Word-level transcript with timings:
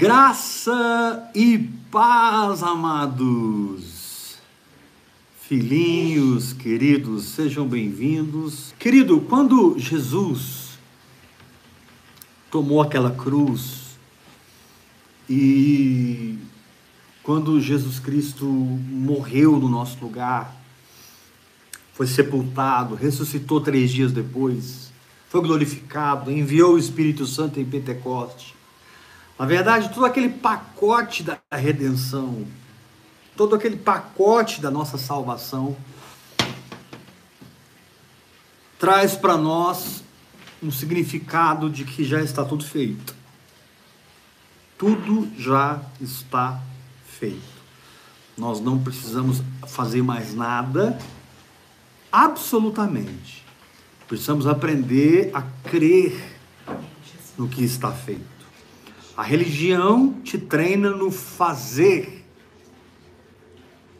Graça 0.00 1.28
e 1.34 1.58
paz, 1.90 2.62
amados. 2.62 4.38
Filhinhos, 5.40 6.52
queridos, 6.52 7.24
sejam 7.24 7.66
bem-vindos. 7.66 8.72
Querido, 8.78 9.20
quando 9.22 9.76
Jesus 9.76 10.78
tomou 12.48 12.80
aquela 12.80 13.10
cruz 13.10 13.98
e 15.28 16.38
quando 17.24 17.60
Jesus 17.60 17.98
Cristo 17.98 18.44
morreu 18.46 19.58
no 19.58 19.68
nosso 19.68 19.98
lugar, 20.00 20.54
foi 21.92 22.06
sepultado, 22.06 22.94
ressuscitou 22.94 23.60
três 23.60 23.90
dias 23.90 24.12
depois, 24.12 24.92
foi 25.28 25.40
glorificado, 25.40 26.30
enviou 26.30 26.74
o 26.74 26.78
Espírito 26.78 27.26
Santo 27.26 27.58
em 27.58 27.64
Pentecoste 27.64 28.57
na 29.38 29.46
verdade, 29.46 29.90
todo 29.94 30.04
aquele 30.04 30.28
pacote 30.28 31.22
da 31.22 31.38
redenção, 31.52 32.44
todo 33.36 33.54
aquele 33.54 33.76
pacote 33.76 34.60
da 34.60 34.68
nossa 34.68 34.98
salvação, 34.98 35.76
traz 38.78 39.14
para 39.14 39.36
nós 39.36 40.02
um 40.60 40.72
significado 40.72 41.70
de 41.70 41.84
que 41.84 42.04
já 42.04 42.20
está 42.20 42.44
tudo 42.44 42.64
feito. 42.64 43.14
Tudo 44.76 45.28
já 45.38 45.80
está 46.00 46.60
feito. 47.06 47.58
Nós 48.36 48.60
não 48.60 48.82
precisamos 48.82 49.42
fazer 49.68 50.02
mais 50.02 50.34
nada, 50.34 50.98
absolutamente. 52.10 53.44
Precisamos 54.08 54.46
aprender 54.46 55.30
a 55.32 55.42
crer 55.68 56.38
no 57.36 57.48
que 57.48 57.62
está 57.62 57.92
feito. 57.92 58.37
A 59.18 59.22
religião 59.24 60.12
te 60.22 60.38
treina 60.38 60.90
no 60.90 61.10
fazer. 61.10 62.24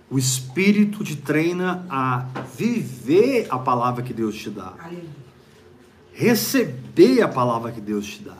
O 0.08 0.16
Espírito 0.16 1.02
te 1.02 1.16
treina 1.16 1.84
a 1.90 2.20
viver 2.56 3.48
a 3.50 3.58
palavra 3.58 4.04
que 4.04 4.14
Deus 4.14 4.36
te 4.36 4.48
dá. 4.48 4.74
Receber 6.12 7.20
a 7.20 7.26
palavra 7.26 7.72
que 7.72 7.80
Deus 7.80 8.06
te 8.06 8.22
dá. 8.22 8.36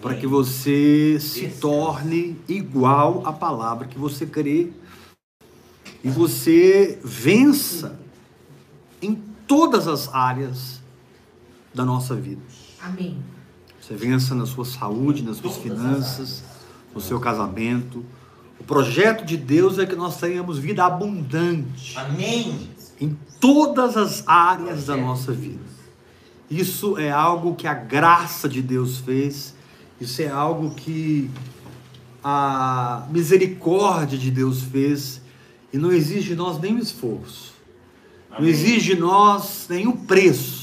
Para 0.00 0.14
que 0.14 0.24
você 0.24 1.18
se 1.18 1.48
torne 1.48 2.40
igual 2.48 3.26
à 3.26 3.32
palavra 3.32 3.88
que 3.88 3.98
você 3.98 4.24
crê. 4.24 4.70
E 6.04 6.08
você 6.08 7.00
vença 7.02 7.98
em 9.02 9.16
todas 9.48 9.88
as 9.88 10.14
áreas 10.14 10.80
da 11.74 11.84
nossa 11.84 12.14
vida. 12.14 12.42
Amém. 12.80 13.20
Você 13.88 13.94
vença 13.94 14.34
na 14.34 14.44
sua 14.44 14.66
saúde, 14.66 15.22
nas 15.22 15.38
suas 15.38 15.56
finanças, 15.56 16.44
no 16.94 17.00
seu 17.00 17.18
casamento. 17.18 18.04
O 18.60 18.64
projeto 18.64 19.24
de 19.24 19.34
Deus 19.34 19.78
é 19.78 19.86
que 19.86 19.96
nós 19.96 20.18
tenhamos 20.18 20.58
vida 20.58 20.84
abundante. 20.84 21.96
Amém. 21.96 22.68
Em 23.00 23.16
todas 23.40 23.96
as 23.96 24.28
áreas 24.28 24.84
da 24.84 24.94
nossa 24.94 25.32
vida. 25.32 25.64
Isso 26.50 26.98
é 26.98 27.10
algo 27.10 27.54
que 27.54 27.66
a 27.66 27.72
graça 27.72 28.46
de 28.46 28.60
Deus 28.60 28.98
fez. 28.98 29.54
Isso 29.98 30.20
é 30.20 30.28
algo 30.28 30.74
que 30.74 31.30
a 32.22 33.06
misericórdia 33.10 34.18
de 34.18 34.30
Deus 34.30 34.60
fez. 34.60 35.22
E 35.72 35.78
não 35.78 35.90
exige 35.90 36.28
de 36.28 36.36
nós 36.36 36.60
nenhum 36.60 36.78
esforço. 36.78 37.54
Amém. 38.30 38.42
Não 38.42 38.48
exige 38.50 38.94
de 38.94 39.00
nós 39.00 39.66
nenhum 39.70 39.92
preço 39.92 40.57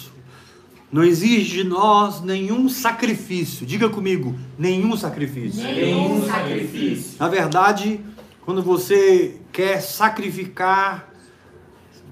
não 0.92 1.04
exige 1.04 1.58
de 1.58 1.64
nós 1.64 2.22
nenhum 2.22 2.70
sacrifício. 2.70 3.66
Diga 3.66 3.90
comigo, 3.90 4.36
nenhum 4.58 4.96
sacrifício. 4.96 5.64
Nenhum 5.64 6.26
sacrifício. 6.26 7.16
Na 7.20 7.28
verdade, 7.28 8.00
quando 8.42 8.62
você 8.62 9.38
quer 9.52 9.82
sacrificar, 9.82 11.12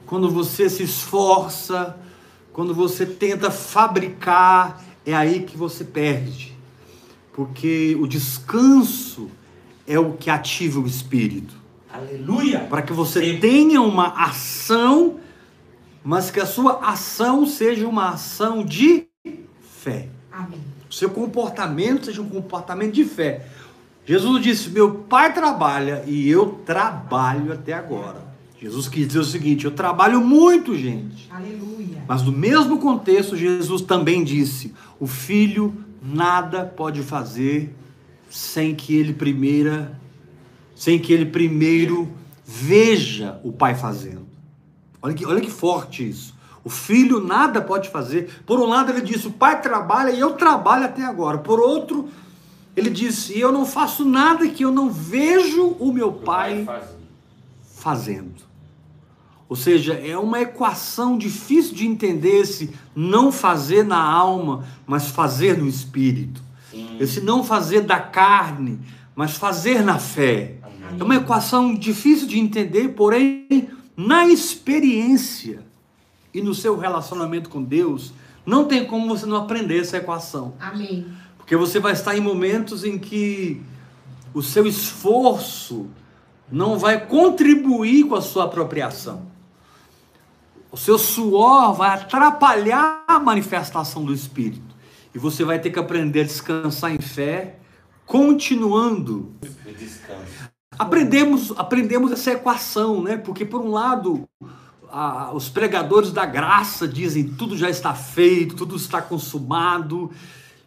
quando 0.05 0.29
você 0.29 0.69
se 0.69 0.83
esforça, 0.83 1.97
quando 2.51 2.73
você 2.73 3.05
tenta 3.05 3.49
fabricar, 3.49 4.83
é 5.05 5.13
aí 5.13 5.43
que 5.43 5.57
você 5.57 5.83
perde. 5.83 6.53
Porque 7.33 7.97
o 7.99 8.07
descanso 8.07 9.29
é 9.87 9.97
o 9.97 10.13
que 10.13 10.29
ativa 10.29 10.79
o 10.79 10.87
espírito. 10.87 11.55
Aleluia! 11.91 12.59
Para 12.61 12.81
que 12.81 12.93
você 12.93 13.37
tenha 13.37 13.81
uma 13.81 14.07
ação 14.07 15.19
mas 16.03 16.29
que 16.29 16.39
a 16.39 16.45
sua 16.45 16.79
ação 16.85 17.45
seja 17.45 17.87
uma 17.87 18.09
ação 18.09 18.63
de 18.63 19.07
fé. 19.61 20.09
Amém. 20.31 20.59
O 20.89 20.93
seu 20.93 21.09
comportamento 21.09 22.05
seja 22.05 22.21
um 22.21 22.29
comportamento 22.29 22.93
de 22.93 23.05
fé. 23.05 23.45
Jesus 24.05 24.43
disse: 24.43 24.69
Meu 24.69 24.91
pai 24.95 25.33
trabalha 25.33 26.03
e 26.05 26.29
eu 26.29 26.61
trabalho 26.65 27.53
até 27.53 27.73
agora. 27.73 28.21
Jesus 28.59 28.87
quis 28.87 29.07
dizer 29.07 29.19
o 29.19 29.25
seguinte: 29.25 29.65
Eu 29.65 29.71
trabalho 29.71 30.21
muito, 30.21 30.77
gente. 30.77 31.29
Aleluia. 31.31 32.03
Mas 32.07 32.21
no 32.21 32.31
mesmo 32.31 32.79
contexto, 32.79 33.37
Jesus 33.37 33.81
também 33.81 34.23
disse: 34.23 34.73
O 34.99 35.07
filho 35.07 35.73
nada 36.01 36.65
pode 36.65 37.01
fazer 37.01 37.73
sem 38.29 38.75
que 38.75 38.95
ele 38.95 39.13
primeira, 39.13 39.97
sem 40.75 40.99
que 40.99 41.13
ele 41.13 41.25
primeiro 41.25 42.11
veja 42.45 43.39
o 43.43 43.51
pai 43.51 43.75
fazendo. 43.75 44.32
Olha 45.03 45.13
que, 45.13 45.25
olha 45.25 45.41
que 45.41 45.51
forte 45.51 46.07
isso. 46.07 46.33
O 46.63 46.69
filho 46.69 47.19
nada 47.19 47.61
pode 47.61 47.89
fazer. 47.89 48.41
Por 48.45 48.57
um 48.57 48.65
lado, 48.65 48.89
ele 48.89 49.01
disse: 49.01 49.27
o 49.27 49.31
pai 49.31 49.61
trabalha 49.61 50.11
e 50.11 50.19
eu 50.19 50.31
trabalho 50.31 50.85
até 50.85 51.03
agora. 51.03 51.37
Por 51.39 51.59
outro, 51.59 52.07
ele 52.73 52.89
disse: 52.89 53.37
eu 53.37 53.51
não 53.51 53.65
faço 53.65 54.05
nada 54.05 54.47
que 54.47 54.63
eu 54.63 54.71
não 54.71 54.89
vejo 54.89 55.75
o 55.77 55.91
meu 55.91 56.13
pai 56.13 56.65
fazendo. 57.75 58.53
Ou 59.49 59.57
seja, 59.57 59.93
é 59.93 60.17
uma 60.17 60.39
equação 60.39 61.17
difícil 61.17 61.75
de 61.75 61.85
entender 61.85 62.39
esse 62.39 62.73
não 62.95 63.29
fazer 63.29 63.83
na 63.83 64.01
alma, 64.01 64.63
mas 64.87 65.09
fazer 65.09 65.57
no 65.57 65.67
espírito. 65.67 66.41
Sim. 66.71 66.95
Esse 66.97 67.19
não 67.19 67.43
fazer 67.43 67.81
da 67.81 67.99
carne, 67.99 68.79
mas 69.13 69.35
fazer 69.35 69.83
na 69.83 69.99
fé. 69.99 70.55
Amém. 70.63 70.97
É 70.97 71.03
uma 71.03 71.15
equação 71.17 71.75
difícil 71.75 72.25
de 72.25 72.39
entender, 72.39 72.87
porém 72.95 73.69
na 73.95 74.27
experiência 74.27 75.63
e 76.33 76.41
no 76.41 76.53
seu 76.53 76.77
relacionamento 76.77 77.49
com 77.49 77.63
Deus, 77.63 78.13
não 78.45 78.65
tem 78.65 78.85
como 78.85 79.07
você 79.07 79.25
não 79.25 79.37
aprender 79.37 79.79
essa 79.79 79.97
equação. 79.97 80.55
Amém. 80.59 81.05
Porque 81.37 81.55
você 81.55 81.79
vai 81.79 81.93
estar 81.93 82.17
em 82.17 82.21
momentos 82.21 82.83
em 82.83 82.97
que 82.97 83.61
o 84.33 84.41
seu 84.41 84.65
esforço 84.65 85.87
não 86.51 86.77
vai 86.77 87.05
contribuir 87.05 88.05
com 88.05 88.15
a 88.15 88.21
sua 88.21 88.45
apropriação. 88.45 89.31
O 90.71 90.77
seu 90.77 90.97
suor 90.97 91.73
vai 91.73 91.91
atrapalhar 91.91 93.03
a 93.07 93.19
manifestação 93.19 94.03
do 94.03 94.13
Espírito. 94.13 94.73
E 95.13 95.19
você 95.19 95.43
vai 95.43 95.59
ter 95.59 95.69
que 95.69 95.77
aprender 95.77 96.21
a 96.21 96.23
descansar 96.23 96.91
em 96.91 96.99
fé, 96.99 97.59
continuando. 98.05 99.31
Descanso. 99.77 100.42
Aprendemos, 100.77 101.51
aprendemos 101.57 102.11
essa 102.11 102.31
equação, 102.31 103.01
né? 103.01 103.17
Porque 103.17 103.45
por 103.45 103.61
um 103.61 103.71
lado, 103.71 104.27
a, 104.91 105.31
os 105.33 105.49
pregadores 105.49 106.11
da 106.11 106.25
graça 106.25 106.87
dizem 106.87 107.27
tudo 107.27 107.57
já 107.57 107.69
está 107.69 107.93
feito, 107.93 108.55
tudo 108.55 108.75
está 108.75 109.01
consumado. 109.01 110.11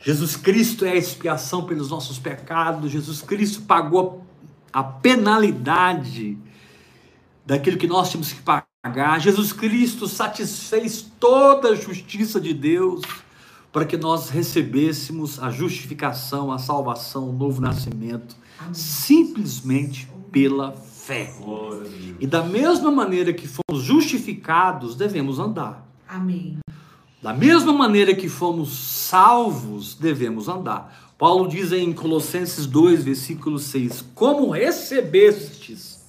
Jesus 0.01 0.37
Cristo 0.37 0.85
é 0.85 0.93
a 0.93 0.97
expiação 0.97 1.65
pelos 1.65 1.91
nossos 1.91 2.19
pecados. 2.19 2.91
Jesus 2.91 3.23
Cristo 3.23 3.63
pagou 3.63 4.25
a 4.73 4.83
penalidade 4.83 6.39
daquilo 7.45 7.77
que 7.77 7.87
nós 7.87 8.11
tínhamos 8.11 8.33
que 8.33 8.43
pagar. 8.43 9.21
Jesus 9.21 9.53
Cristo 9.53 10.07
satisfez 10.07 11.05
toda 11.19 11.71
a 11.71 11.75
justiça 11.75 12.41
de 12.41 12.55
Deus 12.55 13.03
para 13.73 13.85
que 13.85 13.97
nós 13.97 14.31
recebêssemos 14.31 15.43
a 15.43 15.51
justificação, 15.51 16.53
a 16.53 16.59
salvação, 16.59 17.29
o 17.29 17.33
novo 17.33 17.61
nascimento 17.61 18.37
simplesmente 18.73 20.09
pela 20.31 20.73
fé. 20.73 21.33
E 22.21 22.27
da 22.27 22.43
mesma 22.43 22.91
maneira 22.91 23.33
que 23.33 23.47
fomos 23.47 23.83
justificados, 23.83 24.97
devemos 24.97 25.39
andar. 25.39 25.87
Amém. 26.09 26.59
Da 27.23 27.33
mesma 27.33 27.73
maneira 27.73 28.15
que 28.15 28.29
fomos 28.29 28.71
salvos, 28.77 29.95
devemos 29.95 30.49
andar. 30.49 31.15
Paulo 31.19 31.49
diz 31.49 31.73
em 31.73 31.93
Colossenses 31.93 32.67
2, 32.67 33.05
versículo 33.05 33.59
6: 33.59 34.05
Como 34.15 34.51
recebestes 34.51 36.05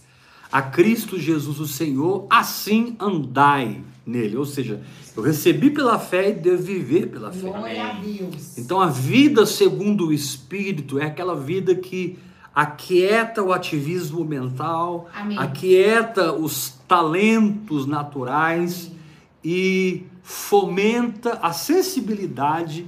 a 0.52 0.62
Cristo 0.62 1.20
Jesus 1.20 1.60
o 1.60 1.68
Senhor, 1.68 2.28
assim 2.30 2.96
andai 3.00 3.82
nele. 4.06 4.38
Ou 4.38 4.46
seja, 4.46 4.82
eu 5.16 5.24
recebi 5.24 5.70
pela 5.70 6.00
fé 6.00 6.30
e 6.30 6.34
devo 6.34 6.64
viver 6.64 7.08
pela 7.08 7.32
fé. 7.32 7.50
Glória 7.50 7.84
a 7.84 7.94
Deus. 7.94 8.58
Então 8.58 8.80
a 8.80 8.88
vida 8.88 9.46
segundo 9.46 10.08
o 10.08 10.14
Espírito 10.14 11.00
é 11.00 11.06
aquela 11.06 11.36
vida 11.36 11.76
que 11.76 12.18
aquieta 12.58 13.44
o 13.44 13.54
ativismo 13.54 14.26
mental, 14.26 15.08
Amém. 15.14 15.38
aquieta 15.38 16.34
os 16.34 16.72
talentos 16.88 17.86
naturais 17.86 18.88
Amém. 18.88 18.98
e 19.46 20.04
fomenta 20.24 21.34
a 21.44 21.54
sensibilidade 21.54 22.88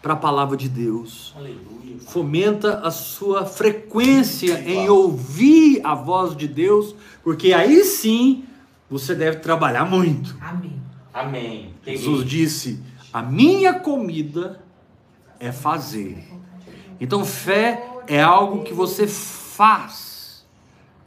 para 0.00 0.14
a 0.14 0.16
palavra 0.16 0.56
de 0.56 0.70
Deus. 0.70 1.34
Aleluia. 1.36 1.98
Fomenta 1.98 2.78
a 2.78 2.90
sua 2.90 3.44
frequência 3.44 4.58
em 4.66 4.88
ouvir 4.88 5.82
a 5.84 5.94
voz 5.94 6.34
de 6.34 6.48
Deus, 6.48 6.94
porque 7.22 7.52
aí 7.52 7.84
sim 7.84 8.44
você 8.88 9.14
deve 9.14 9.40
trabalhar 9.40 9.84
muito. 9.84 10.34
Amém. 10.40 10.80
Amém. 11.12 11.74
Jesus 11.84 12.24
disse: 12.24 12.82
A 13.12 13.20
minha 13.20 13.74
comida 13.74 14.62
é 15.38 15.52
fazer. 15.52 16.26
Então, 16.98 17.24
fé 17.24 17.89
é 18.10 18.20
algo 18.20 18.64
que 18.64 18.74
você 18.74 19.06
faz 19.06 20.44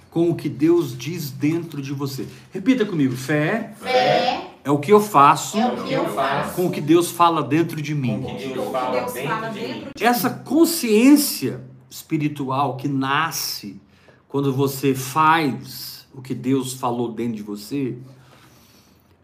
com 0.10 0.30
o 0.30 0.36
que 0.36 0.48
Deus 0.48 0.98
diz 0.98 1.30
dentro 1.30 1.82
de 1.82 1.92
você. 1.92 2.26
Repita 2.50 2.86
comigo: 2.86 3.14
fé 3.14 3.74
Fé 3.76 4.48
é 4.64 4.72
o 4.72 4.80
que 4.80 4.94
eu 4.94 5.02
faço 5.02 5.58
é 5.58 5.68
o 5.68 5.84
que 5.84 5.92
eu 5.92 6.06
faço. 6.14 6.56
com 6.56 6.68
o 6.68 6.72
que 6.72 6.80
Deus 6.80 7.12
fala 7.12 7.44
dentro 7.44 7.82
de 7.82 7.94
mim. 7.94 8.24
Essa 10.00 10.30
consciência 10.30 11.62
espiritual 11.90 12.78
que 12.78 12.88
nasce 12.88 13.82
quando 14.30 14.54
você 14.54 14.96
faz 14.96 16.08
o 16.14 16.22
que 16.22 16.34
Deus 16.34 16.74
falou 16.74 17.12
dentro 17.12 17.36
de 17.36 17.44
você, 17.44 17.98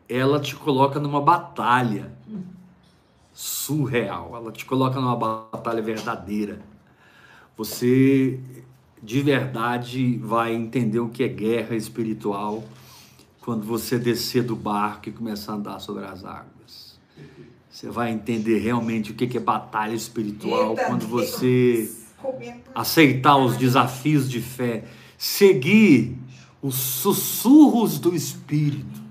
ela 0.09 0.39
te 0.41 0.53
coloca 0.53 0.99
numa 0.99 1.21
batalha 1.21 2.11
surreal. 3.33 4.35
Ela 4.35 4.51
te 4.51 4.65
coloca 4.65 4.99
numa 4.99 5.15
batalha 5.15 5.81
verdadeira. 5.81 6.59
Você 7.59 8.39
de 9.03 9.21
verdade 9.21 10.17
vai 10.23 10.55
entender 10.55 11.01
o 11.01 11.09
que 11.09 11.23
é 11.23 11.27
guerra 11.27 11.75
espiritual 11.75 12.63
quando 13.41 13.65
você 13.65 13.99
descer 13.99 14.43
do 14.43 14.55
barco 14.55 15.09
e 15.09 15.11
começar 15.11 15.51
a 15.51 15.55
andar 15.55 15.79
sobre 15.79 16.05
as 16.05 16.23
águas. 16.23 16.97
Você 17.69 17.89
vai 17.89 18.13
entender 18.13 18.59
realmente 18.59 19.11
o 19.11 19.13
que 19.13 19.35
é 19.35 19.41
batalha 19.41 19.93
espiritual 19.93 20.69
Eita 20.69 20.85
quando 20.85 21.05
Deus. 21.05 21.31
você 21.31 21.91
Comenta. 22.21 22.71
aceitar 22.73 23.35
os 23.35 23.57
desafios 23.57 24.29
de 24.29 24.39
fé, 24.39 24.85
seguir 25.17 26.17
os 26.61 26.75
sussurros 26.75 27.99
do 27.99 28.15
Espírito, 28.15 29.01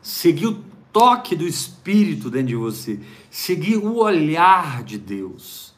seguir 0.00 0.46
o 0.46 0.64
toque 0.90 1.36
do 1.36 1.46
Espírito 1.46 2.30
dentro 2.30 2.48
de 2.48 2.56
você, 2.56 2.98
seguir 3.30 3.76
o 3.76 3.96
olhar 3.96 4.82
de 4.82 4.96
Deus. 4.96 5.73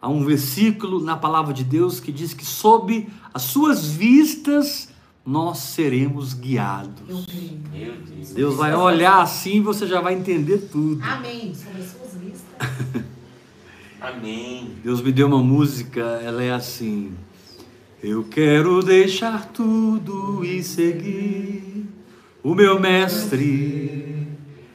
Há 0.00 0.08
um 0.08 0.24
versículo 0.24 1.00
na 1.00 1.16
palavra 1.16 1.52
de 1.52 1.62
Deus 1.62 2.00
que 2.00 2.10
diz 2.10 2.32
que 2.32 2.44
sob 2.44 3.06
as 3.34 3.42
suas 3.42 3.86
vistas 3.86 4.88
nós 5.24 5.58
seremos 5.58 6.32
guiados. 6.32 6.92
Eu 7.08 7.22
creio. 7.22 7.60
Meu 7.70 7.94
Deus. 7.96 8.30
Deus 8.30 8.54
vai 8.56 8.74
olhar 8.74 9.20
assim 9.20 9.56
e 9.56 9.60
você 9.60 9.86
já 9.86 10.00
vai 10.00 10.14
entender 10.14 10.68
tudo. 10.72 11.02
Amém. 11.04 11.54
Sobre 11.54 11.82
as 11.82 11.88
suas 11.88 12.22
vistas. 12.22 13.04
Amém. 14.00 14.70
Deus 14.82 15.02
me 15.02 15.12
deu 15.12 15.26
uma 15.26 15.42
música, 15.42 16.00
ela 16.00 16.42
é 16.42 16.50
assim. 16.50 17.12
Eu 18.02 18.24
quero 18.24 18.82
deixar 18.82 19.52
tudo 19.52 20.42
e 20.42 20.62
seguir 20.62 21.86
o 22.42 22.54
meu 22.54 22.80
mestre. 22.80 24.26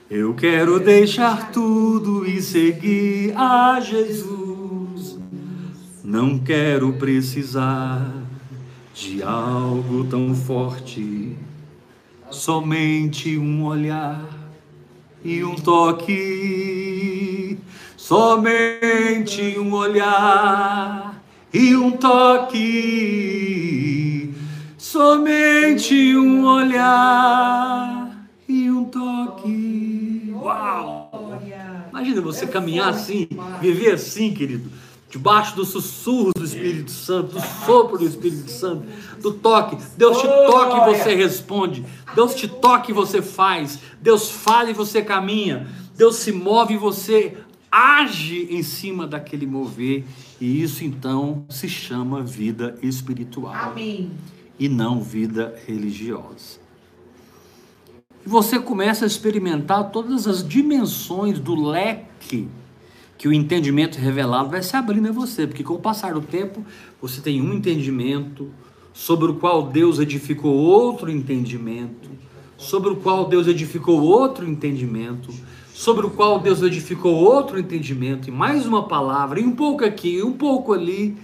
Eu 0.07 0.35
quero 0.35 0.79
deixar 0.79 1.51
tudo 1.51 2.23
e 2.23 2.39
seguir 2.39 3.35
a 3.35 3.79
Jesus. 3.81 4.44
Não 6.05 6.37
quero 6.37 6.93
precisar 6.93 8.13
de 8.93 9.23
algo 9.23 10.03
tão 10.03 10.35
forte, 10.35 11.35
somente 12.29 13.35
um 13.39 13.65
olhar 13.65 14.23
e 15.23 15.43
um 15.43 15.55
toque, 15.55 15.97
somente 17.97 19.57
um 19.57 19.73
olhar 19.73 21.19
e 21.51 21.75
um 21.75 21.89
toque, 21.89 22.61
somente 24.77 26.15
um 26.15 26.45
olhar 26.45 28.29
e 28.47 28.69
um 28.69 28.85
toque. 28.85 30.31
Uau! 30.35 31.41
Imagina 31.89 32.21
você 32.21 32.45
caminhar 32.45 32.89
assim, 32.89 33.27
viver 33.59 33.93
assim, 33.93 34.31
querido, 34.31 34.69
debaixo 35.15 35.55
dos 35.55 35.69
sussurros 35.69 36.33
do 36.35 36.43
Espírito 36.43 36.91
Santo, 36.91 37.35
do 37.35 37.41
sopro 37.65 37.97
do 37.97 38.05
Espírito 38.05 38.51
Santo, 38.51 38.85
do 39.21 39.31
toque. 39.31 39.77
Deus 39.95 40.17
te 40.17 40.27
toca 40.27 40.75
e 40.75 40.93
você 40.93 41.15
responde. 41.15 41.85
Deus 42.13 42.35
te 42.35 42.49
toca 42.49 42.91
e 42.91 42.93
você 42.93 43.21
faz. 43.21 43.79
Deus 44.01 44.29
fala 44.29 44.71
e 44.71 44.73
você 44.73 45.01
caminha. 45.01 45.69
Deus 45.95 46.17
se 46.17 46.33
move 46.33 46.73
e 46.73 46.77
você 46.77 47.37
age 47.71 48.49
em 48.51 48.61
cima 48.61 49.07
daquele 49.07 49.47
mover. 49.47 50.03
E 50.41 50.61
isso 50.61 50.83
então 50.83 51.45
se 51.49 51.69
chama 51.69 52.21
vida 52.21 52.77
espiritual 52.81 53.55
Amém. 53.55 54.11
e 54.59 54.67
não 54.67 55.01
vida 55.01 55.55
religiosa. 55.65 56.59
E 58.25 58.27
você 58.27 58.59
começa 58.59 59.05
a 59.05 59.07
experimentar 59.07 59.91
todas 59.91 60.27
as 60.27 60.45
dimensões 60.45 61.39
do 61.39 61.55
leque 61.55 62.49
que 63.25 63.29
o 63.29 63.33
entendimento 63.33 63.97
revelado 63.97 64.51
vai 64.51 64.61
se 64.61 64.77
abrindo 64.77 65.09
a 65.09 65.11
você, 65.11 65.47
porque 65.47 65.63
com 65.63 65.73
o 65.73 65.79
passar 65.79 66.13
do 66.13 66.21
tempo 66.21 66.63
você 67.01 67.19
tem 67.19 67.41
um 67.41 67.55
entendimento 67.55 68.51
sobre 68.93 69.31
o 69.31 69.33
qual 69.33 69.63
Deus 69.63 69.97
edificou 69.97 70.53
outro 70.53 71.09
entendimento, 71.09 72.07
sobre 72.55 72.91
o 72.91 72.97
qual 72.97 73.27
Deus 73.27 73.47
edificou 73.47 73.99
outro 73.99 74.47
entendimento, 74.47 75.33
sobre 75.73 76.05
o 76.05 76.11
qual 76.11 76.39
Deus 76.39 76.61
edificou 76.61 77.15
outro 77.15 77.57
entendimento, 77.57 78.27
e 78.27 78.31
mais 78.31 78.67
uma 78.67 78.83
palavra, 78.83 79.39
e 79.39 79.43
um 79.43 79.55
pouco 79.55 79.83
aqui, 79.83 80.17
e 80.17 80.23
um 80.23 80.33
pouco 80.33 80.71
ali, 80.71 81.17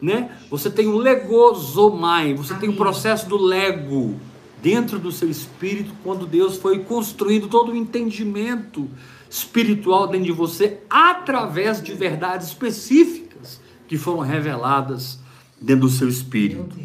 né? 0.00 0.30
Você 0.48 0.70
tem 0.70 0.86
o 0.86 0.96
legosomai, 0.96 2.32
você 2.32 2.54
tem 2.54 2.70
o 2.70 2.76
processo 2.76 3.28
do 3.28 3.36
lego 3.36 4.18
dentro 4.62 4.98
do 4.98 5.12
seu 5.12 5.28
espírito, 5.28 5.92
quando 6.02 6.26
Deus 6.26 6.56
foi 6.56 6.78
construindo 6.78 7.48
todo 7.48 7.70
o 7.70 7.76
entendimento 7.76 8.88
espiritual 9.34 10.06
dentro 10.06 10.26
de 10.26 10.32
você 10.32 10.78
através 10.88 11.82
de 11.82 11.92
verdades 11.92 12.46
específicas 12.46 13.60
que 13.88 13.98
foram 13.98 14.20
reveladas 14.20 15.18
dentro 15.60 15.88
do 15.88 15.92
seu 15.92 16.08
espírito. 16.08 16.76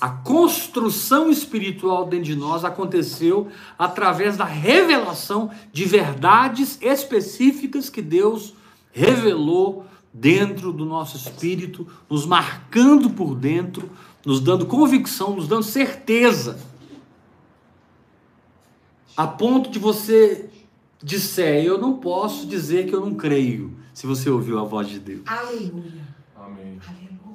A 0.00 0.08
construção 0.08 1.30
espiritual 1.30 2.04
dentro 2.04 2.24
de 2.24 2.34
nós 2.34 2.64
aconteceu 2.64 3.46
através 3.78 4.36
da 4.36 4.44
revelação 4.44 5.52
de 5.72 5.84
verdades 5.84 6.78
específicas 6.82 7.88
que 7.88 8.02
Deus 8.02 8.54
revelou 8.92 9.86
dentro 10.12 10.72
do 10.72 10.84
nosso 10.84 11.16
espírito, 11.16 11.86
nos 12.10 12.26
marcando 12.26 13.08
por 13.10 13.36
dentro, 13.36 13.88
nos 14.26 14.40
dando 14.40 14.66
convicção, 14.66 15.36
nos 15.36 15.46
dando 15.46 15.62
certeza. 15.62 16.58
A 19.16 19.28
ponto 19.28 19.70
de 19.70 19.78
você 19.78 20.50
disser, 21.04 21.62
eu 21.62 21.76
não 21.78 21.98
posso 21.98 22.46
dizer 22.46 22.86
que 22.86 22.94
eu 22.94 23.00
não 23.00 23.14
creio, 23.14 23.76
se 23.92 24.06
você 24.06 24.30
ouviu 24.30 24.58
a 24.58 24.64
voz 24.64 24.88
de 24.88 24.98
Deus. 24.98 25.20
Aleluia. 25.26 26.02
Amém. 26.34 26.80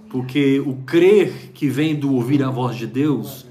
Porque 0.09 0.59
o 0.59 0.77
crer 0.77 1.51
que 1.53 1.69
vem 1.69 1.95
do 1.95 2.15
ouvir 2.15 2.43
a 2.43 2.49
voz 2.49 2.75
de 2.75 2.87
Deus 2.87 3.45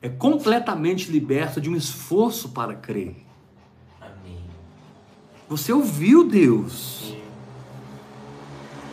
é 0.00 0.08
completamente 0.08 1.10
liberto 1.10 1.60
de 1.60 1.68
um 1.68 1.76
esforço 1.76 2.48
para 2.48 2.74
crer. 2.74 3.14
Amém. 4.00 4.40
Você 5.50 5.70
ouviu 5.70 6.24
Deus. 6.24 7.14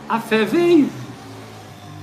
A 0.09 0.19
fé 0.19 0.43
veio. 0.43 0.89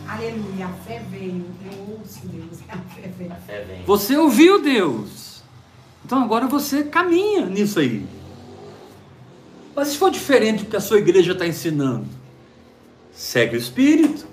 Aleluia. 0.09 0.67
A 0.67 0.73
fé 0.73 1.05
veio. 1.11 1.45
Eu 1.71 1.99
ouço 1.99 2.26
Deus. 2.26 2.61
A 2.69 2.79
fé 2.79 3.11
veio. 3.19 3.33
A 3.33 3.37
fé 3.37 3.64
vem. 3.64 3.85
Você 3.85 4.17
ouviu 4.17 4.62
Deus. 4.62 5.43
Então 6.05 6.23
agora 6.23 6.47
você 6.47 6.85
caminha 6.85 7.47
nisso 7.47 7.79
aí. 7.79 8.07
Mas 9.75 9.88
se 9.88 9.97
for 9.97 10.11
diferente 10.11 10.64
do 10.64 10.71
que 10.71 10.76
a 10.76 10.81
sua 10.81 10.99
igreja 10.99 11.33
está 11.33 11.47
ensinando, 11.47 12.07
segue 13.12 13.57
o 13.57 13.59
Espírito. 13.59 14.26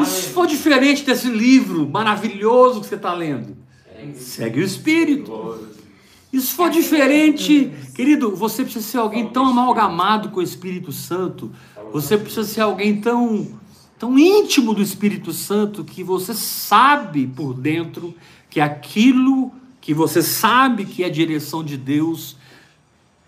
E 0.00 0.04
se 0.06 0.28
for 0.28 0.46
diferente 0.46 1.04
desse 1.04 1.28
livro 1.28 1.86
maravilhoso 1.86 2.80
que 2.80 2.86
você 2.86 2.94
está 2.94 3.12
lendo, 3.12 3.56
segue 4.14 4.60
o 4.60 4.64
Espírito. 4.64 5.68
E 6.32 6.40
se 6.40 6.54
for 6.54 6.70
diferente, 6.70 7.70
querido, 7.94 8.34
você 8.34 8.62
precisa 8.64 8.86
ser 8.86 8.98
alguém 8.98 9.28
tão 9.28 9.46
amalgamado 9.46 10.30
com 10.30 10.40
o 10.40 10.42
Espírito 10.42 10.90
Santo, 10.90 11.52
você 11.92 12.16
precisa 12.16 12.44
ser 12.44 12.62
alguém 12.62 13.02
tão, 13.02 13.48
tão 13.98 14.18
íntimo 14.18 14.72
do 14.72 14.80
Espírito 14.80 15.30
Santo 15.30 15.84
que 15.84 16.02
você 16.02 16.32
sabe 16.32 17.26
por 17.26 17.52
dentro 17.52 18.14
que 18.48 18.60
aquilo 18.60 19.52
que 19.78 19.92
você 19.92 20.22
sabe 20.22 20.86
que 20.86 21.04
é 21.04 21.10
direção 21.10 21.62
de 21.62 21.76
Deus 21.76 22.36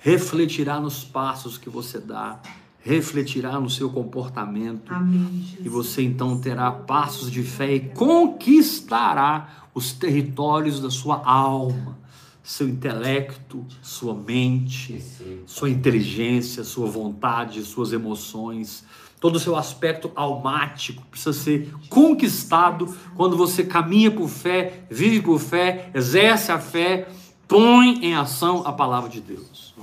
refletirá 0.05 0.79
nos 0.79 1.03
passos 1.03 1.57
que 1.57 1.71
você 1.71 1.99
dá, 1.99 2.39
refletirá 2.79 3.59
no 3.59 3.71
seu 3.71 3.89
comportamento. 3.89 4.93
Amém. 4.93 5.57
E 5.59 5.67
você 5.67 6.03
então 6.03 6.39
terá 6.39 6.71
passos 6.71 7.31
de 7.31 7.43
fé 7.43 7.73
e 7.73 7.81
conquistará 7.81 9.65
os 9.73 9.95
territórios 9.95 10.79
da 10.79 10.91
sua 10.91 11.25
alma, 11.25 11.97
seu 12.43 12.69
intelecto, 12.69 13.65
sua 13.81 14.13
mente, 14.13 15.03
sua 15.47 15.71
inteligência, 15.71 16.65
sua 16.65 16.87
vontade, 16.87 17.63
suas 17.63 17.91
emoções, 17.91 18.85
todo 19.19 19.37
o 19.37 19.41
seu 19.41 19.57
aspecto 19.57 20.13
almático 20.15 21.03
precisa 21.07 21.33
ser 21.33 21.73
conquistado 21.89 22.95
quando 23.17 23.39
você 23.39 23.65
caminha 23.65 24.11
por 24.11 24.29
fé, 24.29 24.85
vive 24.91 25.23
por 25.23 25.41
fé, 25.41 25.91
exerce 25.95 26.53
a 26.53 26.59
fé, 26.59 27.09
põe 27.49 28.05
em 28.05 28.15
ação 28.15 28.63
a 28.67 28.73
palavra 28.73 29.09
de 29.09 29.21
Deus. 29.21 29.75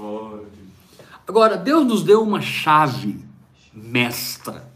Agora, 1.27 1.57
Deus 1.57 1.85
nos 1.85 2.03
deu 2.03 2.21
uma 2.21 2.41
chave 2.41 3.23
mestra 3.73 4.69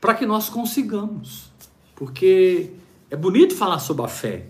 para 0.00 0.14
que 0.14 0.26
nós 0.26 0.48
consigamos, 0.48 1.50
porque 1.96 2.70
é 3.10 3.16
bonito 3.16 3.56
falar 3.56 3.78
sobre 3.78 4.04
a 4.04 4.08
fé, 4.08 4.46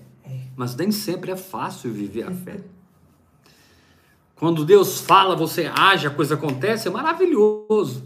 mas 0.57 0.75
nem 0.75 0.90
sempre 0.90 1.31
é 1.31 1.37
fácil 1.37 1.93
viver 1.93 2.25
a 2.25 2.33
fé. 2.33 2.61
Quando 4.37 4.64
Deus 4.64 5.00
fala, 5.00 5.37
você 5.37 5.71
age, 5.73 6.07
a 6.07 6.11
coisa 6.11 6.35
acontece, 6.35 6.88
é 6.88 6.90
maravilhoso. 6.90 8.02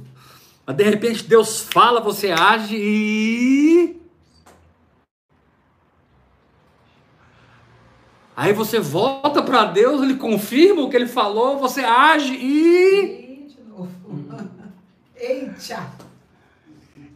Mas 0.66 0.76
de 0.76 0.84
repente 0.84 1.24
Deus 1.24 1.60
fala, 1.60 2.00
você 2.00 2.30
age 2.30 2.76
e. 2.76 3.97
Aí 8.38 8.52
você 8.52 8.78
volta 8.78 9.42
para 9.42 9.64
Deus, 9.64 10.00
ele 10.00 10.14
confirma 10.14 10.82
o 10.82 10.88
que 10.88 10.94
ele 10.94 11.08
falou, 11.08 11.58
você 11.58 11.80
age 11.80 12.34
e. 12.34 13.48
E. 15.18 15.18
Eita! 15.20 15.90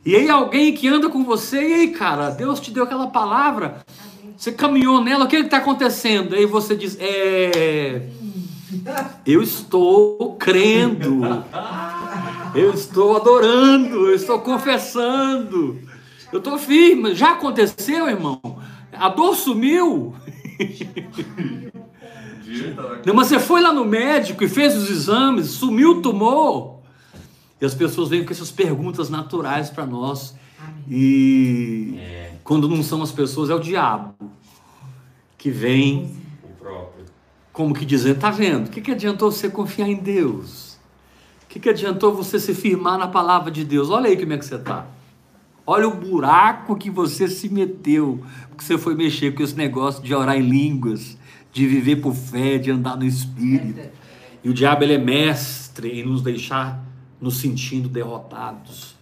E 0.05 0.17
aí 0.17 0.29
alguém 0.29 0.75
que 0.75 0.89
anda 0.89 1.09
com 1.09 1.23
você, 1.23 1.63
e 1.63 1.75
aí, 1.75 1.89
cara, 1.93 2.31
Deus 2.31 2.59
te 2.59 2.73
deu 2.73 2.83
aquela 2.83 3.07
palavra, 3.07 3.85
você 4.37 4.51
caminhou 4.51 5.01
nela, 5.01 5.27
o 5.27 5.29
que 5.29 5.37
está 5.37 5.59
acontecendo? 5.59 6.35
Aí 6.35 6.45
você 6.45 6.75
diz, 6.75 6.99
é. 6.99 8.03
Eu 9.25 9.45
estou 9.45 10.35
crendo, 10.35 11.21
eu 12.53 12.75
estou 12.75 13.15
adorando, 13.15 14.09
eu 14.09 14.15
estou 14.17 14.41
confessando, 14.41 15.79
eu 16.33 16.39
estou 16.41 16.59
firme. 16.59 17.15
Já 17.15 17.35
aconteceu, 17.35 18.09
irmão? 18.09 18.41
A 18.93 19.09
dor 19.09 19.37
sumiu. 19.37 20.17
Não, 23.07 23.15
mas 23.15 23.29
você 23.29 23.39
foi 23.39 23.61
lá 23.61 23.73
no 23.73 23.85
médico 23.85 24.45
e 24.45 24.49
fez 24.49 24.77
os 24.77 24.91
exames, 24.91 25.47
sumiu 25.47 25.99
o 25.99 26.03
tumor. 26.03 26.81
E 27.61 27.65
as 27.65 27.75
pessoas 27.75 28.09
vêm 28.09 28.25
com 28.25 28.33
essas 28.33 28.51
perguntas 28.51 29.09
naturais 29.09 29.71
para 29.71 29.87
nós. 29.87 30.35
E 30.89 31.95
É, 31.99 32.33
quando 32.45 32.69
não 32.69 32.83
são 32.83 33.03
as 33.03 33.13
pessoas, 33.13 33.51
é 33.51 33.55
o 33.55 33.59
diabo 33.61 34.15
que 35.39 35.51
vem, 35.51 36.11
o 36.45 36.49
próprio. 36.59 37.05
como 37.53 37.75
que 37.75 37.85
dizendo: 37.85 38.19
tá 38.21 38.31
vendo? 38.31 38.67
O 38.67 38.71
que, 38.71 38.81
que 38.81 38.91
adiantou 38.91 39.31
você 39.31 39.49
confiar 39.49 39.89
em 39.89 39.97
Deus? 39.97 40.79
O 41.45 41.47
que, 41.49 41.61
que 41.61 41.69
adiantou 41.69 42.15
você 42.15 42.39
se 42.41 42.55
firmar 42.55 42.99
na 42.99 43.09
palavra 43.09 43.51
de 43.51 43.65
Deus? 43.65 43.91
Olha 43.91 44.09
aí 44.09 44.17
como 44.17 44.33
é 44.33 44.39
que 44.39 44.45
você 44.45 44.57
está. 44.57 44.87
Olha 45.67 45.87
o 45.87 45.95
buraco 45.95 46.77
que 46.77 46.91
você 46.91 47.29
se 47.29 47.49
meteu, 47.49 48.23
porque 48.49 48.65
você 48.65 48.77
foi 48.77 48.95
mexer 48.95 49.33
com 49.35 49.43
esse 49.43 49.55
negócio 49.55 50.03
de 50.03 50.15
orar 50.15 50.37
em 50.37 50.43
línguas, 50.43 51.17
de 51.53 51.67
viver 51.67 51.97
por 51.97 52.15
fé, 52.15 52.59
de 52.59 52.71
andar 52.71 52.97
no 52.97 53.05
Espírito. 53.05 53.91
E 54.43 54.49
o 54.49 54.55
diabo 54.55 54.83
ele 54.83 54.95
é 54.95 54.99
mestre 54.99 56.01
em 56.01 56.05
nos 56.05 56.23
deixar 56.23 56.83
nos 57.21 57.37
sentindo 57.37 57.89
derrotados, 57.89 58.97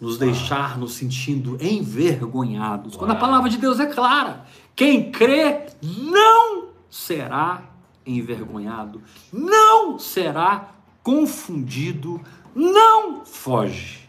nos 0.00 0.16
deixar 0.16 0.78
nos 0.78 0.94
sentindo 0.94 1.58
envergonhados. 1.60 2.96
Quando 2.96 3.10
a 3.10 3.16
palavra 3.16 3.50
de 3.50 3.58
Deus 3.58 3.78
é 3.78 3.84
clara, 3.86 4.46
quem 4.74 5.12
crê 5.12 5.66
não 5.82 6.68
será 6.88 7.62
envergonhado, 8.06 9.02
não 9.30 9.98
será 9.98 10.70
confundido, 11.02 12.20
não 12.54 13.24
foge. 13.26 14.01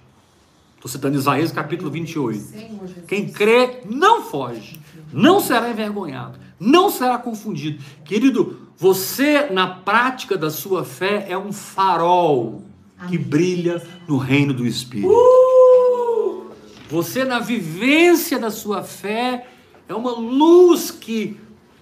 Estou 0.84 0.92
citando 0.92 1.16
Isaías 1.16 1.50
capítulo 1.50 1.90
28. 1.90 2.38
Senhor 2.42 2.88
Jesus. 2.88 3.06
Quem 3.08 3.30
crê 3.30 3.80
não 3.90 4.22
foge, 4.22 4.82
não 5.14 5.40
será 5.40 5.70
envergonhado, 5.70 6.38
não 6.60 6.90
será 6.90 7.18
confundido. 7.18 7.82
Querido, 8.04 8.68
você 8.76 9.50
na 9.50 9.66
prática 9.66 10.38
da 10.38 10.50
sua 10.50 10.84
fé 10.84 11.26
é 11.30 11.38
um 11.38 11.54
farol 11.54 12.64
que 13.08 13.18
brilha 13.18 13.82
no 14.10 14.18
reino 14.18 14.54
do 14.54 14.68
Espírito. 14.68 15.08
Você 16.90 17.24
na 17.24 17.40
vivência 17.40 18.38
da 18.38 18.52
sua 18.52 18.84
fé 18.84 19.48
é 19.88 19.94
uma 19.94 20.12
luz 20.12 20.92
que 20.92 21.38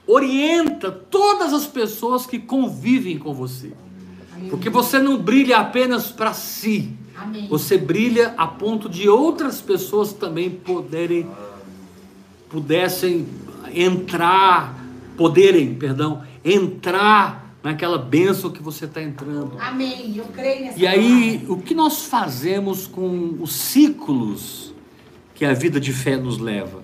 orienta 0.05 0.91
todas 0.91 1.53
as 1.53 1.65
pessoas 1.65 2.27
que 2.27 2.37
convivem 2.37 3.17
com 3.17 3.33
você. 3.33 3.73
Porque 4.51 4.69
você 4.69 4.99
não 4.99 5.17
brilha 5.17 5.57
apenas 5.57 6.11
para 6.11 6.33
si, 6.33 6.93
Amém. 7.21 7.47
você 7.47 7.77
brilha 7.77 8.33
a 8.37 8.47
ponto 8.47 8.89
de 8.89 9.07
outras 9.09 9.61
pessoas 9.61 10.13
também 10.13 10.49
poderem 10.49 11.27
pudessem 12.49 13.25
entrar, 13.73 14.77
poderem, 15.15 15.73
perdão, 15.73 16.21
entrar 16.43 17.55
naquela 17.63 17.97
bênção 17.97 18.49
que 18.49 18.61
você 18.61 18.85
está 18.85 19.01
entrando. 19.01 19.53
Amém. 19.59 20.13
Eu 20.17 20.25
creio 20.25 20.65
nessa 20.65 20.79
E 20.79 20.85
aí, 20.85 21.45
o 21.47 21.57
que 21.57 21.73
nós 21.73 22.05
fazemos 22.05 22.87
com 22.87 23.37
os 23.39 23.53
ciclos 23.53 24.73
que 25.33 25.45
a 25.45 25.53
vida 25.53 25.79
de 25.79 25.93
fé 25.93 26.17
nos 26.17 26.37
leva? 26.37 26.79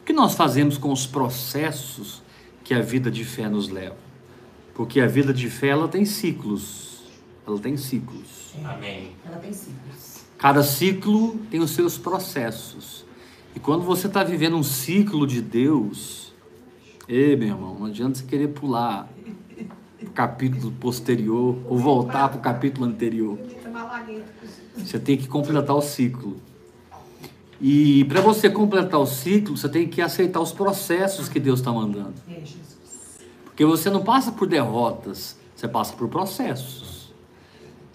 O 0.00 0.04
que 0.04 0.12
nós 0.12 0.34
fazemos 0.34 0.78
com 0.78 0.92
os 0.92 1.06
processos 1.06 2.22
que 2.62 2.74
a 2.74 2.80
vida 2.80 3.10
de 3.10 3.24
fé 3.24 3.48
nos 3.48 3.68
leva? 3.68 3.96
Porque 4.74 5.00
a 5.00 5.06
vida 5.06 5.32
de 5.32 5.50
fé 5.50 5.68
ela 5.68 5.88
tem 5.88 6.04
ciclos. 6.04 7.02
Ela 7.46 7.58
tem 7.58 7.76
ciclos. 7.76 8.41
Amém. 8.64 9.12
Ela 9.26 9.36
tem 9.36 9.52
ciclos. 9.52 10.24
Cada 10.38 10.62
ciclo 10.62 11.38
tem 11.50 11.60
os 11.60 11.70
seus 11.70 11.96
processos. 11.96 13.04
E 13.54 13.60
quando 13.60 13.84
você 13.84 14.06
está 14.06 14.24
vivendo 14.24 14.56
um 14.56 14.62
ciclo 14.62 15.26
de 15.26 15.40
Deus, 15.40 16.32
ei, 17.08 17.36
meu 17.36 17.48
irmão, 17.48 17.76
não 17.78 17.86
adianta 17.86 18.18
você 18.18 18.24
querer 18.24 18.48
pular 18.48 19.08
o 20.02 20.10
capítulo 20.10 20.72
posterior 20.72 21.56
ou 21.68 21.78
voltar 21.78 22.28
para 22.28 22.38
o 22.38 22.40
capítulo 22.40 22.86
anterior. 22.86 23.38
Você 24.76 24.98
tem 24.98 25.16
que 25.16 25.28
completar 25.28 25.76
o 25.76 25.82
ciclo. 25.82 26.36
E 27.60 28.04
para 28.06 28.20
você 28.20 28.50
completar 28.50 28.98
o 28.98 29.06
ciclo, 29.06 29.56
você 29.56 29.68
tem 29.68 29.86
que 29.86 30.02
aceitar 30.02 30.40
os 30.40 30.50
processos 30.50 31.28
que 31.28 31.38
Deus 31.38 31.60
está 31.60 31.72
mandando. 31.72 32.14
É, 32.28 32.40
Jesus. 32.40 33.20
Porque 33.44 33.64
você 33.64 33.88
não 33.88 34.02
passa 34.02 34.32
por 34.32 34.48
derrotas, 34.48 35.38
você 35.54 35.68
passa 35.68 35.92
por 35.92 36.08
processos. 36.08 36.91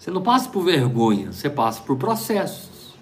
Você 0.08 0.14
não 0.14 0.22
passa 0.22 0.48
por 0.48 0.62
vergonha, 0.64 1.30
você 1.30 1.50
passa 1.50 1.82
por 1.82 1.98
processos. 1.98 2.94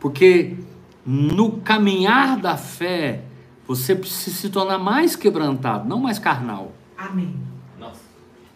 Porque 0.00 0.56
no 1.04 1.60
caminhar 1.60 2.38
da 2.38 2.56
fé, 2.56 3.24
você 3.68 3.94
precisa 3.94 4.34
se 4.34 4.48
tornar 4.48 4.78
mais 4.78 5.14
quebrantado, 5.14 5.86
não 5.86 5.98
mais 5.98 6.18
carnal. 6.18 6.72
Amém. 6.96 7.36
Nossa, 7.78 8.00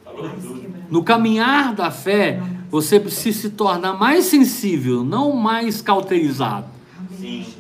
falou 0.03 0.23
Mais 0.23 0.43
tudo. 0.43 0.73
No 0.89 1.05
caminhar 1.05 1.75
da 1.75 1.91
fé, 1.91 2.41
você 2.71 2.99
precisa 2.99 3.43
se 3.43 3.51
tornar 3.51 3.93
mais 3.93 4.25
sensível, 4.25 5.05
não 5.05 5.37
mais 5.37 5.83
cauterizado. 5.83 6.69
Amém. 6.99 7.45
Sim. 7.45 7.55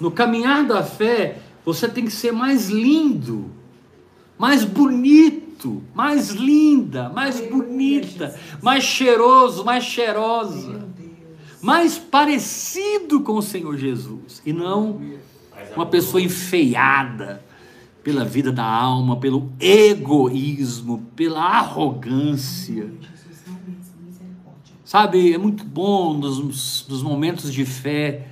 No 0.00 0.10
caminhar 0.10 0.66
da 0.66 0.82
fé, 0.82 1.38
você 1.64 1.88
tem 1.88 2.06
que 2.06 2.10
ser 2.10 2.32
mais 2.32 2.68
lindo, 2.68 3.52
mais 4.36 4.64
bonito, 4.64 5.47
mais 5.94 6.30
linda, 6.30 7.08
mais 7.08 7.36
Aleluia, 7.36 7.64
bonita, 7.64 8.26
Jesus. 8.26 8.62
mais 8.62 8.84
cheiroso, 8.84 9.64
mais 9.64 9.84
cheirosa, 9.84 10.88
mais 11.60 11.98
parecido 11.98 13.20
com 13.20 13.34
o 13.34 13.42
Senhor 13.42 13.76
Jesus 13.76 14.42
e 14.44 14.52
não 14.52 15.00
Mas 15.54 15.76
uma 15.76 15.86
pessoa 15.86 16.20
enfeiada 16.22 17.42
pela 18.02 18.24
vida 18.24 18.50
da 18.50 18.64
alma, 18.64 19.16
pelo 19.16 19.52
egoísmo, 19.60 21.04
pela 21.14 21.42
arrogância. 21.42 22.90
Sabe, 24.84 25.34
é 25.34 25.38
muito 25.38 25.64
bom 25.64 26.14
nos, 26.14 26.86
nos 26.88 27.02
momentos 27.02 27.52
de 27.52 27.66
fé 27.66 28.28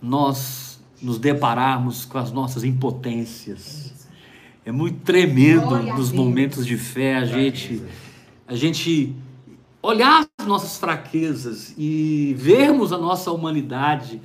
nós 0.00 0.78
nos 1.02 1.18
depararmos 1.18 2.04
com 2.04 2.18
as 2.18 2.30
nossas 2.30 2.62
impotências. 2.62 3.95
É 4.66 4.72
muito 4.72 4.98
tremendo 5.04 5.68
Glória 5.68 5.94
nos 5.94 6.10
momentos 6.10 6.66
de 6.66 6.76
fé 6.76 7.14
a 7.14 7.24
gente, 7.24 7.80
a 8.48 8.56
gente 8.56 9.14
olhar 9.80 10.26
as 10.40 10.44
nossas 10.44 10.76
fraquezas 10.76 11.72
e 11.78 12.34
vermos 12.36 12.92
a 12.92 12.98
nossa 12.98 13.30
humanidade. 13.30 14.20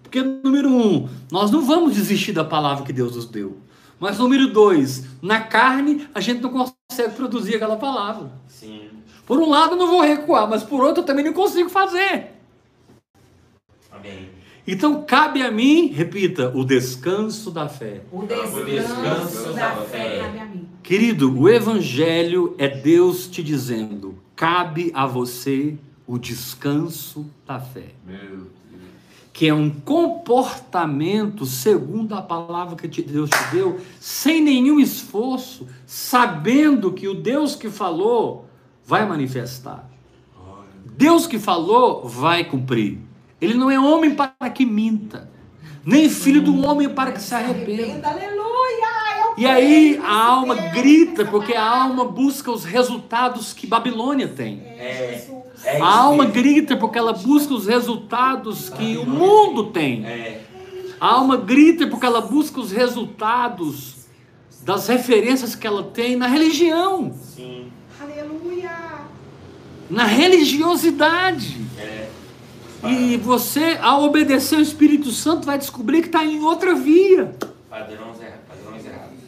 Porque, 0.00 0.22
número 0.22 0.68
um, 0.68 1.08
nós 1.28 1.50
não 1.50 1.66
vamos 1.66 1.96
desistir 1.96 2.30
da 2.30 2.44
palavra 2.44 2.84
que 2.84 2.92
Deus 2.92 3.16
nos 3.16 3.26
deu. 3.26 3.58
Mas, 3.98 4.16
número 4.16 4.52
dois, 4.52 5.06
na 5.20 5.40
carne 5.40 6.08
a 6.14 6.20
gente 6.20 6.40
não 6.40 6.50
consegue 6.50 7.16
produzir 7.16 7.56
aquela 7.56 7.76
palavra. 7.76 8.30
Sim. 8.46 8.90
Por 9.26 9.40
um 9.40 9.50
lado, 9.50 9.72
eu 9.72 9.76
não 9.76 9.88
vou 9.88 10.02
recuar, 10.02 10.48
mas 10.48 10.62
por 10.62 10.84
outro, 10.84 11.02
eu 11.02 11.06
também 11.06 11.24
não 11.24 11.32
consigo 11.32 11.68
fazer. 11.68 12.36
Amém. 13.90 14.39
Então 14.72 15.02
cabe 15.02 15.42
a 15.42 15.50
mim, 15.50 15.88
repita, 15.88 16.52
o 16.54 16.64
descanso 16.64 17.50
da 17.50 17.68
fé. 17.68 18.02
O 18.12 18.22
descanso, 18.22 18.64
descanso 18.64 19.52
da 19.52 19.74
da 19.74 19.76
fé 19.82 19.86
fé. 19.86 20.18
cabe 20.20 20.38
a 20.38 20.44
mim. 20.44 20.68
Querido, 20.80 21.36
o 21.36 21.48
evangelho 21.48 22.54
é 22.56 22.68
Deus 22.68 23.26
te 23.26 23.42
dizendo: 23.42 24.14
cabe 24.36 24.92
a 24.94 25.08
você 25.08 25.76
o 26.06 26.16
descanso 26.16 27.28
da 27.44 27.58
fé. 27.58 27.86
Que 29.32 29.48
é 29.48 29.54
um 29.54 29.70
comportamento 29.70 31.46
segundo 31.46 32.14
a 32.14 32.22
palavra 32.22 32.76
que 32.76 33.02
Deus 33.02 33.28
te 33.28 33.50
deu, 33.50 33.80
sem 33.98 34.40
nenhum 34.40 34.78
esforço, 34.78 35.66
sabendo 35.84 36.92
que 36.92 37.08
o 37.08 37.14
Deus 37.14 37.56
que 37.56 37.68
falou 37.68 38.48
vai 38.86 39.04
manifestar. 39.04 39.90
Deus 40.96 41.26
que 41.26 41.40
falou 41.40 42.08
vai 42.08 42.44
cumprir. 42.44 43.09
Ele 43.40 43.54
não 43.54 43.70
é 43.70 43.80
homem 43.80 44.14
para 44.14 44.50
que 44.50 44.66
minta, 44.66 45.30
nem 45.84 46.08
filho 46.10 46.42
do 46.42 46.64
homem 46.66 46.88
para 46.88 47.12
que 47.12 47.22
se 47.22 47.34
arrependa. 47.34 48.08
Aleluia! 48.08 48.50
Eu 49.20 49.34
E 49.38 49.46
aí 49.46 50.00
a 50.04 50.24
alma 50.26 50.54
Deus, 50.54 50.72
grita 50.72 51.24
porque 51.24 51.54
a 51.54 51.64
alma 51.64 52.04
busca 52.04 52.50
os 52.50 52.64
resultados 52.64 53.52
que 53.54 53.66
Babilônia 53.66 54.28
tem. 54.28 54.60
É. 54.60 55.26
É 55.64 55.80
A 55.80 55.98
alma 55.98 56.24
grita 56.26 56.76
porque 56.76 56.98
ela 56.98 57.12
busca 57.12 57.54
os 57.54 57.66
resultados 57.66 58.68
que 58.70 58.96
o 58.96 59.06
mundo 59.06 59.64
tem. 59.66 60.04
É. 60.06 60.40
A 61.00 61.14
alma 61.14 61.36
grita 61.36 61.86
porque 61.86 62.04
ela 62.04 62.20
busca 62.20 62.60
os 62.60 62.70
resultados 62.70 64.06
das 64.62 64.86
referências 64.86 65.54
que 65.54 65.66
ela 65.66 65.82
tem 65.82 66.16
na 66.16 66.26
religião, 66.26 67.14
Sim. 67.14 67.72
Aleluia! 67.98 69.00
na 69.88 70.04
religiosidade. 70.04 71.58
É. 71.78 72.09
E 72.88 73.16
você, 73.18 73.78
ao 73.80 74.04
obedecer 74.04 74.56
ao 74.56 74.62
Espírito 74.62 75.10
Santo, 75.10 75.44
vai 75.44 75.58
descobrir 75.58 76.00
que 76.02 76.08
está 76.08 76.24
em 76.24 76.40
outra 76.40 76.74
via. 76.74 77.34
Padrões 77.68 78.20
errados. 78.20 78.40
Padrões 78.48 78.86
errados. 78.86 79.18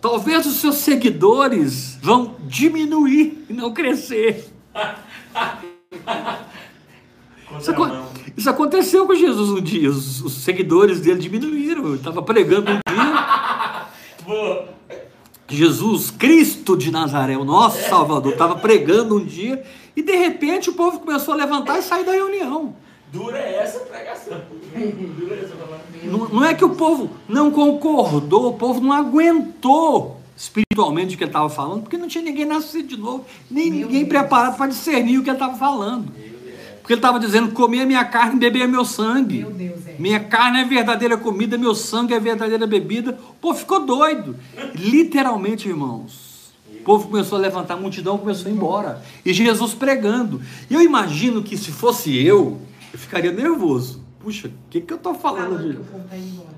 Talvez 0.00 0.46
os 0.46 0.56
seus 0.56 0.76
seguidores 0.76 1.98
vão 2.00 2.36
diminuir 2.40 3.44
e 3.48 3.52
não 3.52 3.72
crescer. 3.72 4.50
Isso, 7.58 7.72
isso 8.36 8.48
aconteceu 8.48 9.06
com 9.06 9.14
Jesus 9.14 9.50
um 9.50 9.60
dia. 9.60 9.90
Os, 9.90 10.22
os 10.22 10.32
seguidores 10.32 11.00
dele 11.00 11.20
diminuíram. 11.20 11.88
Ele 11.88 11.96
estava 11.96 12.22
pregando 12.22 12.70
um 12.70 12.78
dia. 12.86 14.70
Jesus 15.50 16.10
Cristo 16.10 16.76
de 16.76 16.90
Nazaré, 16.90 17.36
o 17.36 17.44
nosso 17.44 17.88
Salvador, 17.88 18.32
estava 18.32 18.56
pregando 18.56 19.16
um 19.16 19.24
dia 19.24 19.62
e 19.96 20.02
de 20.02 20.14
repente 20.16 20.70
o 20.70 20.74
povo 20.74 21.00
começou 21.00 21.34
a 21.34 21.36
levantar 21.36 21.78
e 21.78 21.82
sair 21.82 22.04
da 22.04 22.12
reunião. 22.12 22.74
Dura 23.12 23.38
é 23.38 23.56
essa 23.56 23.80
pregação. 23.80 24.40
Dura 25.18 25.34
essa 25.34 25.56
palavra. 25.56 25.80
Não, 26.04 26.28
não 26.28 26.44
é 26.44 26.54
que 26.54 26.64
o 26.64 26.70
povo 26.70 27.10
não 27.28 27.50
concordou, 27.50 28.48
o 28.50 28.54
povo 28.54 28.80
não 28.80 28.92
aguentou 28.92 30.20
espiritualmente 30.36 31.14
o 31.14 31.18
que 31.18 31.24
ele 31.24 31.30
estava 31.30 31.50
falando, 31.50 31.82
porque 31.82 31.98
não 31.98 32.08
tinha 32.08 32.24
ninguém 32.24 32.46
nascido 32.46 32.88
de 32.88 32.96
novo, 32.96 33.26
nem 33.50 33.70
Meu 33.70 33.80
ninguém 33.86 34.04
Deus. 34.04 34.08
preparado 34.08 34.56
para 34.56 34.68
discernir 34.68 35.18
o 35.18 35.22
que 35.22 35.28
ele 35.28 35.36
estava 35.36 35.56
falando. 35.56 36.10
Porque 36.90 36.94
ele 36.94 36.98
estava 36.98 37.20
dizendo: 37.20 37.52
comer 37.52 37.86
minha 37.86 38.04
carne 38.04 38.34
e 38.34 38.38
beber 38.40 38.66
meu 38.66 38.84
sangue. 38.84 39.38
Meu 39.38 39.52
Deus, 39.52 39.86
é. 39.86 39.94
Minha 39.96 40.18
carne 40.18 40.62
é 40.62 40.64
verdadeira 40.64 41.16
comida, 41.16 41.56
meu 41.56 41.72
sangue 41.72 42.12
é 42.14 42.18
verdadeira 42.18 42.66
bebida. 42.66 43.16
O 43.30 43.34
povo 43.34 43.56
ficou 43.56 43.86
doido. 43.86 44.34
Literalmente, 44.74 45.68
irmãos. 45.68 46.52
O 46.68 46.82
povo 46.82 47.08
começou 47.08 47.38
a 47.38 47.40
levantar, 47.40 47.74
a 47.74 47.76
multidão 47.76 48.18
começou 48.18 48.48
a 48.48 48.50
ir 48.50 48.54
embora. 48.56 49.02
E 49.24 49.32
Jesus 49.32 49.72
pregando. 49.72 50.40
E 50.68 50.74
eu 50.74 50.80
imagino 50.80 51.44
que 51.44 51.56
se 51.56 51.70
fosse 51.70 52.16
eu, 52.26 52.58
eu 52.92 52.98
ficaria 52.98 53.30
nervoso. 53.30 54.02
Puxa, 54.18 54.48
o 54.48 54.52
que, 54.68 54.80
que 54.80 54.92
eu 54.92 54.96
estou 54.96 55.14
falando 55.14 55.56
Falando 55.58 55.72
de. 55.72 55.76
o 55.76 55.84
tá. 55.84 55.96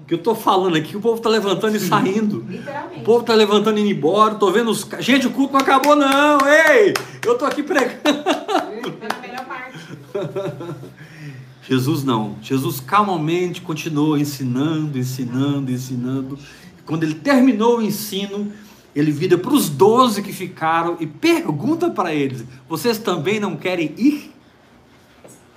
O 0.03 0.07
que 0.07 0.15
eu 0.15 0.19
estou 0.19 0.35
falando 0.35 0.77
aqui, 0.77 0.97
o 0.97 1.01
povo 1.01 1.19
está 1.19 1.29
levantando 1.29 1.77
e 1.77 1.81
saindo. 1.81 2.39
O 2.39 2.51
Literalmente. 2.51 3.05
povo 3.05 3.21
está 3.21 3.35
levantando 3.35 3.79
e 3.79 3.83
indo 3.83 3.91
embora. 3.91 4.37
Tô 4.37 4.51
vendo 4.51 4.71
os. 4.71 4.89
Gente, 5.01 5.27
o 5.27 5.31
culto 5.31 5.53
não 5.53 5.61
acabou, 5.61 5.95
não. 5.95 6.39
Ei! 6.49 6.95
Eu 7.23 7.37
tô 7.37 7.45
aqui 7.45 7.63
pregando. 7.63 8.01
Tá 8.03 9.09
na 9.15 9.21
melhor 9.21 9.45
parte. 9.45 9.79
Jesus 11.63 12.03
não. 12.05 12.37
Jesus 12.43 12.81
calmamente 12.81 13.61
continuou 13.61 14.17
ensinando, 14.19 14.99
ensinando, 14.99 15.71
ensinando. 15.71 16.39
Quando 16.85 17.05
ele 17.05 17.15
terminou 17.15 17.79
o 17.79 17.83
ensino, 17.83 18.53
ele 18.95 19.11
vira 19.11 19.39
para 19.39 19.55
os 19.55 19.69
doze 19.69 20.23
que 20.23 20.33
ficaram 20.33 20.97
e 21.01 21.07
pergunta 21.07 21.91
para 21.91 22.13
eles: 22.15 22.45
Vocês 22.69 22.99
também 22.99 23.39
não 23.39 23.57
querem 23.57 23.95
ir? 23.97 24.33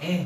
É. 0.02 0.26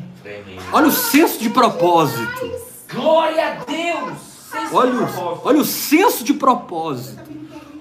Olha 0.72 0.88
o 0.88 0.92
senso 0.92 1.39
de 1.39 1.50
propósito. 1.50 2.52
Glória 2.94 3.54
a 3.54 3.63
Deus! 3.63 4.30
Olha 4.72 4.94
o, 4.94 5.42
olha 5.44 5.60
o 5.60 5.65
senso 5.65 6.24
de 6.24 6.34
propósito. 6.34 7.29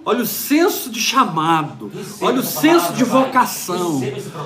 Olha 0.09 0.23
o 0.23 0.27
senso 0.27 0.89
de 0.89 0.99
chamado. 0.99 1.93
Olha 2.23 2.41
o 2.41 2.43
senso 2.43 2.95
de 2.95 3.05
vocação. 3.05 4.01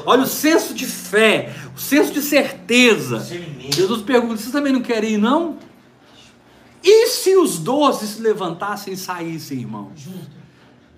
Olha 0.04 0.22
o 0.22 0.26
senso 0.26 0.74
de 0.74 0.84
fé. 0.84 1.54
O 1.76 1.78
senso 1.78 2.12
de 2.12 2.20
certeza. 2.20 3.24
Jesus 3.70 4.02
pergunta: 4.02 4.38
Vocês 4.38 4.50
também 4.50 4.72
não 4.72 4.82
querem 4.82 5.12
ir, 5.12 5.18
não? 5.18 5.56
E 6.82 7.06
se 7.06 7.36
os 7.36 7.60
doze 7.60 8.08
se 8.08 8.20
levantassem 8.20 8.94
e 8.94 8.96
saíssem, 8.96 9.60
irmão? 9.60 9.92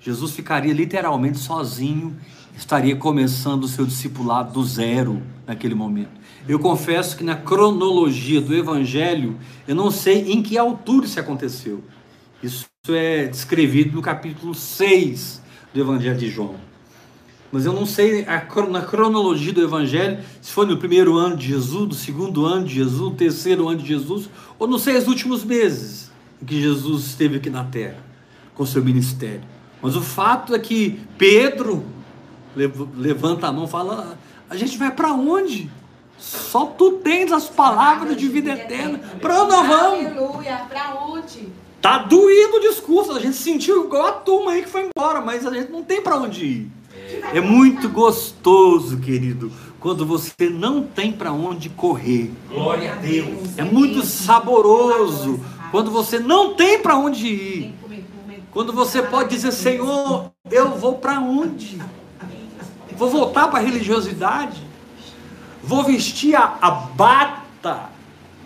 Jesus 0.01 0.33
ficaria 0.33 0.73
literalmente 0.73 1.37
sozinho, 1.37 2.17
estaria 2.57 2.97
começando 2.97 3.65
o 3.65 3.69
seu 3.69 3.85
discipulado 3.85 4.55
do 4.55 4.65
zero 4.65 5.23
naquele 5.47 5.75
momento. 5.75 6.19
Eu 6.49 6.59
confesso 6.59 7.19
que 7.19 7.23
na 7.23 7.37
cronologia 7.37 8.41
do 8.41 8.55
Evangelho, 8.55 9.39
eu 9.69 9.75
não 9.75 9.91
sei 9.91 10.33
em 10.33 10.43
que 10.43 10.57
altura 10.57 11.05
isso 11.05 11.21
aconteceu. 11.21 11.85
Isso 12.43 12.65
é 12.93 13.25
descrevido 13.27 13.97
no 13.97 14.03
capítulo 14.03 14.55
6 14.55 15.41
do 15.73 15.81
Evangelho 15.81 16.19
de 16.19 16.29
João. 16.29 16.57
Mas 17.51 17.65
eu 17.65 17.73
não 17.73 17.87
sei 17.87 18.27
a 18.27 18.45
na 18.69 18.83
cronologia 18.83 19.55
do 19.55 19.63
Evangelho 19.63 20.19
se 20.43 20.53
foi 20.53 20.67
no 20.67 20.77
primeiro 20.77 21.17
ano 21.17 21.35
de 21.35 21.47
Jesus, 21.49 21.89
do 21.89 21.95
segundo 21.95 22.45
ano 22.45 22.67
de 22.67 22.75
Jesus, 22.75 22.99
do 22.99 23.11
terceiro 23.13 23.69
ano 23.69 23.79
de 23.81 23.87
Jesus, 23.89 24.29
ou 24.59 24.67
não 24.67 24.77
sei 24.79 24.99
os 24.99 25.07
últimos 25.09 25.43
meses 25.45 26.11
em 26.43 26.45
que 26.45 26.61
Jesus 26.61 27.07
esteve 27.07 27.37
aqui 27.37 27.49
na 27.49 27.65
terra 27.65 27.97
com 28.55 28.67
seu 28.67 28.85
ministério. 28.85 29.41
Mas 29.81 29.97
o 29.97 30.03
fato 30.03 30.55
é 30.55 30.59
que 30.59 31.01
Pedro 31.17 31.87
lev- 32.55 32.89
levanta 32.99 33.47
a 33.47 33.53
mão 33.53 33.65
e 33.65 33.69
fala: 33.69 34.19
A 34.51 34.57
gente 34.57 34.77
vai 34.77 34.91
para 34.91 35.11
onde? 35.11 35.71
Só 36.19 36.67
tu 36.67 36.93
tens 37.03 37.33
as 37.33 37.49
palavras 37.49 38.15
de 38.15 38.29
vida 38.29 38.51
eterna. 38.53 38.99
Para 39.23 39.43
onde 39.43 39.53
nós 39.53 39.67
vamos? 39.67 40.07
Aleluia. 40.07 40.67
Pra 40.69 40.95
onde? 41.07 41.49
Tá 41.85 41.99
doído 41.99 42.57
o 42.57 42.61
discurso, 42.61 43.13
a 43.13 43.21
gente 43.21 43.37
sentiu 43.37 43.85
igual 43.85 44.07
a 44.07 44.13
turma 44.13 44.53
aí 44.53 44.63
que 44.63 44.71
foi 44.71 44.89
embora, 44.89 45.21
mas 45.21 45.45
a 45.45 45.53
gente 45.53 45.71
não 45.71 45.85
tem 45.85 46.01
para 46.01 46.17
onde 46.17 46.43
ir. 46.43 46.73
É 47.31 47.43
muito 47.43 47.91
gostoso, 47.91 48.97
querido, 49.01 49.53
quando 49.79 50.07
você 50.07 50.49
não 50.49 50.83
tem 50.83 51.13
para 51.13 51.31
onde 51.31 51.69
correr. 51.69 52.33
Glória 52.49 52.91
a 52.91 52.97
Deus. 52.97 53.59
É 53.59 53.65
muito 53.65 54.03
saboroso 54.03 55.39
quando 55.71 55.91
você 55.91 56.19
não 56.19 56.55
tem 56.55 56.79
para 56.79 56.97
onde 56.97 57.27
ir. 57.27 57.75
Quando 58.51 58.73
você 58.73 59.03
pode 59.03 59.29
dizer, 59.29 59.53
Senhor, 59.53 60.33
eu 60.51 60.71
vou 60.79 60.95
para 60.95 61.21
onde? 61.21 61.79
Vou 62.97 63.11
voltar 63.11 63.49
para 63.49 63.59
a 63.59 63.63
religiosidade? 63.63 64.63
Vou 65.63 65.85
vestir 65.85 66.35
a, 66.35 66.57
a 66.63 66.71
bata 66.71 67.91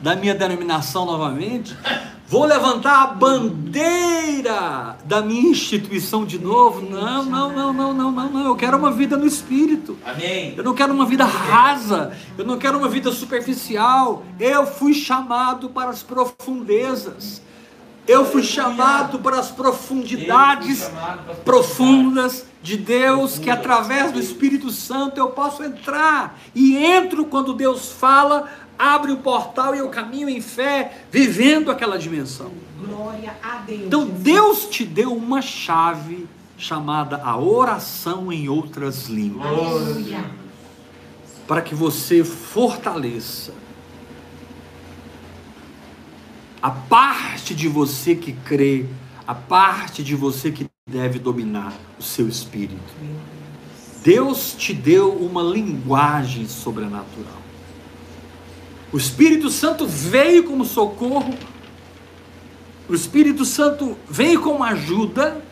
da 0.03 0.17
minha 0.17 0.35
denominação 0.35 1.07
novamente? 1.07 1.77
Vou 2.29 2.45
levantar 2.45 3.05
a 3.05 3.07
bandeira 3.07 4.99
da 5.07 5.23
minha 5.23 5.51
instituição 5.51 6.27
de 6.27 6.39
novo? 6.39 6.83
Não, 6.83 7.25
não, 7.25 7.51
não, 7.51 7.73
não, 7.73 7.95
não, 7.95 8.13
não, 8.13 8.31
não. 8.31 8.45
Eu 8.45 8.55
quero 8.55 8.77
uma 8.77 8.91
vida 8.91 9.17
no 9.17 9.27
Espírito. 9.27 9.97
Amém. 10.05 10.53
Eu 10.55 10.63
não 10.63 10.75
quero 10.75 10.93
uma 10.93 11.07
vida 11.07 11.25
rasa, 11.25 12.13
eu 12.37 12.45
não 12.45 12.59
quero 12.59 12.77
uma 12.77 12.89
vida 12.89 13.11
superficial. 13.13 14.25
Eu 14.39 14.67
fui 14.67 14.93
chamado 14.93 15.71
para 15.71 15.89
as 15.89 16.03
profundezas. 16.03 17.41
Eu 18.07 18.25
fui 18.25 18.43
chamado 18.43 19.19
para 19.19 19.39
as 19.39 19.51
profundidades 19.51 20.91
profundas 21.45 22.47
de 22.63 22.77
Deus, 22.77 23.39
que 23.39 23.51
através 23.51 24.13
do 24.13 24.19
Espírito 24.19 24.71
Santo 24.71 25.19
eu 25.19 25.29
posso 25.29 25.63
entrar. 25.63 26.39
E 26.55 26.77
entro 26.77 27.27
quando 27.27 27.53
Deus 27.53 27.93
fala, 27.93 28.49
abre 28.79 29.13
o 29.13 29.19
portal 29.19 29.75
e 29.75 29.79
eu 29.79 29.89
caminho 29.89 30.29
em 30.29 30.41
fé, 30.41 31.05
vivendo 31.11 31.71
aquela 31.71 31.99
dimensão. 31.99 32.53
Glória 32.79 33.37
a 33.43 33.57
Deus. 33.59 33.83
Então. 33.87 34.07
Deus 34.07 34.67
te 34.67 34.85
deu 34.85 35.13
uma 35.13 35.43
chave 35.43 36.27
chamada 36.57 37.21
a 37.23 37.37
oração 37.37 38.33
em 38.33 38.49
outras 38.49 39.07
línguas 39.07 39.47
Aleluia. 39.47 40.25
para 41.47 41.63
que 41.63 41.75
você 41.75 42.25
fortaleça 42.25 43.55
a 46.61 46.71
parte 46.71 47.55
de 47.55 47.69
você 47.69 48.17
que 48.17 48.33
crê, 48.33 48.87
a 49.27 49.35
parte 49.35 50.03
de 50.03 50.17
você 50.17 50.51
que 50.51 50.67
deve 50.89 51.19
dominar 51.19 51.73
o 51.99 52.03
seu 52.03 52.29
espírito. 52.29 52.93
Deus 54.03 54.55
te 54.55 54.73
deu 54.73 55.13
uma 55.13 55.43
linguagem 55.43 56.49
sobrenatural. 56.49 57.38
O 58.93 58.97
Espírito 58.97 59.51
Santo 59.51 59.87
veio 59.87 60.45
como 60.45 60.65
socorro, 60.65 61.35
o 62.89 62.95
Espírito 62.95 63.45
Santo 63.45 63.97
veio 64.09 64.41
como 64.41 64.65
ajuda 64.65 65.43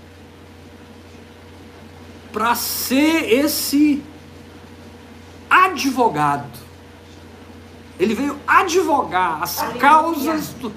para 2.33 2.55
ser 2.55 3.31
esse 3.33 4.03
advogado. 5.49 6.47
Ele 7.99 8.15
veio 8.15 8.37
advogar 8.47 9.43
as 9.43 9.59
Aleluia. 9.59 9.81
causas 9.81 10.49
do, 10.61 10.73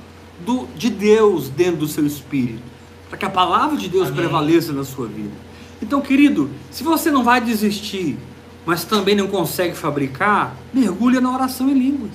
do- 0.46 0.68
de 0.78 0.90
Deus 0.90 1.50
dentro 1.50 1.78
do 1.82 1.88
seu 1.88 2.06
espírito, 2.06 2.62
para 3.10 3.18
que 3.18 3.26
a 3.26 3.30
palavra 3.30 3.76
de 3.78 3.90
Deus 3.90 4.08
Amém. 4.08 4.20
prevaleça 4.20 4.72
na 4.72 4.84
sua 4.86 5.08
vida. 5.08 5.34
Então, 5.82 6.02
querido, 6.02 6.50
se 6.72 6.84
você 6.84 7.10
não 7.12 7.24
vai 7.24 7.42
desistir, 7.42 8.18
mas 8.66 8.84
também 8.86 9.16
não 9.16 9.28
consegue 9.28 9.76
fabricar, 9.76 10.56
mergulha 10.74 11.20
na 11.20 11.32
oração 11.34 11.70
em 11.70 11.74
línguas, 11.74 12.12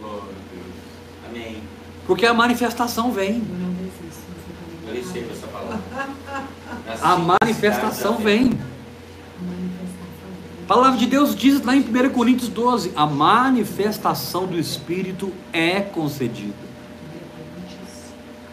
Glória 0.00 0.22
a 0.22 0.54
Deus. 0.54 0.74
Amém. 1.28 1.62
Porque 2.06 2.26
a 2.26 2.34
manifestação 2.34 3.12
vem. 3.12 3.42
Eu 4.86 4.94
recebo 4.94 5.32
essa 5.32 5.46
palavra. 5.46 5.80
A 7.00 7.16
manifestação 7.16 8.16
vem. 8.16 8.38
A 8.38 8.50
manifestação 8.50 8.56
vem. 8.56 8.58
A 10.64 10.66
palavra 10.66 10.98
de 10.98 11.06
Deus 11.06 11.34
diz 11.34 11.62
lá 11.62 11.76
em 11.76 11.80
1 11.80 12.10
Coríntios 12.10 12.48
12: 12.48 12.92
a 12.96 13.06
manifestação 13.06 14.46
do 14.46 14.58
Espírito 14.58 15.32
é 15.52 15.80
concedida. 15.80 16.72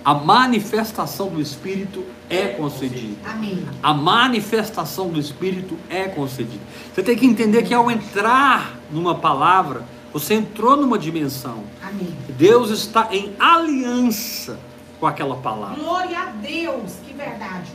A 0.03 0.13
manifestação 0.13 1.29
do 1.29 1.41
Espírito 1.41 2.03
é 2.29 2.47
concedida. 2.47 3.17
Amém. 3.29 3.65
A 3.83 3.93
manifestação 3.93 5.09
do 5.09 5.19
Espírito 5.19 5.77
é 5.89 6.07
concedida. 6.07 6.63
Você 6.93 7.03
tem 7.03 7.17
que 7.17 7.25
entender 7.25 7.63
que 7.63 7.73
ao 7.73 7.91
entrar 7.91 8.79
numa 8.91 9.15
palavra, 9.15 9.85
você 10.11 10.33
entrou 10.35 10.75
numa 10.75 10.97
dimensão. 10.97 11.63
Amém. 11.81 12.15
Deus 12.29 12.69
está 12.69 13.07
em 13.11 13.33
aliança 13.39 14.59
com 14.99 15.07
aquela 15.07 15.35
palavra. 15.35 15.81
Glória 15.81 16.19
a 16.19 16.25
Deus. 16.25 16.93
Que 17.05 17.13
verdade, 17.13 17.71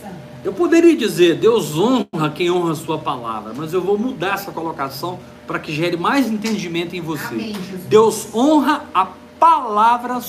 Santa. 0.00 0.14
Eu 0.44 0.52
poderia 0.52 0.96
dizer, 0.96 1.36
Deus 1.36 1.76
honra 1.76 2.30
quem 2.34 2.50
honra 2.50 2.72
a 2.72 2.76
sua 2.76 2.98
palavra, 2.98 3.52
mas 3.54 3.72
eu 3.72 3.80
vou 3.82 3.98
mudar 3.98 4.34
essa 4.34 4.52
colocação 4.52 5.18
para 5.46 5.58
que 5.58 5.72
gere 5.72 5.96
mais 5.96 6.28
entendimento 6.28 6.94
em 6.94 7.00
você. 7.00 7.26
Amém. 7.26 7.56
Deus 7.88 8.28
honra 8.34 8.84
a 8.94 9.06
palavra 9.38 10.20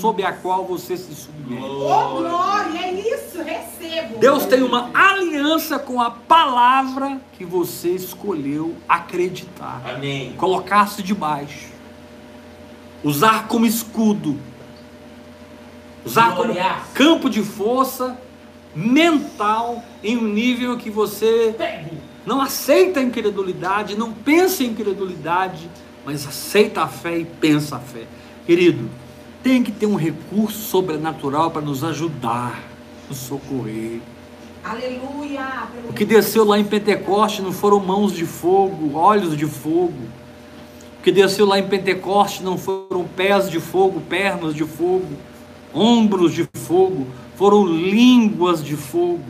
sob 0.00 0.22
a 0.24 0.32
qual 0.32 0.64
você 0.64 0.96
se 0.96 1.14
submete. 1.14 1.62
Oh, 1.62 2.18
glória, 2.18 2.78
é 2.78 2.92
isso. 2.92 3.42
Recebo. 3.42 4.18
Deus 4.18 4.46
tem 4.46 4.62
uma 4.62 4.90
aliança 4.94 5.78
com 5.78 6.00
a 6.00 6.10
palavra 6.10 7.20
que 7.36 7.44
você 7.44 7.90
escolheu 7.90 8.76
acreditar, 8.88 9.80
Amém. 9.94 10.34
colocar-se 10.36 11.02
debaixo, 11.02 11.68
usar 13.02 13.46
como 13.46 13.64
escudo, 13.64 14.38
usar 16.04 16.34
como 16.34 16.52
Glória. 16.52 16.76
campo 16.94 17.30
de 17.30 17.42
força 17.42 18.18
mental 18.74 19.82
em 20.02 20.16
um 20.16 20.24
nível 20.24 20.76
que 20.76 20.90
você 20.90 21.54
não 22.26 22.40
aceita 22.40 23.00
a 23.00 23.02
incredulidade, 23.02 23.96
não 23.96 24.12
pensa 24.12 24.62
em 24.62 24.68
incredulidade, 24.68 25.70
mas 26.04 26.26
aceita 26.26 26.82
a 26.82 26.88
fé 26.88 27.18
e 27.18 27.24
pensa 27.24 27.76
a 27.76 27.80
fé. 27.80 28.04
Querido, 28.46 28.88
tem 29.42 29.62
que 29.62 29.72
ter 29.72 29.86
um 29.86 29.94
recurso 29.94 30.58
sobrenatural 30.58 31.50
para 31.50 31.62
nos 31.62 31.84
ajudar, 31.84 32.62
nos 33.08 33.18
socorrer. 33.18 34.00
Aleluia. 34.64 35.68
O 35.88 35.92
que 35.92 36.04
desceu 36.04 36.44
lá 36.44 36.58
em 36.58 36.64
Pentecoste 36.64 37.40
não 37.40 37.52
foram 37.52 37.80
mãos 37.80 38.12
de 38.12 38.26
fogo, 38.26 38.96
olhos 38.96 39.36
de 39.36 39.46
fogo. 39.46 39.94
O 40.98 41.02
que 41.02 41.12
desceu 41.12 41.46
lá 41.46 41.58
em 41.58 41.66
Pentecoste 41.66 42.42
não 42.42 42.58
foram 42.58 43.04
pés 43.04 43.48
de 43.48 43.60
fogo, 43.60 44.00
pernas 44.00 44.54
de 44.54 44.64
fogo, 44.64 45.08
ombros 45.72 46.32
de 46.32 46.46
fogo, 46.54 47.06
foram 47.36 47.64
línguas 47.64 48.62
de 48.62 48.76
fogo. 48.76 49.24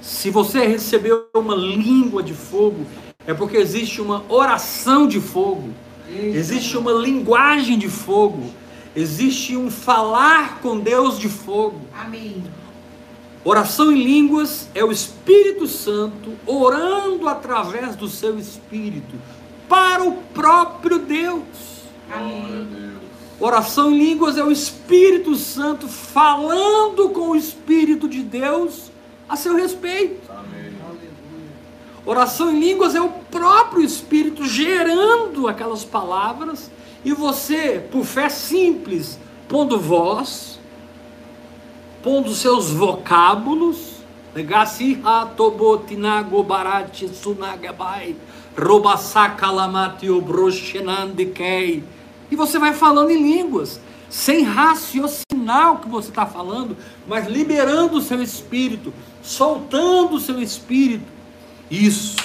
Se 0.00 0.30
você 0.30 0.66
recebeu 0.66 1.26
uma 1.34 1.54
língua 1.54 2.22
de 2.22 2.32
fogo, 2.32 2.86
é 3.26 3.34
porque 3.34 3.56
existe 3.56 4.00
uma 4.00 4.24
oração 4.28 5.06
de 5.06 5.20
fogo, 5.20 5.70
existe 6.12 6.76
uma 6.76 6.92
linguagem 6.92 7.78
de 7.78 7.88
fogo, 7.88 8.50
existe 8.94 9.56
um 9.56 9.70
falar 9.70 10.60
com 10.60 10.78
Deus 10.78 11.18
de 11.18 11.28
fogo. 11.28 11.80
Amém. 11.98 12.42
Oração 13.44 13.90
em 13.90 14.02
línguas 14.02 14.68
é 14.74 14.84
o 14.84 14.92
Espírito 14.92 15.66
Santo 15.66 16.32
orando 16.46 17.28
através 17.28 17.96
do 17.96 18.08
seu 18.08 18.38
Espírito 18.38 19.16
para 19.68 20.04
o 20.04 20.12
próprio 20.34 21.00
Deus. 21.00 21.42
Amém. 22.12 22.92
Oração 23.40 23.90
em 23.90 23.98
línguas 23.98 24.38
é 24.38 24.44
o 24.44 24.52
Espírito 24.52 25.34
Santo 25.34 25.88
falando 25.88 27.08
com 27.08 27.30
o 27.30 27.36
Espírito 27.36 28.08
de 28.08 28.22
Deus 28.22 28.92
a 29.28 29.34
seu 29.34 29.56
respeito. 29.56 30.31
Oração 32.04 32.50
em 32.50 32.58
línguas 32.58 32.94
é 32.94 33.00
o 33.00 33.08
próprio 33.08 33.82
Espírito 33.82 34.44
gerando 34.44 35.46
aquelas 35.46 35.84
palavras 35.84 36.70
e 37.04 37.12
você, 37.12 37.86
por 37.90 38.04
fé 38.04 38.28
simples, 38.28 39.18
pondo 39.48 39.78
voz, 39.78 40.58
pondo 42.02 42.34
seus 42.34 42.70
vocábulos, 42.70 43.92
e 52.30 52.36
você 52.36 52.58
vai 52.58 52.72
falando 52.72 53.10
em 53.10 53.22
línguas, 53.22 53.78
sem 54.08 54.42
raciocinar 54.42 55.72
o 55.72 55.78
que 55.78 55.88
você 55.88 56.08
está 56.08 56.24
falando, 56.24 56.76
mas 57.06 57.26
liberando 57.26 57.98
o 57.98 58.00
seu 58.00 58.22
espírito, 58.22 58.92
soltando 59.22 60.16
o 60.16 60.20
seu 60.20 60.40
espírito. 60.40 61.21
Isso 61.72 62.16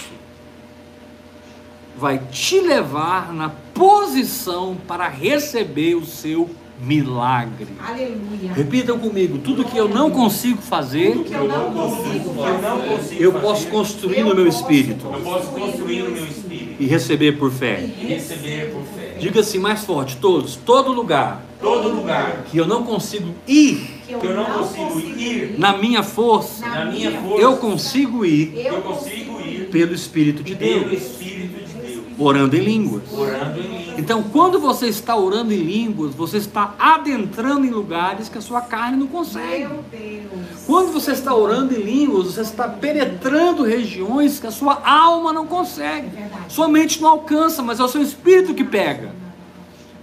vai 1.97 2.19
te 2.31 2.59
levar 2.59 3.33
na 3.33 3.49
posição 3.73 4.75
para 4.87 5.07
receber 5.07 5.95
o 5.95 6.05
seu 6.05 6.49
milagre. 6.79 7.67
Aleluia. 7.79 8.53
Repitam 8.53 8.99
comigo: 8.99 9.37
tudo 9.39 9.63
que 9.63 9.77
eu 9.77 9.87
não 9.87 10.11
consigo 10.11 10.61
fazer, 10.61 11.13
Tudo 11.13 11.23
que 11.23 11.33
eu 11.33 11.47
não 11.47 11.71
consigo 11.73 12.29
Eu 12.37 12.61
não 12.61 12.77
fazer. 12.81 12.87
consigo 12.97 13.23
eu 13.23 13.33
posso 13.33 13.67
construir 13.67 14.19
Eu 14.19 14.25
no 14.27 14.35
meu 14.35 14.47
espírito 14.47 15.07
Eu 15.11 15.21
posso 15.21 15.47
construir 15.47 16.03
no 16.03 16.11
meu 16.11 16.25
espírito 16.25 16.75
e 16.79 16.85
receber 16.85 17.31
por 17.39 17.51
fé. 17.51 17.79
e 17.99 18.05
receber 18.07 18.71
por 18.71 18.83
fé. 18.83 19.15
Diga 19.19 19.39
assim 19.39 19.57
mais 19.57 19.83
forte: 19.85 20.17
todos, 20.17 20.55
todo 20.57 20.91
lugar 20.91 21.41
Todo 21.59 21.89
lugar 21.89 22.43
que 22.51 22.57
eu 22.59 22.67
não 22.67 22.83
consigo 22.83 23.33
ir 23.47 24.01
Que 24.05 24.13
eu, 24.13 24.35
não 24.35 24.45
consigo 24.45 24.99
ir 24.99 25.55
na 25.57 25.75
minha 25.75 26.03
força, 26.03 26.63
na 26.67 26.85
minha 26.85 27.11
força, 27.19 27.41
eu 27.41 27.57
consigo 27.57 28.23
ir 28.23 28.53
eu 28.63 28.81
consigo 28.83 29.26
ir 29.26 29.26
pelo 29.67 29.93
Espírito 29.93 30.43
de 30.43 30.55
pelo 30.55 30.89
Deus, 30.89 31.03
Espírito 31.03 31.65
de 31.65 31.73
Deus, 31.73 32.05
orando 32.17 32.55
em 32.55 32.59
línguas. 32.61 33.03
orando 33.11 33.59
em 33.59 33.63
línguas. 33.63 33.99
Então, 33.99 34.23
quando 34.23 34.59
você 34.59 34.87
está 34.87 35.15
orando 35.15 35.53
em 35.53 35.57
línguas, 35.57 36.13
você 36.13 36.37
está 36.37 36.75
adentrando 36.77 37.65
em 37.65 37.69
lugares 37.69 38.29
que 38.29 38.37
a 38.37 38.41
sua 38.41 38.61
carne 38.61 38.97
não 38.97 39.07
consegue. 39.07 39.67
Meu 39.67 39.83
Deus. 39.91 40.63
Quando 40.65 40.91
você 40.91 41.11
está 41.11 41.33
orando 41.33 41.73
em 41.73 41.81
línguas, 41.81 42.27
você 42.27 42.41
está 42.41 42.67
penetrando 42.67 43.63
regiões 43.63 44.39
que 44.39 44.47
a 44.47 44.51
sua 44.51 44.81
alma 44.87 45.31
não 45.31 45.47
consegue. 45.47 46.07
É. 46.17 46.29
Sua 46.49 46.67
mente 46.67 47.01
não 47.01 47.09
alcança, 47.09 47.63
mas 47.63 47.79
é 47.79 47.83
o 47.83 47.87
seu 47.87 48.01
espírito 48.01 48.53
que 48.53 48.63
pega. 48.63 49.15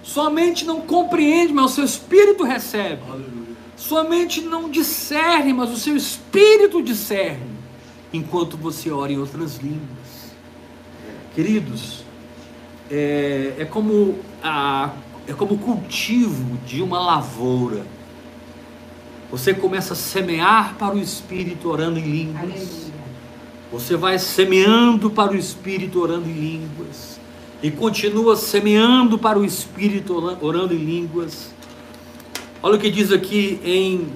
Sua 0.02 0.28
mente 0.28 0.64
não 0.64 0.80
compreende, 0.80 1.52
mas 1.52 1.72
o 1.72 1.74
seu 1.74 1.84
espírito 1.84 2.44
recebe. 2.44 3.02
Sua 3.76 4.04
mente 4.04 4.40
não 4.40 4.68
discerne, 4.68 5.52
mas 5.52 5.70
o 5.70 5.76
seu 5.76 5.96
espírito 5.96 6.82
discerne. 6.82 7.53
Enquanto 8.14 8.56
você 8.56 8.92
ora 8.92 9.12
em 9.12 9.18
outras 9.18 9.56
línguas. 9.56 10.32
Queridos, 11.34 12.04
é, 12.88 13.54
é 13.58 13.64
como 13.64 14.20
a, 14.40 14.92
é 15.26 15.32
como 15.32 15.54
o 15.54 15.58
cultivo 15.58 16.56
de 16.64 16.80
uma 16.80 17.00
lavoura. 17.00 17.84
Você 19.32 19.52
começa 19.52 19.94
a 19.94 19.96
semear 19.96 20.76
para 20.78 20.94
o 20.94 20.98
Espírito 20.98 21.68
orando 21.68 21.98
em 21.98 22.04
línguas. 22.04 22.42
Aleluia. 22.42 22.94
Você 23.72 23.96
vai 23.96 24.16
semeando 24.16 25.10
para 25.10 25.32
o 25.32 25.36
Espírito 25.36 26.00
orando 26.00 26.28
em 26.28 26.34
línguas. 26.34 27.18
E 27.60 27.68
continua 27.68 28.36
semeando 28.36 29.18
para 29.18 29.40
o 29.40 29.44
Espírito 29.44 30.16
ora- 30.16 30.38
orando 30.40 30.72
em 30.72 30.78
línguas. 30.78 31.52
Olha 32.62 32.76
o 32.76 32.78
que 32.78 32.90
diz 32.90 33.10
aqui 33.10 33.58
em 33.64 34.06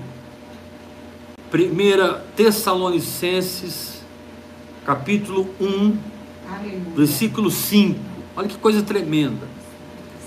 1 1.53 2.21
Tessalonicenses, 2.37 3.88
capítulo 4.89 5.47
1, 5.61 5.99
Aleluia. 6.51 6.81
versículo 6.97 7.51
5. 7.51 8.01
Olha 8.35 8.49
que 8.49 8.57
coisa 8.57 8.83
tremenda. 8.83 9.47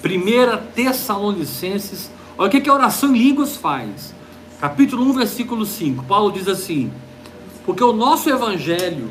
1 0.06 0.72
Tessalonicenses, 0.76 2.12
olha 2.38 2.48
o 2.48 2.52
que, 2.52 2.62
que 2.62 2.70
a 2.70 2.74
oração 2.76 3.16
em 3.16 3.18
línguas 3.18 3.58
faz. 3.58 4.14
Capítulo 4.60 5.04
1, 5.06 5.14
versículo 5.14 5.66
5. 5.66 6.04
Paulo 6.04 6.32
diz 6.32 6.48
assim: 6.48 6.92
Porque 7.66 7.84
o 7.84 7.92
nosso 7.92 8.30
evangelho 8.30 9.10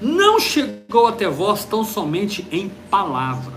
não 0.00 0.38
chegou 0.38 1.08
até 1.08 1.28
vós 1.28 1.64
tão 1.64 1.82
somente 1.82 2.46
em 2.52 2.70
palavra, 2.88 3.54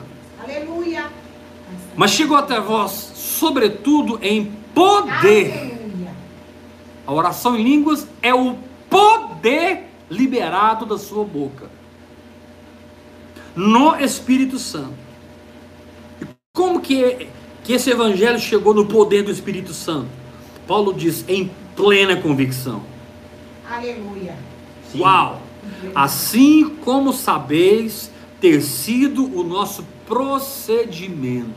Mas 1.96 2.12
chegou 2.12 2.36
até 2.36 2.60
vós, 2.60 3.12
sobretudo, 3.14 4.18
em 4.24 4.52
poder. 4.74 5.54
Aleluia. 5.56 6.16
A 7.06 7.14
oração 7.14 7.56
em 7.56 7.64
línguas 7.64 8.08
é 8.24 8.34
o 8.34 8.56
poder 8.90 9.87
liberado 10.10 10.86
da 10.86 10.98
sua 10.98 11.24
boca. 11.24 11.70
No 13.56 13.96
Espírito 13.96 14.60
Santo. 14.60 14.94
E 16.22 16.26
como 16.54 16.80
que, 16.80 17.28
que 17.64 17.74
esse 17.74 17.90
evangelho 17.90 18.40
chegou 18.40 18.74
no 18.74 18.86
poder 18.86 19.24
do 19.24 19.32
Espírito 19.32 19.74
Santo? 19.74 20.10
Paulo 20.68 20.94
diz, 20.94 21.26
em 21.28 21.52
plena 21.76 22.16
convicção. 22.18 22.84
Aleluia. 23.70 24.36
Uau! 24.96 25.42
Assim 25.94 26.70
como 26.84 27.12
sabeis 27.12 28.12
ter 28.40 28.62
sido 28.62 29.26
o 29.38 29.44
nosso 29.44 29.86
procedimento. 30.08 31.50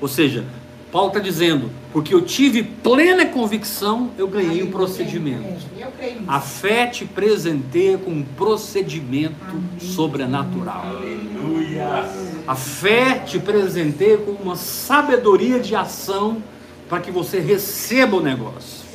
Ou 0.00 0.08
seja, 0.08 0.44
Paulo 0.92 1.08
está 1.08 1.20
dizendo, 1.20 1.70
porque 1.92 2.14
eu 2.14 2.22
tive 2.22 2.62
plena 2.62 3.26
convicção, 3.26 4.10
eu 4.16 4.28
ganhei 4.28 4.62
um 4.62 4.70
procedimento. 4.70 5.44
É, 5.44 5.56
creio 5.96 6.20
nisso. 6.20 6.30
A 6.30 6.40
fé 6.40 6.86
te 6.86 7.04
presenteia 7.04 7.98
com 7.98 8.10
um 8.10 8.22
procedimento 8.22 9.34
Amém. 9.48 9.80
sobrenatural. 9.80 10.86
Aleluia. 10.86 12.08
A 12.46 12.54
fé 12.54 13.18
te 13.18 13.38
presenteia 13.38 14.18
com 14.18 14.32
uma 14.32 14.56
sabedoria 14.56 15.58
de 15.58 15.74
ação 15.74 16.42
para 16.88 17.00
que 17.00 17.10
você 17.10 17.40
receba 17.40 18.16
o 18.16 18.20
negócio. 18.20 18.86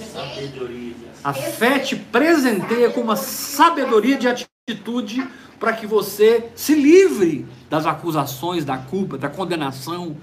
A 1.24 1.34
fé 1.34 1.80
te 1.80 1.96
presenteia 1.96 2.90
com 2.90 3.02
uma 3.02 3.16
sabedoria 3.16 4.18
de 4.18 4.28
atitude 4.28 5.28
para 5.60 5.74
que 5.74 5.86
você 5.86 6.50
se 6.56 6.74
livre 6.74 7.46
das 7.70 7.86
acusações, 7.86 8.66
da 8.66 8.78
culpa, 8.78 9.18
da 9.18 9.30
condenação 9.30 10.18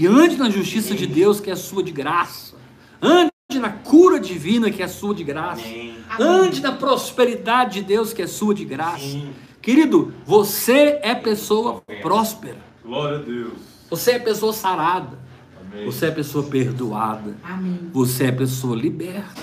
e 0.00 0.06
ande 0.06 0.38
na 0.38 0.48
justiça 0.48 0.94
de 0.94 1.06
Deus 1.06 1.40
que 1.40 1.50
é 1.50 1.54
sua 1.54 1.82
de 1.82 1.92
graça. 1.92 2.54
Ande 3.02 3.30
na 3.60 3.68
cura 3.68 4.18
divina 4.18 4.70
que 4.70 4.82
é 4.82 4.88
sua 4.88 5.14
de 5.14 5.22
graça. 5.22 5.60
Amém. 5.60 5.94
Ande 6.18 6.62
na 6.62 6.72
prosperidade 6.72 7.80
de 7.80 7.86
Deus 7.86 8.10
que 8.10 8.22
é 8.22 8.26
sua 8.26 8.54
de 8.54 8.64
graça. 8.64 9.20
Querido, 9.60 10.14
você 10.24 10.98
é 11.02 11.14
pessoa 11.14 11.82
próspera. 12.00 12.56
Glória 12.82 13.18
a 13.18 13.20
Deus. 13.20 13.52
Você 13.90 14.12
é 14.12 14.18
pessoa 14.18 14.54
sarada. 14.54 15.18
Amém. 15.60 15.84
Você 15.84 16.06
é 16.06 16.10
pessoa 16.10 16.44
perdoada. 16.44 17.36
Amém. 17.44 17.90
Você 17.92 18.24
é 18.24 18.32
pessoa 18.32 18.74
liberta. 18.74 19.42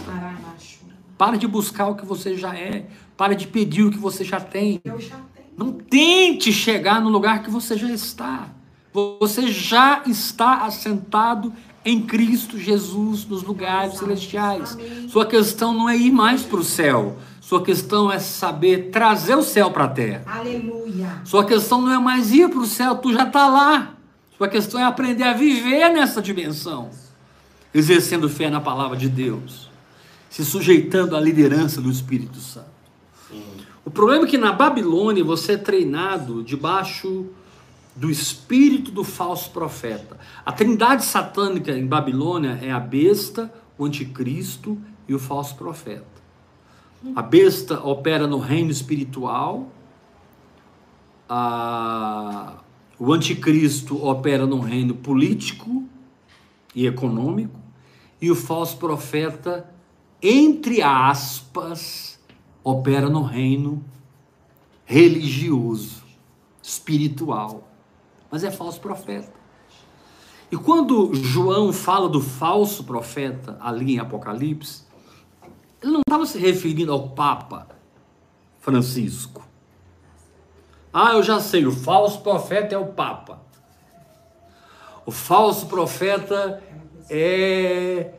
Para 1.20 1.38
de 1.38 1.48
buscar 1.48 1.86
o 1.86 1.96
que 1.96 2.04
você 2.04 2.36
já 2.36 2.58
é. 2.58 2.88
Para 3.16 3.36
de 3.36 3.46
pedir 3.46 3.84
o 3.84 3.92
que 3.92 4.00
você 4.00 4.24
já 4.24 4.40
tem. 4.40 4.82
Eu 4.84 5.00
já 5.00 5.18
tenho. 5.36 5.48
Não 5.56 5.72
tente 5.72 6.52
chegar 6.52 7.00
no 7.00 7.10
lugar 7.10 7.44
que 7.44 7.52
você 7.52 7.78
já 7.78 7.92
está. 7.92 8.57
Você 8.94 9.48
já 9.52 10.04
está 10.06 10.66
assentado 10.66 11.54
em 11.86 12.02
Cristo 12.02 12.60
Jesus 12.60 13.26
nos 13.26 13.44
lugares 13.44 13.98
celestiais. 13.98 14.74
Amém. 14.74 15.08
Sua 15.08 15.26
questão 15.26 15.74
não 15.74 15.90
é 15.90 15.96
ir 15.96 16.12
mais 16.12 16.44
para 16.44 16.60
o 16.60 16.64
céu. 16.64 17.18
Sua 17.40 17.64
questão 17.64 18.12
é 18.12 18.20
saber 18.20 18.90
trazer 18.92 19.36
o 19.36 19.42
céu 19.42 19.72
para 19.72 19.86
a 19.86 19.88
terra. 19.88 20.24
Aleluia. 20.28 21.22
Sua 21.24 21.46
questão 21.46 21.82
não 21.82 21.94
é 21.94 21.98
mais 21.98 22.34
ir 22.34 22.50
para 22.50 22.60
o 22.60 22.66
céu, 22.66 22.96
tu 22.96 23.14
já 23.14 23.24
está 23.24 23.48
lá. 23.48 23.94
Sua 24.38 24.50
questão 24.50 24.80
é 24.80 24.84
aprender 24.84 25.24
a 25.24 25.34
viver 25.34 25.90
nessa 25.90 26.22
dimensão, 26.22 26.90
exercendo 27.74 28.28
fé 28.28 28.50
na 28.50 28.60
palavra 28.60 28.98
de 28.98 29.08
Deus, 29.08 29.70
se 30.30 30.44
sujeitando 30.44 31.16
à 31.16 31.22
liderança 31.22 31.80
do 31.80 31.90
Espírito 31.90 32.38
Santo. 32.40 32.68
Sim. 33.30 33.44
O 33.86 33.90
problema 33.90 34.26
é 34.26 34.28
que 34.28 34.38
na 34.38 34.52
Babilônia 34.52 35.24
você 35.24 35.54
é 35.54 35.58
treinado 35.58 36.44
debaixo 36.44 37.28
do 37.98 38.12
espírito 38.12 38.92
do 38.92 39.04
falso 39.04 39.50
profeta. 39.50 40.18
A 40.46 40.52
trindade 40.52 41.04
satânica 41.04 41.72
em 41.72 41.86
Babilônia 41.86 42.60
é 42.62 42.72
a 42.72 42.80
besta, 42.80 43.52
o 43.78 43.86
anticristo 43.86 44.78
e 45.08 45.16
o 45.16 45.20
falso 45.20 45.56
profeta. 45.56 46.06
A 47.16 47.22
besta 47.22 47.84
opera 47.84 48.28
no 48.28 48.38
reino 48.38 48.70
espiritual, 48.70 49.72
a- 51.28 52.60
o 53.00 53.12
anticristo 53.14 54.04
opera 54.06 54.46
no 54.46 54.60
reino 54.60 54.94
político 54.94 55.84
e 56.76 56.86
econômico, 56.86 57.60
e 58.22 58.30
o 58.30 58.36
falso 58.36 58.78
profeta, 58.78 59.70
entre 60.22 60.82
aspas, 60.82 62.20
opera 62.64 63.10
no 63.10 63.24
reino 63.24 63.84
religioso, 64.86 66.04
espiritual, 66.62 67.67
mas 68.32 68.44
é 68.44 68.52
falso 68.52 68.80
profeta. 68.80 69.32
E 70.52 70.56
quando 70.56 71.14
João 71.14 71.74
fala 71.74 72.08
do 72.08 72.22
falso 72.22 72.84
profeta 72.84 73.58
ali 73.60 73.96
em 73.96 74.00
Apocalipse, 74.00 74.84
ele 75.82 75.92
não 75.92 76.00
estava 76.00 76.26
se 76.26 76.38
referindo 76.38 76.92
ao 76.92 77.10
Papa 77.10 77.68
Francisco. 78.60 79.46
Ah, 80.94 81.14
eu 81.14 81.24
já 81.24 81.40
sei, 81.40 81.66
o 81.66 81.72
falso 81.72 82.22
profeta 82.22 82.74
é 82.74 82.78
o 82.78 82.88
Papa. 82.88 83.42
O 85.06 85.12
falso 85.12 85.68
profeta 85.68 86.62
é 87.10 88.14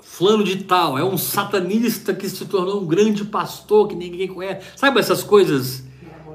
fulano 0.00 0.44
de 0.44 0.64
tal, 0.64 0.98
é 0.98 1.04
um 1.04 1.16
satanista 1.16 2.12
que 2.12 2.28
se 2.28 2.44
tornou 2.46 2.82
um 2.82 2.86
grande 2.86 3.24
pastor 3.24 3.88
que 3.88 3.94
ninguém 3.94 4.28
conhece. 4.28 4.66
Sabe 4.76 5.00
essas 5.00 5.22
coisas 5.22 5.84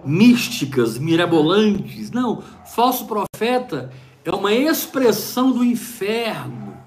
místicas, 0.07 0.97
mirabolantes? 0.97 2.11
Não, 2.11 2.41
falso 2.65 3.05
profeta 3.05 3.91
é 4.23 4.31
uma 4.31 4.53
expressão 4.53 5.51
do 5.51 5.63
inferno, 5.63 6.77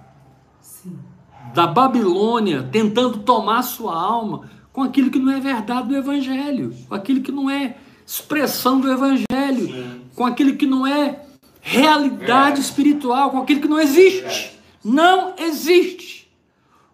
Sim. 0.61 0.99
da 1.55 1.67
Babilônia, 1.67 2.69
tentando 2.71 3.19
tomar 3.19 3.63
sua 3.63 3.95
alma 3.95 4.51
com 4.73 4.83
aquilo 4.83 5.11
que 5.11 5.19
não 5.19 5.33
é 5.33 5.41
verdade 5.41 5.89
do 5.89 5.97
evangelho, 5.97 6.75
com 6.89 6.95
aquilo 6.95 7.21
que 7.21 7.33
não 7.33 7.51
é 7.51 7.77
expressão 8.07 8.81
do 8.81 8.91
evangelho, 8.91 9.67
Sim. 9.67 10.01
com 10.15 10.25
aquilo 10.25 10.57
que 10.57 10.67
não 10.67 10.87
é 10.87 11.23
realidade 11.61 12.61
espiritual, 12.61 13.31
com 13.31 13.39
aquilo 13.39 13.61
que 13.61 13.69
não 13.69 13.79
existe. 13.79 14.59
Não 14.83 15.35
existe. 15.39 16.31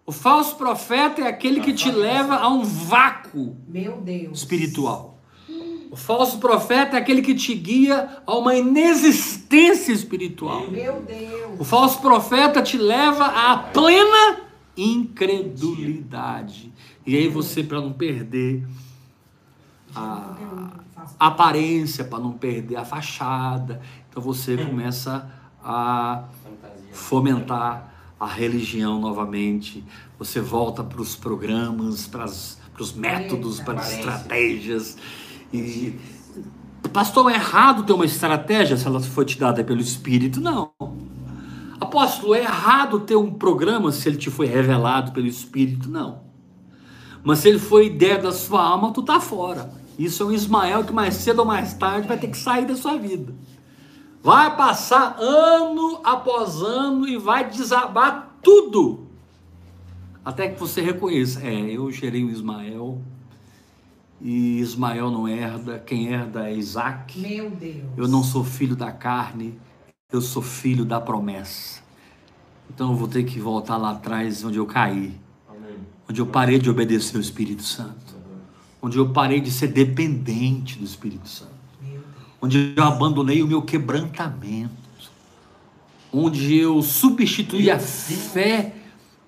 O 0.05 0.11
falso 0.11 0.55
profeta 0.55 1.21
é 1.21 1.27
aquele 1.27 1.59
que 1.59 1.73
te 1.73 1.91
leva 1.91 2.35
a 2.35 2.47
um 2.47 2.63
vácuo 2.63 3.57
espiritual. 4.31 5.16
O 5.91 5.95
falso 5.95 6.37
profeta 6.39 6.97
é 6.97 6.99
aquele 6.99 7.21
que 7.21 7.33
te 7.33 7.53
guia 7.55 8.21
a 8.25 8.35
uma 8.35 8.55
inexistência 8.55 9.91
espiritual. 9.91 10.69
Meu 10.69 11.01
Deus. 11.01 11.59
O 11.59 11.63
falso 11.63 11.99
profeta 12.01 12.61
te 12.61 12.77
leva 12.77 13.25
à 13.25 13.57
plena 13.57 14.41
incredulidade. 14.75 16.71
E 17.05 17.15
aí 17.15 17.27
você, 17.27 17.63
para 17.63 17.81
não 17.81 17.93
perder 17.93 18.67
a 19.95 20.71
aparência, 21.19 22.03
para 22.03 22.19
não 22.19 22.33
perder 22.33 22.75
a 22.75 22.85
fachada, 22.85 23.81
então 24.09 24.21
você 24.21 24.57
começa 24.57 25.31
a 25.63 26.25
fomentar 26.91 27.93
a 28.19 28.27
religião 28.27 28.99
novamente. 28.99 29.83
Você 30.19 30.41
volta 30.41 30.83
para 30.83 31.01
os 31.01 31.15
programas, 31.15 32.07
para 32.07 32.25
os 32.25 32.93
métodos, 32.93 33.59
para 33.59 33.79
as 33.79 33.93
estratégias. 33.93 34.97
E 35.53 35.97
pastor, 36.97 37.31
é 37.31 37.35
errado 37.35 37.83
ter 37.83 37.93
uma 37.93 38.05
estratégia 38.05 38.75
se 38.75 38.87
ela 38.87 38.99
foi 38.99 39.23
te 39.23 39.37
dada 39.37 39.63
pelo 39.63 39.79
Espírito? 39.79 40.41
Não. 40.41 40.71
Apóstolo, 41.79 42.33
é 42.33 42.41
errado 42.41 43.01
ter 43.01 43.15
um 43.15 43.31
programa 43.31 43.91
se 43.91 44.09
ele 44.09 44.17
te 44.17 44.31
foi 44.31 44.47
revelado 44.47 45.11
pelo 45.11 45.27
Espírito? 45.27 45.89
Não. 45.89 46.23
Mas 47.23 47.39
se 47.39 47.49
ele 47.49 47.59
foi 47.59 47.85
ideia 47.85 48.17
da 48.17 48.31
sua 48.31 48.63
alma, 48.63 48.91
tu 48.91 49.03
tá 49.03 49.19
fora. 49.19 49.71
Isso 49.97 50.23
é 50.23 50.25
um 50.25 50.31
Ismael 50.31 50.83
que 50.83 50.93
mais 50.93 51.13
cedo 51.15 51.39
ou 51.39 51.45
mais 51.45 51.73
tarde 51.73 52.07
vai 52.07 52.17
ter 52.17 52.29
que 52.29 52.37
sair 52.37 52.65
da 52.65 52.75
sua 52.75 52.97
vida. 52.97 53.33
Vai 54.23 54.55
passar 54.55 55.17
ano 55.19 55.99
após 56.03 56.61
ano 56.61 57.07
e 57.07 57.17
vai 57.17 57.49
desabar 57.49 58.39
tudo. 58.41 59.07
Até 60.25 60.49
que 60.49 60.59
você 60.59 60.81
reconheça, 60.81 61.41
é, 61.41 61.71
eu 61.71 61.91
gerei 61.91 62.23
o 62.23 62.29
Ismael 62.29 63.01
e 64.19 64.59
Ismael 64.59 65.11
não 65.11 65.27
herda, 65.27 65.79
quem 65.79 66.07
herda 66.07 66.49
é 66.49 66.55
Isaac. 66.55 67.19
Meu 67.19 67.49
Deus. 67.51 67.83
Eu 67.95 68.07
não 68.07 68.23
sou 68.23 68.43
filho 68.43 68.75
da 68.75 68.91
carne, 68.91 69.57
eu 70.11 70.21
sou 70.21 70.41
filho 70.41 70.83
da 70.83 70.99
promessa. 70.99 71.81
Então 72.69 72.91
eu 72.91 72.97
vou 72.97 73.07
ter 73.07 73.23
que 73.23 73.39
voltar 73.39 73.77
lá 73.77 73.91
atrás 73.91 74.43
onde 74.43 74.57
eu 74.57 74.65
caí, 74.65 75.13
Amém. 75.47 75.77
onde 76.09 76.19
eu 76.19 76.25
parei 76.25 76.59
de 76.59 76.69
obedecer 76.69 77.17
o 77.17 77.21
Espírito 77.21 77.63
Santo, 77.63 78.15
onde 78.81 78.97
eu 78.97 79.09
parei 79.09 79.39
de 79.39 79.51
ser 79.51 79.67
dependente 79.67 80.77
do 80.77 80.83
Espírito 80.85 81.29
Santo 81.29 81.51
Meu 81.81 81.91
Deus. 81.91 82.03
onde 82.41 82.73
eu 82.75 82.83
abandonei 82.83 83.41
o 83.41 83.47
meu 83.47 83.61
quebrantamento, 83.61 84.71
onde 86.11 86.55
eu 86.55 86.81
substituí 86.81 87.69
a 87.69 87.79
fé 87.79 88.73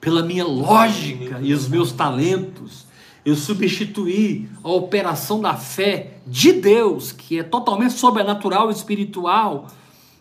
pela 0.01 0.23
minha 0.23 0.45
lógica 0.45 1.39
e 1.41 1.53
os 1.53 1.67
meus 1.67 1.91
talentos. 1.91 2.88
Eu 3.25 3.35
substituí 3.35 4.47
a 4.63 4.69
operação 4.69 5.41
da 5.41 5.55
fé 5.55 6.19
de 6.25 6.53
Deus, 6.53 7.11
que 7.11 7.39
é 7.39 7.43
totalmente 7.43 7.93
sobrenatural 7.93 8.69
e 8.69 8.73
espiritual, 8.73 9.67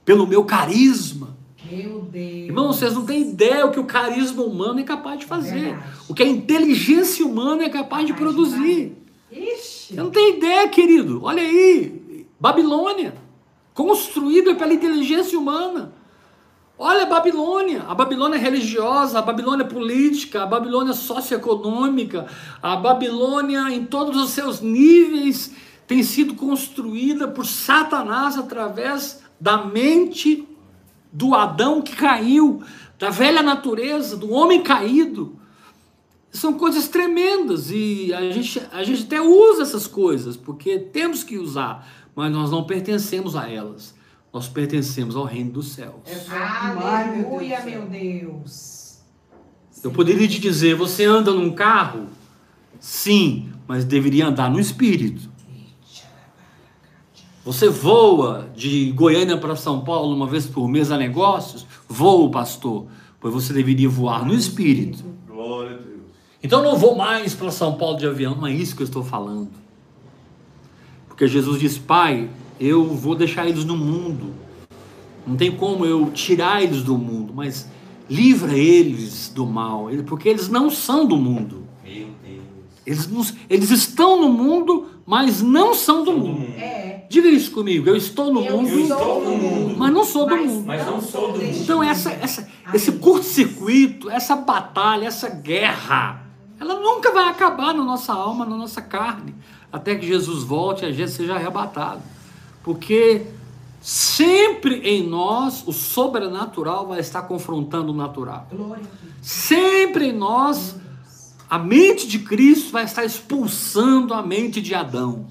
pelo 0.05 0.27
meu 0.27 0.45
carisma. 0.45 1.37
Deus. 1.69 2.47
Irmão, 2.47 2.73
vocês 2.73 2.95
não 2.95 3.05
têm 3.05 3.21
ideia 3.21 3.67
o 3.67 3.71
que 3.71 3.81
o 3.81 3.85
carisma 3.85 4.43
humano 4.43 4.81
é 4.81 4.83
capaz 4.83 5.21
de 5.21 5.27
fazer. 5.27 5.61
verdade. 5.61 5.83
o 6.09 6.15
que 6.15 6.23
a 6.23 6.27
inteligência 6.27 7.27
humana 7.27 7.65
é 7.65 7.69
capaz 7.69 8.07
de 8.07 8.13
de 8.13 8.19
produzir. 8.19 8.97
Ixi. 9.31 9.95
Você 9.95 9.95
não 9.95 10.11
tem 10.11 10.37
ideia, 10.37 10.67
querido. 10.69 11.21
Olha 11.23 11.43
aí. 11.43 12.27
Babilônia. 12.41 13.15
Construída 13.75 14.55
pela 14.55 14.73
inteligência 14.73 15.39
humana. 15.39 15.93
Olha 16.79 17.03
a 17.03 17.07
Babilônia. 17.07 17.83
A 17.89 17.95
Babilônia 17.95 18.39
religiosa, 18.39 19.19
a 19.19 19.23
Babilônia 19.23 19.65
política, 19.65 20.45
a 20.45 20.47
Babilônia 20.47 20.93
socioeconômica, 20.93 22.27
a 22.63 22.77
Babilônia 22.77 23.69
em 23.71 23.85
todos 23.85 24.17
os 24.17 24.31
seus 24.31 24.61
níveis 24.61 25.53
tem 25.89 26.03
sido 26.03 26.35
construída 26.35 27.27
por 27.27 27.47
Satanás 27.47 28.39
através 28.39 29.21
da 29.41 29.65
mente 29.65 30.47
do 31.13 31.35
Adão 31.35 31.81
que 31.81 31.97
caiu, 31.97 32.63
da 32.99 33.11
velha 33.11 33.43
natureza, 33.43 34.17
do 34.17 34.31
homem 34.31 34.63
caído. 34.63 35.37
São 36.31 36.53
coisas 36.53 36.87
tremendas 36.89 37.71
e 37.71 38.13
a 38.13 38.31
gente, 38.31 38.63
a 38.71 38.85
gente 38.85 39.05
até 39.05 39.21
usa 39.21 39.63
essas 39.63 39.87
coisas, 39.87 40.37
porque 40.37 40.79
temos 40.79 41.25
que 41.25 41.39
usar, 41.39 41.89
mas 42.15 42.31
nós 42.31 42.51
não 42.51 42.65
pertencemos 42.65 43.35
a 43.35 43.49
elas. 43.51 43.98
Nós 44.33 44.49
pertencemos 44.49 45.17
ao 45.17 45.25
reino 45.25 45.53
dos 45.53 45.73
céus. 45.73 45.95
É. 46.07 46.31
Aleluia, 46.31 47.61
meu 47.65 47.87
Deus. 47.87 48.99
Eu 49.83 49.91
poderia 49.91 50.29
te 50.29 50.39
dizer, 50.39 50.75
você 50.75 51.05
anda 51.05 51.33
num 51.33 51.53
carro? 51.53 52.07
Sim, 52.81 53.51
mas 53.67 53.85
deveria 53.85 54.27
andar 54.27 54.51
no 54.51 54.61
espírito. 54.61 55.31
Você 57.45 57.69
voa 57.69 58.51
de 58.55 58.93
Goiânia 58.93 59.39
para 59.39 59.57
São 59.57 59.81
Paulo 59.81 60.15
uma 60.15 60.27
vez 60.27 60.47
por 60.47 60.69
mês 60.69 60.91
a 60.91 60.99
negócios? 60.99 61.67
Voa, 61.89 62.31
pastor, 62.31 62.87
pois 63.19 63.33
você 63.33 63.55
deveria 63.55 63.89
voar 63.89 64.27
no 64.27 64.35
espírito. 64.35 65.03
Glória 65.27 65.77
a 65.77 65.79
Deus. 65.79 65.99
Então 66.43 66.63
eu 66.63 66.71
não 66.71 66.77
vou 66.77 66.95
mais 66.95 67.35
para 67.35 67.51
São 67.51 67.75
Paulo 67.75 67.97
de 67.97 68.07
avião, 68.07 68.35
não 68.35 68.47
é 68.47 68.53
isso 68.53 68.77
que 68.77 68.83
eu 68.83 68.87
estou 68.87 69.03
falando. 69.03 69.49
Porque 71.09 71.27
Jesus 71.27 71.59
diz: 71.59 71.79
Pai, 71.79 72.29
eu 72.61 72.85
vou 72.85 73.15
deixar 73.15 73.47
eles 73.49 73.65
no 73.65 73.77
mundo. 73.77 74.35
Não 75.27 75.37
tem 75.37 75.51
como 75.51 75.85
eu 75.85 76.11
tirar 76.11 76.63
eles 76.63 76.83
do 76.83 76.97
mundo, 76.97 77.33
mas 77.35 77.69
livra 78.09 78.57
eles 78.57 79.31
do 79.35 79.45
mal, 79.47 79.89
porque 80.07 80.29
eles 80.29 80.49
não 80.49 80.71
são 80.71 81.05
do 81.07 81.17
mundo. 81.17 81.65
Meu 81.85 82.07
Deus. 82.25 82.43
Eles, 82.87 83.07
não- 83.07 83.27
eles 83.51 83.71
estão 83.71 84.19
no 84.21 84.31
mundo, 84.31 84.87
mas 85.05 85.43
não 85.43 85.75
são 85.75 86.03
do 86.03 86.13
mundo. 86.13 86.47
É. 86.57 87.05
Diga 87.11 87.29
isso 87.29 87.51
comigo: 87.51 87.89
eu 87.89 87.97
estou 87.97 88.33
no 88.33 88.43
Eu 88.43 88.57
mundo, 88.57 88.69
Eu 88.71 88.81
estou 88.81 89.23
no 89.25 89.37
mundo, 89.37 89.75
mas 89.77 89.93
não 89.93 90.05
sou 90.05 90.25
do 90.27 90.35
mas 90.35 90.51
mundo. 90.51 90.67
mas 90.67 90.87
não 90.87 91.01
sou 91.01 91.33
do 91.33 91.39
mundo. 91.39 91.57
Então 91.59 91.83
essa, 91.83 92.11
essa, 92.13 92.49
esse 92.73 92.93
curto-circuito, 92.93 94.09
essa 94.11 94.35
batalha, 94.37 95.07
essa 95.07 95.29
guerra, 95.29 96.23
ela 96.59 96.81
nunca 96.81 97.13
vai 97.13 97.29
acabar 97.29 97.75
na 97.75 97.85
nossa 97.85 98.13
alma, 98.15 98.45
na 98.47 98.57
nossa 98.57 98.81
carne, 98.81 99.35
até 99.71 99.95
que 99.95 100.07
Jesus 100.07 100.43
volte 100.43 100.85
e 100.85 100.89
a 100.89 100.93
gente 100.93 101.11
seja 101.11 101.35
arrebatado. 101.35 102.01
Porque 102.69 103.23
sempre 103.81 104.81
em 104.81 105.03
nós 105.03 105.67
o 105.67 105.73
sobrenatural 105.73 106.89
vai 106.89 107.01
estar 107.01 107.23
confrontando 107.23 107.93
o 107.93 107.97
natural. 107.97 108.47
Sempre 109.23 110.09
em 110.09 110.13
nós 110.13 110.77
a 111.49 111.59
mente 111.59 112.07
de 112.07 112.19
Cristo 112.19 112.71
vai 112.71 112.85
estar 112.85 113.07
expulsando 113.07 114.13
a 114.13 114.23
mente 114.23 114.61
de 114.61 114.75
Adão. 114.75 115.25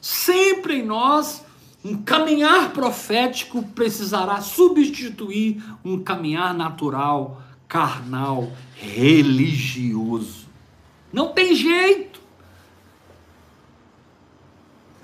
Sempre 0.00 0.76
em 0.76 0.84
nós 0.84 1.42
um 1.84 1.96
caminhar 1.96 2.72
profético 2.72 3.60
precisará 3.74 4.40
substituir 4.40 5.60
um 5.84 5.98
caminhar 5.98 6.54
natural, 6.54 7.42
carnal, 7.66 8.52
religioso. 8.76 10.46
Não 11.12 11.32
tem 11.32 11.56
jeito. 11.56 12.07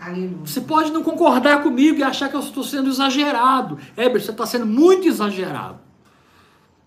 Aleluia. 0.04 0.36
Você 0.44 0.60
pode 0.60 0.92
não 0.92 1.02
concordar 1.02 1.62
comigo 1.62 1.98
e 1.98 2.02
achar 2.02 2.28
que 2.28 2.36
eu 2.36 2.40
estou 2.40 2.62
sendo 2.62 2.90
exagerado. 2.90 3.78
Heber, 3.96 4.20
você 4.20 4.30
está 4.30 4.44
sendo 4.44 4.66
muito 4.66 5.08
exagerado. 5.08 5.78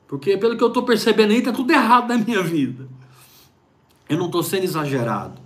Porque 0.07 0.37
pelo 0.37 0.55
que 0.55 0.63
eu 0.63 0.67
estou 0.67 0.83
percebendo 0.83 1.31
aí, 1.31 1.39
está 1.39 1.51
tudo 1.51 1.71
errado 1.71 2.09
na 2.09 2.17
minha 2.17 2.43
vida. 2.43 2.87
Eu 4.07 4.19
não 4.19 4.27
estou 4.27 4.43
sendo 4.43 4.65
exagerado. 4.65 5.41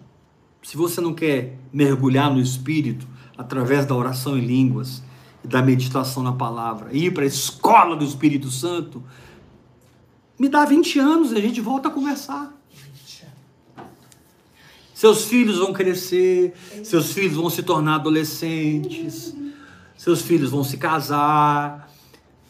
Se 0.62 0.76
você 0.76 1.00
não 1.00 1.14
quer 1.14 1.58
mergulhar 1.72 2.30
no 2.30 2.42
Espírito 2.42 3.08
através 3.38 3.86
da 3.86 3.96
oração 3.96 4.38
em 4.38 4.42
línguas 4.42 5.02
e 5.42 5.48
da 5.48 5.62
meditação 5.62 6.22
na 6.22 6.34
palavra, 6.34 6.90
ir 6.92 7.14
para 7.14 7.24
a 7.24 7.28
escola 7.28 7.96
do 7.96 8.04
Espírito 8.04 8.52
Santo, 8.52 9.02
me 10.38 10.50
dá 10.50 10.66
20 10.66 11.00
anos 11.00 11.32
e 11.32 11.38
a 11.38 11.42
gente 11.42 11.62
volta 11.62 11.88
a 11.88 11.92
conversar. 11.92 12.61
Seus 15.02 15.26
filhos 15.26 15.58
vão 15.58 15.74
crescer, 15.74 16.54
seus 16.84 17.12
filhos 17.12 17.36
vão 17.36 17.50
se 17.50 17.64
tornar 17.64 17.96
adolescentes, 17.96 19.36
seus 19.98 20.22
filhos 20.22 20.52
vão 20.52 20.64
se 20.64 20.78
casar. 20.78 21.90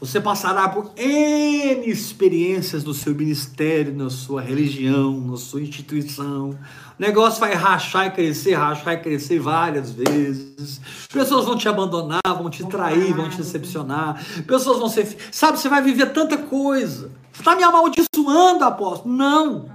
Você 0.01 0.19
passará 0.19 0.67
por 0.67 0.91
N 0.97 1.89
experiências 1.89 2.83
no 2.83 2.93
seu 2.93 3.15
ministério, 3.15 3.95
na 3.95 4.09
sua 4.09 4.41
religião, 4.41 5.17
na 5.21 5.37
sua 5.37 5.61
instituição. 5.61 6.49
O 6.49 6.57
negócio 6.99 7.39
vai 7.39 7.53
rachar 7.53 8.07
e 8.07 8.11
crescer, 8.11 8.55
rachar 8.55 8.95
e 8.95 8.97
crescer 8.97 9.39
várias 9.39 9.91
vezes. 9.91 10.81
Pessoas 11.09 11.45
vão 11.45 11.55
te 11.55 11.69
abandonar, 11.69 12.19
vão 12.25 12.49
te 12.49 12.65
trair, 12.65 13.13
vão 13.13 13.29
te 13.29 13.37
decepcionar. 13.37 14.21
Pessoas 14.45 14.77
vão 14.77 14.89
ser. 14.89 15.07
Sabe, 15.31 15.57
você 15.57 15.69
vai 15.69 15.81
viver 15.81 16.07
tanta 16.07 16.37
coisa. 16.37 17.13
Você 17.31 17.43
está 17.43 17.55
me 17.55 17.63
amaldiçoando, 17.63 18.65
apóstolo? 18.65 19.15
Não. 19.15 19.71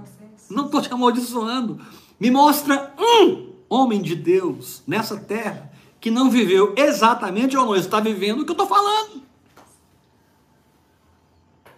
Não 0.47 0.65
estou 0.67 0.79
te 0.79 0.93
amaldiçoando. 0.93 1.79
Me 2.19 2.31
mostra 2.31 2.93
um 2.97 3.53
homem 3.69 4.01
de 4.01 4.15
Deus 4.15 4.81
nessa 4.87 5.17
terra 5.17 5.71
que 5.99 6.09
não 6.11 6.29
viveu 6.29 6.73
exatamente 6.77 7.57
ou 7.57 7.65
não 7.65 7.75
está 7.75 7.99
vivendo 7.99 8.41
o 8.41 8.45
que 8.45 8.51
eu 8.51 8.53
estou 8.53 8.67
falando. 8.67 9.21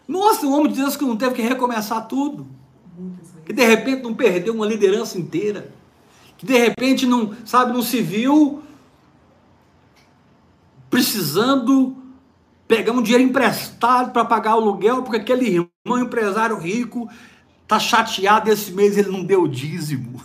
Mostra 0.08 0.47
um 0.47 0.54
homem 0.54 0.71
de 0.71 0.80
Deus 0.80 0.95
que 0.95 1.06
não 1.06 1.15
teve 1.15 1.36
que 1.36 1.41
recomeçar 1.41 2.08
tudo. 2.08 2.47
Que 3.45 3.54
de 3.54 3.63
repente 3.63 4.04
não 4.04 4.13
perdeu 4.13 4.54
uma 4.54 4.65
liderança 4.65 5.17
inteira. 5.17 5.71
Que 6.38 6.45
de 6.45 6.58
repente 6.58 7.06
não, 7.06 7.36
sabe, 7.45 7.73
não 7.73 7.82
se 7.82 8.02
viu 8.02 8.63
precisando 10.89 11.95
pegar 12.67 12.91
um 12.91 13.02
dinheiro 13.02 13.23
emprestado 13.23 14.12
para 14.12 14.25
pagar 14.25 14.56
o 14.56 14.60
aluguel, 14.60 15.04
porque 15.04 15.17
aquele 15.17 15.45
irmão 15.47 16.04
empresário 16.04 16.58
rico 16.58 17.10
tá 17.67 17.80
chateado 17.80 18.52
esse 18.52 18.71
mês 18.71 18.97
ele 18.97 19.10
não 19.10 19.23
deu 19.23 19.47
dízimo. 19.47 20.21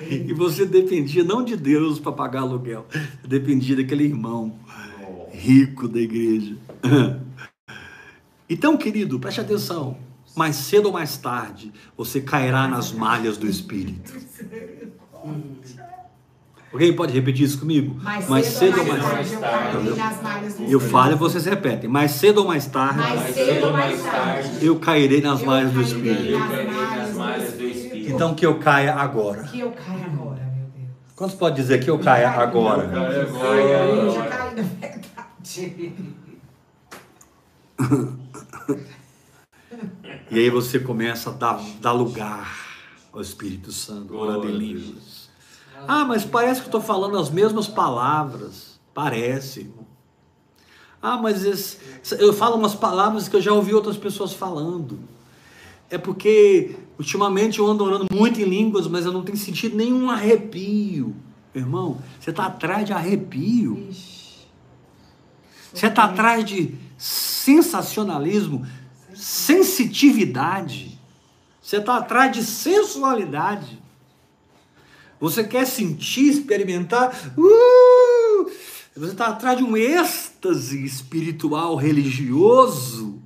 E 0.00 0.32
você 0.32 0.64
dependia 0.66 1.24
não 1.24 1.44
de 1.44 1.56
Deus 1.56 1.98
para 1.98 2.12
pagar 2.12 2.40
aluguel, 2.40 2.86
dependia 3.26 3.76
daquele 3.76 4.04
irmão 4.04 4.58
rico 5.32 5.88
da 5.88 6.00
igreja. 6.00 6.56
Então, 8.48 8.76
querido, 8.76 9.18
preste 9.18 9.40
atenção. 9.40 9.96
Mais 10.36 10.56
cedo 10.56 10.86
ou 10.86 10.92
mais 10.92 11.16
tarde, 11.16 11.72
você 11.96 12.20
cairá 12.20 12.68
nas 12.68 12.92
malhas 12.92 13.38
do 13.38 13.46
Espírito. 13.46 14.12
Alguém 16.72 16.92
pode 16.94 17.12
repetir 17.14 17.46
isso 17.46 17.58
comigo? 17.58 17.96
Mais, 18.02 18.46
cedo, 18.46 18.80
ou 18.80 18.86
mais 18.86 19.02
tarde, 19.02 19.32
eu 19.88 19.96
tarde. 20.18 20.54
do 20.58 20.64
Eu 20.72 20.80
falo 20.80 21.12
e 21.12 21.14
vocês 21.14 21.46
repetem. 21.46 21.88
Mais 21.88 22.10
cedo 22.10 22.42
ou 22.42 22.46
mais 22.46 22.66
tarde, 22.66 22.98
Mais 22.98 23.34
cedo 23.34 23.66
ou 23.66 23.72
mais 23.72 24.02
tarde. 24.02 24.50
eu 24.60 24.76
cairei 24.78 25.22
nas 25.22 25.40
Eu 25.40 25.46
malhas 25.46 25.72
do 25.72 25.80
Espírito. 25.80 26.22
Eu 26.22 26.38
cairei 26.38 26.66
nas 26.66 27.14
malhas 27.14 27.42
do 27.44 27.48
Espírito. 27.48 27.65
Então 28.06 28.34
que 28.34 28.44
eu 28.46 28.58
caia 28.58 28.94
agora. 28.94 29.42
Que 29.44 29.60
eu 29.60 29.72
caio 29.72 30.04
agora, 30.04 30.42
meu 30.56 30.66
Deus. 30.74 30.90
Quantos 31.14 31.36
pode 31.36 31.56
dizer 31.56 31.82
que 31.82 31.90
eu 31.90 31.98
caia 31.98 32.30
agora? 32.30 32.84
Eu 32.84 32.90
caio 32.90 33.12
Eu 33.12 34.10
já 34.12 34.20
agora. 34.22 34.30
caí 34.30 34.54
na 34.56 34.62
verdade. 34.62 35.94
E 40.30 40.38
aí 40.38 40.50
você 40.50 40.78
começa 40.78 41.30
a 41.30 41.32
dar, 41.32 41.60
dar 41.80 41.92
lugar 41.92 42.48
ao 43.12 43.20
Espírito 43.20 43.72
Santo, 43.72 44.14
orando 44.16 44.46
em 44.48 44.50
Glória 44.50 44.56
a 44.56 44.58
línguas. 44.58 45.28
Ah, 45.86 46.04
mas 46.04 46.24
parece 46.24 46.60
que 46.60 46.66
eu 46.66 46.68
estou 46.68 46.80
falando 46.80 47.16
as 47.18 47.30
mesmas 47.30 47.68
palavras. 47.68 48.78
Parece. 48.92 49.70
Ah, 51.00 51.18
mas 51.18 51.44
esse- 51.44 51.78
eu 52.18 52.32
falo 52.32 52.56
umas 52.56 52.74
palavras 52.74 53.28
que 53.28 53.36
eu 53.36 53.42
já 53.42 53.52
ouvi 53.52 53.72
outras 53.74 53.96
pessoas 53.96 54.32
falando. 54.32 54.98
É 55.88 55.96
porque 55.98 56.74
ultimamente 56.98 57.58
eu 57.58 57.66
ando 57.66 57.84
orando 57.84 58.06
muito 58.12 58.40
em 58.40 58.44
línguas, 58.44 58.86
mas 58.86 59.04
eu 59.04 59.12
não 59.12 59.22
tenho 59.22 59.38
sentido 59.38 59.76
nenhum 59.76 60.10
arrepio. 60.10 61.14
Irmão, 61.54 62.02
você 62.20 62.30
está 62.30 62.46
atrás 62.46 62.84
de 62.84 62.92
arrepio. 62.92 63.88
Você 65.72 65.86
está 65.86 66.04
atrás 66.04 66.44
de 66.44 66.74
sensacionalismo, 66.96 68.66
sensitividade. 69.14 70.98
Você 71.60 71.78
está 71.78 71.96
atrás 71.96 72.32
de 72.32 72.44
sensualidade. 72.44 73.82
Você 75.18 75.44
quer 75.44 75.66
sentir, 75.66 76.30
experimentar. 76.30 77.32
Uh! 77.36 78.50
Você 78.96 79.12
está 79.12 79.26
atrás 79.26 79.58
de 79.58 79.64
um 79.64 79.76
êxtase 79.76 80.84
espiritual 80.84 81.76
religioso? 81.76 83.20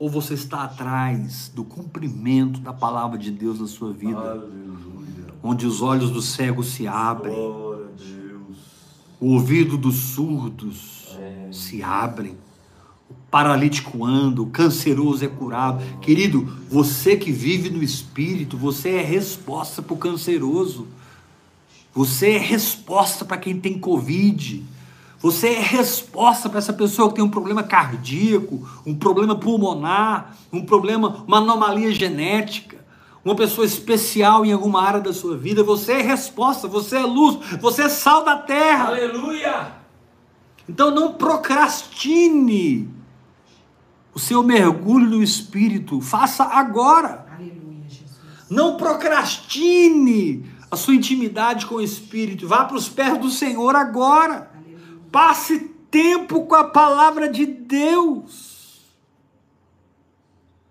Ou 0.00 0.08
você 0.08 0.32
está 0.32 0.64
atrás 0.64 1.52
do 1.54 1.62
cumprimento 1.62 2.58
da 2.58 2.72
palavra 2.72 3.18
de 3.18 3.30
Deus 3.30 3.60
na 3.60 3.66
sua 3.66 3.92
vida? 3.92 4.18
Aleluia. 4.18 5.26
Onde 5.42 5.66
os 5.66 5.82
olhos 5.82 6.10
dos 6.10 6.24
cegos 6.24 6.68
se 6.68 6.88
abrem, 6.88 7.36
o 9.20 9.34
ouvido 9.34 9.76
dos 9.76 9.96
surdos 9.96 11.18
se 11.52 11.82
abrem, 11.82 12.38
o 13.10 13.14
paralítico 13.30 14.02
anda, 14.02 14.40
o 14.40 14.46
canceroso 14.46 15.22
é 15.22 15.28
curado. 15.28 15.84
Querido, 15.98 16.50
você 16.70 17.14
que 17.14 17.30
vive 17.30 17.68
no 17.68 17.82
espírito, 17.82 18.56
você 18.56 18.92
é 18.92 19.02
resposta 19.02 19.82
para 19.82 19.92
o 19.92 19.98
canceroso. 19.98 20.88
Você 21.92 22.30
é 22.30 22.38
resposta 22.38 23.22
para 23.22 23.36
quem 23.36 23.60
tem 23.60 23.78
Covid. 23.78 24.64
Você 25.20 25.48
é 25.48 25.60
resposta 25.60 26.48
para 26.48 26.58
essa 26.58 26.72
pessoa 26.72 27.08
que 27.10 27.16
tem 27.16 27.24
um 27.24 27.28
problema 27.28 27.62
cardíaco, 27.62 28.66
um 28.86 28.94
problema 28.94 29.36
pulmonar, 29.36 30.34
um 30.50 30.64
problema, 30.64 31.24
uma 31.28 31.36
anomalia 31.36 31.92
genética, 31.92 32.82
uma 33.22 33.34
pessoa 33.34 33.66
especial 33.66 34.46
em 34.46 34.52
alguma 34.52 34.82
área 34.82 34.98
da 34.98 35.12
sua 35.12 35.36
vida. 35.36 35.62
Você 35.62 35.92
é 35.92 36.00
resposta, 36.00 36.66
você 36.66 36.96
é 36.96 37.04
luz, 37.04 37.36
você 37.60 37.82
é 37.82 37.88
sal 37.90 38.24
da 38.24 38.36
terra. 38.36 38.86
Aleluia. 38.86 39.72
Então 40.66 40.90
não 40.90 41.12
procrastine 41.12 42.88
o 44.14 44.18
seu 44.18 44.42
mergulho 44.42 45.06
no 45.06 45.22
Espírito. 45.22 46.00
Faça 46.00 46.44
agora. 46.44 47.26
Aleluia, 47.34 47.84
Jesus. 47.86 48.18
Não 48.48 48.78
procrastine 48.78 50.50
a 50.70 50.76
sua 50.76 50.94
intimidade 50.94 51.66
com 51.66 51.74
o 51.74 51.82
Espírito. 51.82 52.48
Vá 52.48 52.64
para 52.64 52.76
os 52.78 52.88
pés 52.88 53.18
do 53.18 53.28
Senhor 53.28 53.76
agora. 53.76 54.49
Passe 55.10 55.58
tempo 55.90 56.46
com 56.46 56.54
a 56.54 56.64
palavra 56.64 57.28
de 57.28 57.44
Deus. 57.44 58.80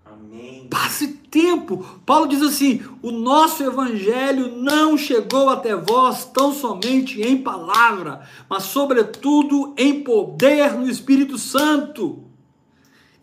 Amém. 0.06 0.68
Passe 0.70 1.08
tempo. 1.08 1.84
Paulo 2.06 2.28
diz 2.28 2.42
assim: 2.42 2.82
o 3.02 3.12
nosso 3.12 3.64
evangelho 3.64 4.56
não 4.56 4.98
chegou 4.98 5.50
até 5.50 5.76
vós 5.76 6.26
tão 6.26 6.54
somente 6.54 7.22
em 7.22 7.42
palavra, 7.42 8.28
mas 8.50 8.64
sobretudo 8.64 9.74
em 9.78 10.04
poder 10.04 10.74
no 10.74 10.90
Espírito 10.90 11.38
Santo. 11.38 12.24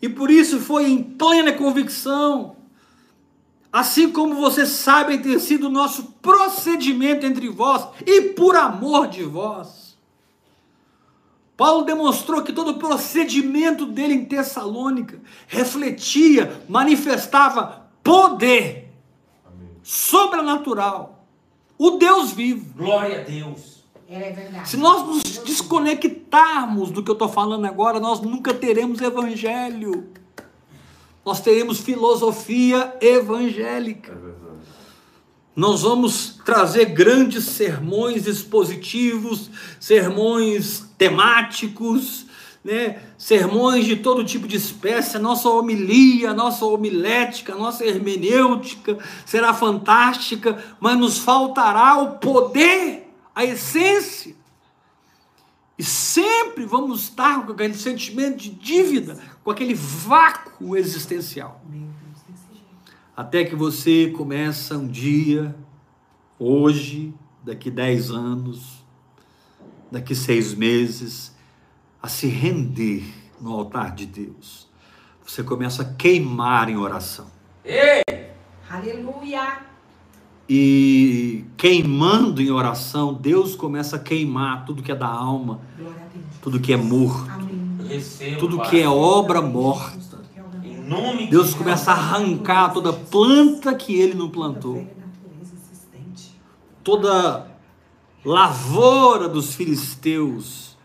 E 0.01 0.07
por 0.07 0.29
isso 0.29 0.59
foi 0.59 0.89
em 0.89 1.01
plena 1.01 1.53
convicção. 1.53 2.55
Assim 3.71 4.11
como 4.11 4.35
vocês 4.35 4.69
sabem 4.69 5.21
ter 5.21 5.39
sido 5.39 5.67
o 5.67 5.71
nosso 5.71 6.03
procedimento 6.21 7.25
entre 7.25 7.49
vós 7.49 7.87
e 8.05 8.21
por 8.29 8.55
amor 8.55 9.07
de 9.07 9.23
vós. 9.23 9.86
Paulo 11.57 11.83
demonstrou 11.83 12.43
que 12.43 12.53
todo 12.53 12.69
o 12.69 12.77
procedimento 12.77 13.87
dele 13.87 14.13
em 14.13 14.25
Tessalônica 14.25 15.19
refletia, 15.47 16.61
manifestava 16.69 17.87
poder 18.03 18.93
Amém. 19.43 19.69
sobrenatural. 19.81 21.25
O 21.75 21.91
Deus 21.91 22.31
vivo. 22.31 22.73
Glória 22.77 23.21
a 23.21 23.23
Deus. 23.23 23.83
É. 24.07 24.63
Se 24.63 24.77
nós 24.77 25.05
nos 25.05 25.23
desconectarmos 25.39 26.91
do 26.91 27.03
que 27.03 27.09
eu 27.09 27.13
estou 27.13 27.27
falando 27.27 27.65
agora, 27.65 27.99
nós 27.99 28.21
nunca 28.21 28.53
teremos 28.53 29.01
evangelho. 29.01 30.11
Nós 31.25 31.41
teremos 31.41 31.79
filosofia 31.79 32.95
evangélica. 33.01 34.11
É 34.11 34.15
verdade. 34.15 34.47
Nós 35.57 35.81
vamos 35.81 36.39
trazer 36.45 36.85
grandes 36.85 37.45
sermões 37.45 38.27
expositivos, 38.27 39.49
sermões 39.79 40.85
temáticos, 40.99 42.27
né? 42.63 43.01
sermões 43.17 43.83
de 43.83 43.95
todo 43.95 44.23
tipo 44.23 44.47
de 44.47 44.55
espécie. 44.55 45.17
A 45.17 45.19
nossa 45.19 45.49
homilia, 45.49 46.29
a 46.29 46.33
nossa 46.35 46.63
homilética, 46.63 47.53
a 47.53 47.57
nossa 47.57 47.83
hermenêutica 47.83 48.99
será 49.25 49.51
fantástica, 49.51 50.63
mas 50.79 50.95
nos 50.95 51.17
faltará 51.17 51.97
o 51.97 52.19
poder, 52.19 53.11
a 53.33 53.43
essência. 53.43 54.35
E 55.75 55.83
sempre 55.83 56.67
vamos 56.67 57.01
estar 57.01 57.47
com 57.47 57.53
aquele 57.53 57.73
sentimento 57.73 58.37
de 58.37 58.51
dívida, 58.51 59.17
com 59.43 59.49
aquele 59.49 59.73
vácuo 59.73 60.77
existencial. 60.77 61.59
Jeito. 61.71 61.96
Até 63.17 63.43
que 63.43 63.55
você 63.55 64.13
começa 64.15 64.77
um 64.77 64.87
dia, 64.87 65.55
hoje, 66.37 67.11
daqui 67.43 67.71
10 67.71 68.11
anos, 68.11 68.85
daqui 69.91 70.13
seis 70.13 70.53
meses, 70.53 71.35
a 71.99 72.07
se 72.07 72.27
render 72.27 73.03
no 73.41 73.53
altar 73.53 73.95
de 73.95 74.05
Deus. 74.05 74.67
Você 75.25 75.41
começa 75.41 75.81
a 75.81 75.85
queimar 75.95 76.69
em 76.69 76.77
oração. 76.77 77.25
Ei! 77.65 78.03
Aleluia. 78.69 79.61
E 80.47 81.43
queimando 81.57 82.39
em 82.39 82.51
oração, 82.51 83.15
Deus 83.15 83.55
começa 83.55 83.95
a 83.95 83.99
queimar 83.99 84.63
tudo 84.63 84.83
que 84.83 84.91
é 84.91 84.95
da 84.95 85.07
alma, 85.07 85.59
Glória 85.75 86.03
a 86.03 86.07
Deus. 86.13 86.25
tudo 86.39 86.59
que 86.59 86.71
é 86.71 86.77
morto, 86.77 87.31
Amém. 87.31 88.37
Tudo 88.37 88.61
que 88.61 88.79
é 88.79 88.87
obra 88.87 89.41
morta. 89.41 90.06
Deus 91.29 91.53
começa 91.53 91.91
a 91.91 91.95
arrancar 91.95 92.73
toda 92.73 92.93
planta 92.93 93.73
que 93.75 93.93
ele 93.95 94.13
não 94.13 94.29
plantou. 94.29 94.87
Toda 96.83 97.47
lavoura 98.23 99.27
dos 99.27 99.53
filisteus 99.53 100.77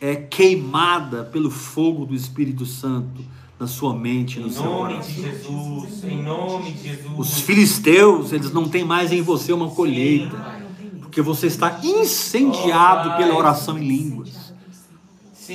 é 0.00 0.16
queimada 0.16 1.24
pelo 1.24 1.50
fogo 1.50 2.06
do 2.06 2.14
Espírito 2.14 2.64
Santo 2.66 3.22
na 3.60 3.66
sua 3.66 3.94
mente, 3.94 4.40
no 4.40 4.48
Em 4.48 4.50
seu 4.50 4.64
nome 4.64 4.94
coração. 4.94 5.14
de 5.14 5.22
Jesus. 5.22 6.04
Em 6.04 6.22
nome 6.22 6.72
de 6.72 6.88
Jesus. 6.88 7.18
Os 7.18 7.40
filisteus, 7.40 8.32
eles 8.32 8.52
não 8.52 8.68
têm 8.68 8.84
mais 8.84 9.12
em 9.12 9.22
você 9.22 9.52
uma 9.52 9.68
colheita, 9.70 10.36
porque 11.00 11.22
você 11.22 11.46
está 11.46 11.78
incendiado 11.84 13.16
pela 13.16 13.36
oração 13.36 13.78
em 13.78 13.86
línguas. 13.86 14.41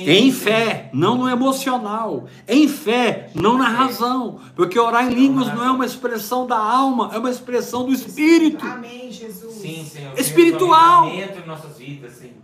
Sim, 0.04 0.10
Em 0.10 0.32
fé, 0.32 0.90
não 0.92 1.16
no 1.16 1.28
emocional. 1.28 2.26
Em 2.46 2.68
fé, 2.68 3.30
não 3.34 3.58
na 3.58 3.68
razão. 3.68 4.40
Porque 4.54 4.78
orar 4.78 5.10
em 5.10 5.14
línguas 5.14 5.48
não 5.48 5.64
é 5.64 5.70
uma 5.70 5.84
expressão 5.86 6.46
da 6.46 6.58
alma, 6.58 7.10
é 7.12 7.18
uma 7.18 7.30
expressão 7.30 7.84
do 7.84 7.92
espírito. 7.92 8.64
Amém, 8.66 9.10
Jesus. 9.10 9.54
Sim, 9.54 9.84
Senhor. 9.84 10.18
Espiritual. 10.18 11.10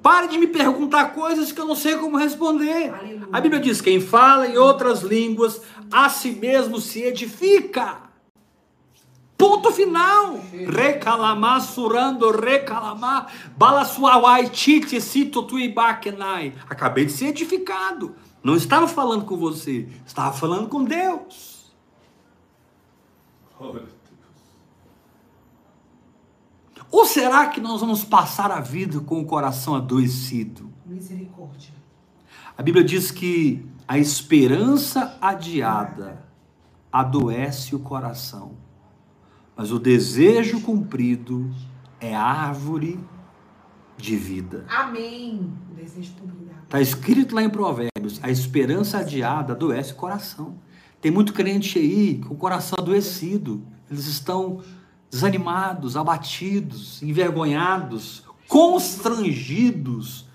Pare 0.02 0.28
de 0.28 0.38
me 0.38 0.46
perguntar 0.46 1.14
coisas 1.14 1.52
que 1.52 1.60
eu 1.60 1.66
não 1.66 1.76
sei 1.76 1.96
como 1.96 2.16
responder. 2.16 2.92
Aleluia. 2.92 3.28
A 3.32 3.40
Bíblia 3.40 3.60
diz: 3.60 3.80
quem 3.80 4.00
fala 4.00 4.46
em 4.46 4.56
outras 4.56 5.02
línguas, 5.02 5.60
a 5.90 6.08
si 6.08 6.30
mesmo 6.32 6.80
se 6.80 7.02
edifica. 7.02 8.04
Ponto 9.36 9.72
final. 9.72 10.38
Recalamar, 10.68 11.60
surando, 11.60 12.30
recalamar. 12.30 13.32
Balasuawai, 13.56 14.48
tite, 14.48 15.00
cito, 15.00 15.42
tuibakenai. 15.42 16.54
Acabei 16.68 17.06
de 17.06 17.12
ser 17.12 17.26
edificado. 17.26 18.14
Não 18.42 18.54
estava 18.54 18.86
falando 18.86 19.24
com 19.24 19.36
você, 19.36 19.88
estava 20.06 20.32
falando 20.32 20.68
com 20.68 20.84
Deus. 20.84 21.72
Ou 26.90 27.04
será 27.04 27.48
que 27.48 27.60
nós 27.60 27.80
vamos 27.80 28.04
passar 28.04 28.50
a 28.50 28.60
vida 28.60 29.00
com 29.00 29.20
o 29.20 29.26
coração 29.26 29.74
adoecido? 29.74 30.70
Misericórdia. 30.84 31.74
A 32.56 32.62
Bíblia 32.62 32.84
diz 32.84 33.10
que 33.10 33.66
a 33.88 33.98
esperança 33.98 35.18
adiada 35.20 36.24
adoece 36.92 37.74
o 37.74 37.80
coração, 37.80 38.52
mas 39.56 39.70
o 39.70 39.78
desejo 39.78 40.60
cumprido 40.60 41.50
é 42.00 42.14
árvore 42.14 42.98
de 43.96 44.16
vida. 44.16 44.64
Amém. 44.68 45.52
O 45.70 45.74
desejo 45.74 46.12
cumprido. 46.14 46.50
Está 46.64 46.80
escrito 46.80 47.34
lá 47.34 47.42
em 47.42 47.50
Provérbios: 47.50 48.18
a 48.22 48.30
esperança 48.30 48.98
adiada 48.98 49.52
adoece 49.52 49.92
o 49.92 49.96
coração. 49.96 50.58
Tem 51.00 51.10
muito 51.10 51.32
crente 51.32 51.78
aí 51.78 52.18
com 52.18 52.34
o 52.34 52.36
coração 52.36 52.78
adoecido. 52.80 53.62
Eles 53.90 54.06
estão 54.06 54.62
desanimados, 55.10 55.96
abatidos, 55.96 57.02
envergonhados, 57.02 58.24
constrangidos 58.48 60.26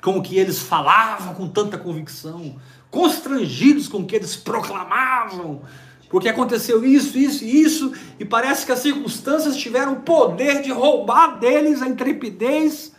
com 0.00 0.18
o 0.18 0.22
que 0.22 0.36
eles 0.36 0.58
falavam 0.58 1.34
com 1.34 1.48
tanta 1.48 1.76
convicção, 1.76 2.56
constrangidos 2.90 3.88
com 3.88 3.98
o 3.98 4.06
que 4.06 4.14
eles 4.14 4.36
proclamavam, 4.36 5.62
porque 6.08 6.28
aconteceu 6.28 6.84
isso, 6.84 7.18
isso 7.18 7.44
e 7.44 7.62
isso, 7.62 7.92
e 8.18 8.24
parece 8.24 8.66
que 8.66 8.72
as 8.72 8.80
circunstâncias 8.80 9.56
tiveram 9.56 9.94
o 9.94 10.00
poder 10.00 10.62
de 10.62 10.70
roubar 10.70 11.38
deles 11.38 11.82
a 11.82 11.88
intrepidez, 11.88 12.92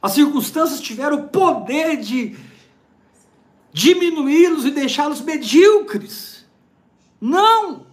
as 0.00 0.12
circunstâncias 0.12 0.80
tiveram 0.80 1.18
o 1.20 1.28
poder 1.28 1.96
de 1.96 2.36
diminuí-los 3.72 4.64
e 4.64 4.70
deixá-los 4.70 5.20
medíocres. 5.20 6.46
Não! 7.20 7.85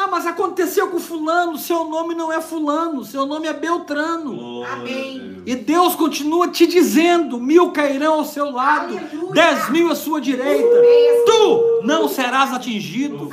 Ah, 0.00 0.06
mas 0.06 0.26
aconteceu 0.28 0.86
com 0.90 1.00
fulano, 1.00 1.58
seu 1.58 1.84
nome 1.84 2.14
não 2.14 2.32
é 2.32 2.40
fulano, 2.40 3.04
seu 3.04 3.26
nome 3.26 3.48
é 3.48 3.52
Beltrano. 3.52 4.32
Glória 4.32 4.72
Amém. 4.72 5.42
E 5.44 5.56
Deus 5.56 5.96
continua 5.96 6.46
te 6.46 6.68
dizendo: 6.68 7.40
mil 7.40 7.72
cairão 7.72 8.14
ao 8.14 8.24
seu 8.24 8.48
lado, 8.48 8.96
Aleluia. 8.96 9.32
dez 9.32 9.68
mil 9.70 9.90
à 9.90 9.96
sua 9.96 10.20
direita. 10.20 10.68
Aleluia. 10.68 11.24
Tu 11.26 11.80
não 11.82 12.06
serás 12.06 12.52
atingido. 12.52 13.28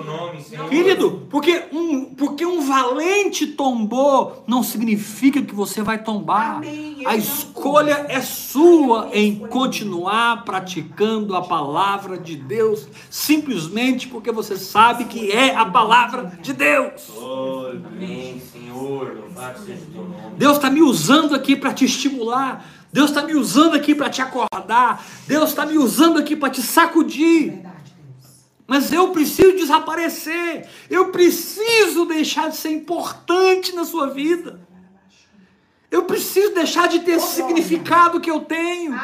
Seja 0.00 0.02
o 0.02 0.04
teu 0.04 0.04
nome, 0.04 0.42
Senhor. 0.42 0.68
Querido, 0.68 1.26
porque 1.30 1.64
um, 1.72 2.04
porque 2.14 2.46
um 2.46 2.60
valente 2.60 3.46
tombou 3.46 4.44
não 4.46 4.62
significa 4.62 5.42
que 5.42 5.54
você 5.54 5.82
vai 5.82 6.02
tombar. 6.02 6.56
Amém. 6.56 7.02
A 7.06 7.16
escolha 7.16 8.06
é 8.08 8.20
sua 8.20 9.10
em 9.12 9.36
continuar 9.36 10.44
praticando 10.44 11.36
a 11.36 11.42
palavra 11.42 12.18
de 12.18 12.36
Deus, 12.36 12.88
simplesmente 13.08 14.08
porque 14.08 14.32
você 14.32 14.56
sabe 14.56 15.04
que 15.04 15.30
é 15.30 15.54
a 15.54 15.64
palavra 15.64 16.38
de 16.40 16.52
Deus. 16.52 17.10
Amém, 17.86 18.40
Senhor. 18.52 19.16
Louvado 19.16 19.64
seja 19.64 19.82
o 19.82 19.92
teu 19.92 20.02
nome. 20.02 20.36
Deus 20.36 20.56
está 20.56 20.70
me 20.70 20.82
usando 20.82 21.34
aqui 21.34 21.56
para 21.56 21.72
te 21.72 21.84
estimular. 21.84 22.64
Deus 22.92 23.10
está 23.10 23.22
me 23.22 23.34
usando 23.34 23.74
aqui 23.74 23.94
para 23.94 24.10
te 24.10 24.20
acordar. 24.20 25.04
Deus 25.26 25.50
está 25.50 25.64
me 25.64 25.78
usando 25.78 26.18
aqui 26.18 26.34
para 26.34 26.50
te 26.50 26.60
sacudir. 26.60 27.69
Mas 28.70 28.92
eu 28.92 29.08
preciso 29.08 29.56
desaparecer. 29.56 30.64
Eu 30.88 31.08
preciso 31.08 32.04
deixar 32.04 32.50
de 32.50 32.56
ser 32.56 32.70
importante 32.70 33.74
na 33.74 33.84
sua 33.84 34.06
vida. 34.06 34.60
Eu 35.90 36.04
preciso 36.04 36.54
deixar 36.54 36.86
de 36.86 37.00
ter 37.00 37.16
esse 37.16 37.34
significado 37.34 38.20
que 38.20 38.30
eu 38.30 38.42
tenho. 38.42 38.96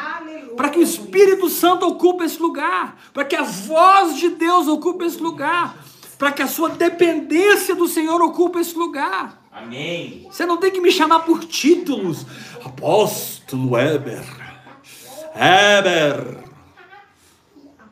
Para 0.55 0.69
que 0.69 0.79
o 0.79 0.81
Espírito 0.81 1.49
Santo 1.49 1.85
ocupe 1.85 2.23
esse 2.23 2.41
lugar. 2.41 2.97
Para 3.13 3.25
que 3.25 3.35
a 3.35 3.41
voz 3.41 4.15
de 4.15 4.29
Deus 4.29 4.69
ocupe 4.69 5.03
esse 5.03 5.21
lugar. 5.21 5.75
Para 6.17 6.31
que 6.31 6.41
a 6.41 6.47
sua 6.47 6.69
dependência 6.69 7.75
do 7.75 7.89
Senhor 7.89 8.21
ocupe 8.21 8.59
esse 8.59 8.73
lugar. 8.73 9.49
Amém. 9.51 10.29
Você 10.31 10.45
não 10.45 10.55
tem 10.55 10.71
que 10.71 10.79
me 10.79 10.93
chamar 10.93 11.25
por 11.25 11.43
títulos. 11.43 12.25
Apóstolo 12.63 13.77
Heber. 13.77 14.23
Heber. 15.35 16.46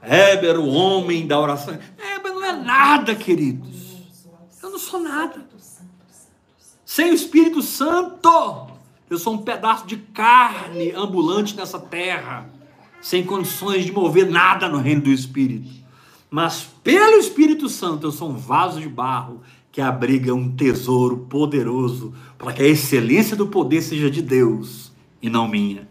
Heber, 0.08 0.60
o 0.60 0.68
homem 0.68 1.26
da 1.26 1.40
oração. 1.40 1.74
Heber 1.74 2.34
não 2.34 2.44
é 2.44 2.54
nada, 2.54 3.16
queridos. 3.16 3.96
Eu 4.62 4.70
não 4.70 4.80
sou 4.80 5.00
nada. 5.00 5.46
Sem 6.86 7.12
o 7.12 7.14
Espírito 7.14 7.62
Santo, 7.62 8.70
eu 9.10 9.18
sou 9.18 9.34
um 9.34 9.40
pedaço 9.40 9.86
de 9.86 9.98
carne 9.98 10.92
ambulante 10.92 11.56
nessa 11.56 11.80
terra, 11.80 12.50
sem 13.02 13.24
condições 13.26 13.86
de 13.86 13.92
mover 13.92 14.30
nada 14.30 14.70
no 14.70 14.78
reino 14.78 15.02
do 15.02 15.12
Espírito. 15.12 15.70
Mas 16.30 16.68
pelo 16.84 17.18
Espírito 17.18 17.68
Santo, 17.70 18.08
eu 18.08 18.12
sou 18.12 18.30
um 18.30 18.38
vaso 18.38 18.80
de 18.80 18.88
barro 18.88 19.42
que 19.72 19.82
abriga 19.82 20.34
um 20.34 20.50
tesouro 20.56 21.18
poderoso 21.30 22.14
para 22.38 22.54
que 22.54 22.64
a 22.64 22.68
excelência 22.68 23.36
do 23.36 23.48
poder 23.48 23.82
seja 23.82 24.10
de 24.10 24.22
Deus 24.22 24.92
e 25.22 25.30
não 25.30 25.48
minha. 25.48 25.88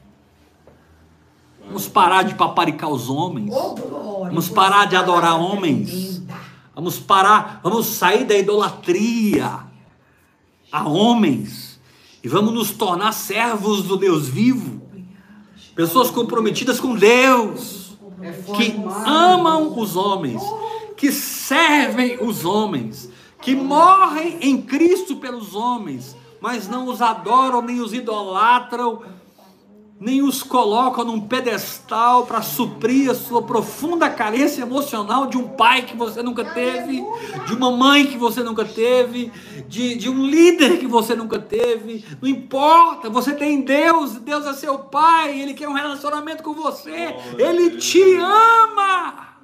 Vamos 1.67 1.89
parar 1.89 2.23
de 2.23 2.35
paparicar 2.35 2.91
os 2.91 3.09
homens. 3.09 3.53
Vamos 3.53 4.49
parar 4.49 4.87
de 4.87 4.97
adorar 4.97 5.33
Palavra 5.33 5.55
homens. 5.55 6.23
Vamos 6.75 6.99
parar, 6.99 7.61
vamos 7.63 7.87
sair 7.87 8.25
da 8.25 8.37
idolatria. 8.37 9.61
A 10.71 10.89
homens. 10.89 11.81
E 12.23 12.29
vamos 12.29 12.53
nos 12.55 12.71
tornar 12.73 13.13
servos 13.13 13.83
do 13.83 13.97
Deus 13.97 14.29
vivo. 14.29 14.83
Pessoas 15.75 16.11
comprometidas 16.11 16.79
com 16.79 16.95
Deus, 16.95 17.99
que 18.57 18.75
amam 19.05 19.77
os 19.79 19.97
homens, 19.97 20.41
que 20.97 21.11
servem 21.11 22.23
os 22.25 22.45
homens, 22.45 23.11
que 23.43 23.57
morrem 23.57 24.39
em 24.41 24.63
Cristo 24.63 25.17
pelos 25.17 25.55
homens, 25.55 26.17
mas 26.41 26.69
não 26.69 26.87
os 26.87 27.03
adoram, 27.03 27.61
nem 27.61 27.81
os 27.81 27.93
idolatram, 27.93 29.03
nem 30.05 30.21
os 30.21 30.43
colocam 30.43 31.03
num 31.03 31.19
pedestal 31.19 32.27
para 32.27 32.43
suprir 32.43 33.11
a 33.11 33.15
sua 33.15 33.41
profunda 33.41 34.11
carência 34.11 34.61
emocional 34.61 35.27
de 35.29 35.39
um 35.39 35.49
pai 35.49 35.81
que 35.81 35.97
você 35.97 36.23
nunca 36.23 36.45
teve, 36.45 37.03
de 37.47 37.55
uma 37.55 37.71
mãe 37.75 38.07
que 38.07 38.19
você 38.19 38.43
nunca 38.43 38.67
teve, 38.67 39.33
de, 39.67 39.95
de 39.95 40.11
um 40.11 40.27
líder 40.27 40.79
que 40.79 40.87
você 40.87 41.15
nunca 41.15 41.39
teve. 41.39 42.05
Não 42.21 42.29
importa, 42.29 43.09
você 43.09 43.33
tem 43.33 43.63
Deus, 43.63 44.17
Deus 44.17 44.45
é 44.45 44.53
seu 44.53 44.79
pai, 44.79 45.41
Ele 45.41 45.55
quer 45.55 45.71
um 45.71 45.73
relacionamento 45.73 46.43
com 46.43 46.53
você, 46.53 47.17
Ele 47.39 47.79
te 47.79 48.03
ama. 48.17 49.39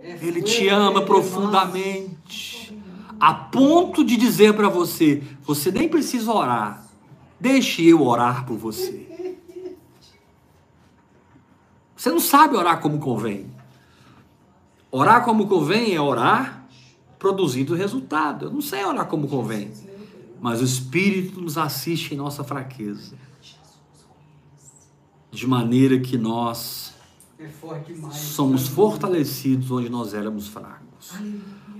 Ele 0.00 0.42
te 0.42 0.66
ama 0.66 1.02
profundamente, 1.02 2.76
a 3.20 3.32
ponto 3.32 4.02
de 4.02 4.16
dizer 4.16 4.52
para 4.54 4.68
você: 4.68 5.22
você 5.44 5.70
nem 5.70 5.88
precisa 5.88 6.32
orar, 6.32 6.91
deixe 7.42 7.84
eu 7.84 8.00
orar 8.06 8.46
por 8.46 8.56
você. 8.56 9.08
Você 11.96 12.10
não 12.10 12.20
sabe 12.20 12.56
orar 12.56 12.80
como 12.80 13.00
convém. 13.00 13.50
Orar 14.92 15.24
como 15.24 15.48
convém 15.48 15.92
é 15.94 16.00
orar 16.00 16.66
produzindo 17.18 17.74
resultado. 17.74 18.46
Eu 18.46 18.50
não 18.52 18.60
sei 18.60 18.84
orar 18.84 19.06
como 19.06 19.26
convém, 19.26 19.72
mas 20.40 20.60
o 20.60 20.64
Espírito 20.64 21.40
nos 21.40 21.58
assiste 21.58 22.14
em 22.14 22.16
nossa 22.16 22.44
fraqueza, 22.44 23.14
de 25.30 25.46
maneira 25.46 25.98
que 25.98 26.16
nós 26.18 26.94
É 27.38 27.46
demais. 27.86 28.16
somos 28.16 28.68
fortalecidos 28.68 29.70
onde 29.70 29.88
nós 29.88 30.14
éramos 30.14 30.46
fracos. 30.46 31.12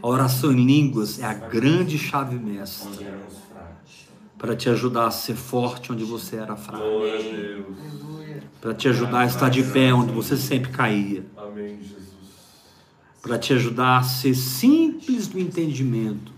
A 0.03 0.07
oração 0.09 0.51
em 0.53 0.65
línguas 0.65 1.21
é 1.21 1.25
a 1.25 1.35
grande 1.35 1.99
chave 1.99 2.37
mestra. 2.37 2.91
Para 4.43 4.57
te 4.57 4.69
ajudar 4.69 5.07
a 5.07 5.11
ser 5.13 5.37
forte 5.37 5.93
onde 5.93 6.03
você 6.03 6.35
era 6.35 6.57
fraco, 6.57 6.83
Glória 6.83 7.15
a 7.15 7.23
Deus. 7.23 8.43
para 8.61 8.75
te 8.75 8.89
ajudar 8.89 9.21
a 9.21 9.27
estar 9.27 9.49
de 9.49 9.63
pé 9.63 9.95
onde 9.95 10.13
você 10.13 10.37
sempre 10.37 10.73
caía, 10.73 11.25
Amém, 11.37 11.79
Jesus. 11.81 12.09
para 13.23 13.39
te 13.39 13.53
ajudar 13.53 13.99
a 13.99 14.03
ser 14.03 14.35
simples 14.35 15.33
no 15.33 15.39
entendimento 15.39 16.33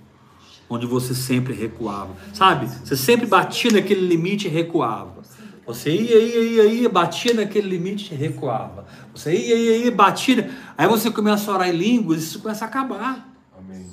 onde 0.68 0.86
você 0.86 1.14
sempre 1.14 1.55
recuava. 1.55 2.14
Sabe? 2.34 2.66
Você 2.66 2.94
sempre 2.94 3.24
batia 3.26 3.70
naquele 3.72 4.07
limite 4.07 4.48
e 4.48 4.50
recuava. 4.50 5.22
Você 5.66 5.90
ia, 5.90 6.18
ia, 6.18 6.42
ia, 6.42 6.64
ia, 6.64 6.88
batia 6.90 7.32
naquele 7.32 7.68
limite 7.68 8.12
e 8.12 8.16
recuava. 8.16 8.86
Você 9.14 9.32
ia, 9.32 9.57
ia, 9.57 9.76
ia, 9.84 9.90
batia. 9.90 10.50
Aí 10.76 10.86
você 10.86 11.11
começa 11.11 11.50
a 11.50 11.55
orar 11.55 11.68
em 11.70 11.76
línguas 11.76 12.20
e 12.20 12.24
isso 12.24 12.40
começa 12.40 12.66
a 12.66 12.68
acabar. 12.68 13.30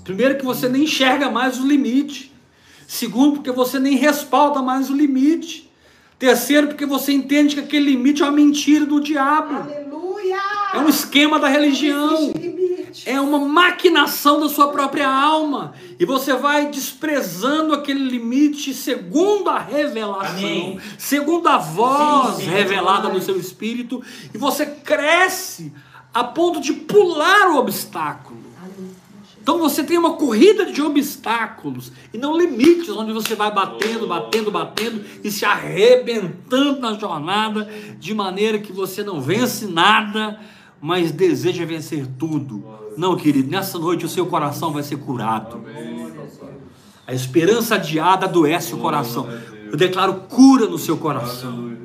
Primeiro, 0.03 0.37
que 0.37 0.43
você 0.43 0.67
nem 0.67 0.83
enxerga 0.83 1.29
mais 1.29 1.59
o 1.59 1.65
limite. 1.65 2.30
Segundo, 2.91 3.35
porque 3.35 3.53
você 3.53 3.79
nem 3.79 3.95
respalda 3.95 4.61
mais 4.61 4.89
o 4.89 4.93
limite. 4.93 5.71
Terceiro, 6.19 6.67
porque 6.67 6.85
você 6.85 7.13
entende 7.13 7.55
que 7.55 7.61
aquele 7.61 7.91
limite 7.91 8.21
é 8.21 8.25
uma 8.25 8.33
mentira 8.33 8.85
do 8.85 8.99
diabo. 8.99 9.55
Aleluia. 9.55 10.37
É 10.73 10.77
um 10.77 10.89
esquema 10.89 11.39
da 11.39 11.47
religião. 11.47 12.33
É 13.05 13.17
uma 13.21 13.39
maquinação 13.39 14.41
da 14.41 14.49
sua 14.49 14.73
própria 14.73 15.07
alma. 15.07 15.73
E 15.97 16.03
você 16.03 16.33
vai 16.33 16.67
desprezando 16.67 17.73
aquele 17.73 18.03
limite 18.03 18.73
segundo 18.73 19.49
a 19.49 19.57
revelação, 19.57 20.37
Amém. 20.37 20.79
segundo 20.97 21.47
a 21.47 21.57
voz 21.57 22.35
Sim, 22.35 22.43
sim. 22.43 22.49
revelada 22.49 23.07
no 23.07 23.21
seu 23.21 23.39
espírito. 23.39 24.03
E 24.33 24.37
você 24.37 24.65
cresce 24.65 25.71
a 26.13 26.25
ponto 26.25 26.59
de 26.59 26.73
pular 26.73 27.51
o 27.51 27.57
obstáculo. 27.57 28.40
Então 29.41 29.57
você 29.57 29.83
tem 29.83 29.97
uma 29.97 30.13
corrida 30.13 30.71
de 30.71 30.81
obstáculos 30.83 31.91
e 32.13 32.17
não 32.17 32.37
limites 32.37 32.89
onde 32.89 33.11
você 33.11 33.33
vai 33.33 33.51
batendo, 33.51 34.05
batendo, 34.05 34.51
batendo 34.51 35.03
e 35.23 35.31
se 35.31 35.43
arrebentando 35.43 36.79
na 36.79 36.93
jornada 36.93 37.67
de 37.99 38.13
maneira 38.13 38.59
que 38.59 38.71
você 38.71 39.03
não 39.03 39.19
vence 39.19 39.65
nada, 39.65 40.39
mas 40.79 41.11
deseja 41.11 41.65
vencer 41.65 42.05
tudo. 42.19 42.63
Não, 42.95 43.15
querido, 43.15 43.49
nessa 43.49 43.79
noite 43.79 44.05
o 44.05 44.09
seu 44.09 44.27
coração 44.27 44.71
vai 44.71 44.83
ser 44.83 44.97
curado. 44.97 45.65
A 47.07 47.13
esperança 47.13 47.75
adiada 47.75 48.27
adoece 48.27 48.75
o 48.75 48.77
coração. 48.77 49.27
Eu 49.71 49.75
declaro 49.75 50.13
cura 50.29 50.67
no 50.67 50.77
seu 50.77 50.97
coração. 50.97 51.77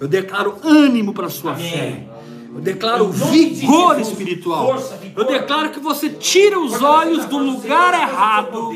Eu 0.00 0.08
declaro 0.08 0.56
ânimo 0.64 1.14
para 1.14 1.26
a 1.26 1.30
sua 1.30 1.54
fé. 1.54 2.15
Eu 2.56 2.62
declaro 2.62 3.10
vigor 3.10 4.00
espiritual. 4.00 4.82
Eu 5.14 5.24
declaro 5.24 5.70
que 5.70 5.78
você 5.78 6.08
tira 6.08 6.58
os 6.58 6.80
olhos 6.82 7.26
do 7.26 7.36
lugar 7.36 7.92
errado, 7.92 8.70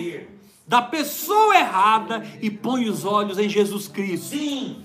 da 0.66 0.82
pessoa 0.82 1.56
errada 1.56 2.22
e 2.42 2.50
põe 2.50 2.88
os 2.88 3.06
olhos 3.06 3.38
em 3.38 3.48
Jesus 3.48 3.88
Cristo. 3.88 4.28
Sim. 4.28 4.84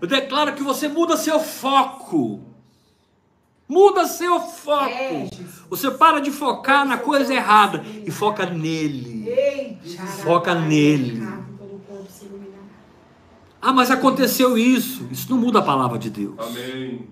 Eu 0.00 0.08
declaro 0.08 0.54
que 0.54 0.62
você 0.62 0.88
muda 0.88 1.16
seu 1.16 1.38
foco. 1.38 2.40
Muda 3.68 4.06
seu 4.06 4.36
É, 4.36 4.40
foco. 4.40 4.88
Jesus. 5.32 5.62
Você 5.68 5.90
para 5.90 6.20
de 6.20 6.30
focar 6.30 6.86
na 6.86 6.96
coisa 6.98 7.32
errada 7.32 7.84
e 8.06 8.10
foca 8.10 8.46
nele. 8.46 9.78
Foca 10.22 10.54
nele. 10.54 11.22
Ah, 13.60 13.72
mas 13.72 13.90
aconteceu 13.90 14.58
isso. 14.58 15.06
Isso 15.10 15.30
não 15.30 15.38
muda 15.38 15.60
a 15.60 15.62
palavra 15.62 15.98
de 15.98 16.10
Deus. 16.10 16.34
Amém. 16.38 17.06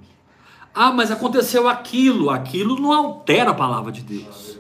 Ah, 0.74 0.92
mas 0.92 1.10
aconteceu 1.10 1.68
aquilo. 1.68 2.30
Aquilo 2.30 2.80
não 2.80 2.92
altera 2.92 3.50
a 3.50 3.54
palavra 3.54 3.90
de 3.90 4.02
Deus. 4.02 4.58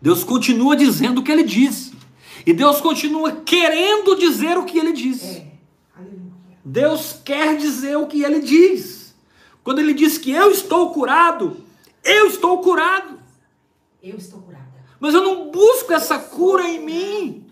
Deus 0.00 0.22
continua 0.22 0.76
dizendo 0.76 1.20
o 1.20 1.24
que 1.24 1.32
ele 1.32 1.44
disse. 1.44 1.94
E 2.46 2.52
Deus 2.52 2.80
continua 2.80 3.32
querendo 3.32 4.16
dizer 4.16 4.58
o 4.58 4.64
que 4.64 4.78
ele 4.78 4.92
disse. 4.92 5.38
É. 5.38 5.54
Deus 6.64 7.20
quer 7.24 7.56
dizer 7.56 7.96
o 7.96 8.06
que 8.06 8.22
ele 8.22 8.40
diz. 8.40 9.14
Quando 9.62 9.78
ele 9.78 9.94
diz 9.94 10.18
que 10.18 10.30
eu 10.30 10.50
estou 10.50 10.90
curado, 10.90 11.56
eu 12.02 12.26
estou 12.26 12.58
curado. 12.58 13.18
Eu 14.02 14.16
estou 14.16 14.40
curada. 14.40 14.64
Mas 15.00 15.14
eu 15.14 15.22
não 15.22 15.50
busco 15.50 15.92
essa 15.92 16.18
cura 16.18 16.68
em 16.68 16.84
mim. 16.84 17.43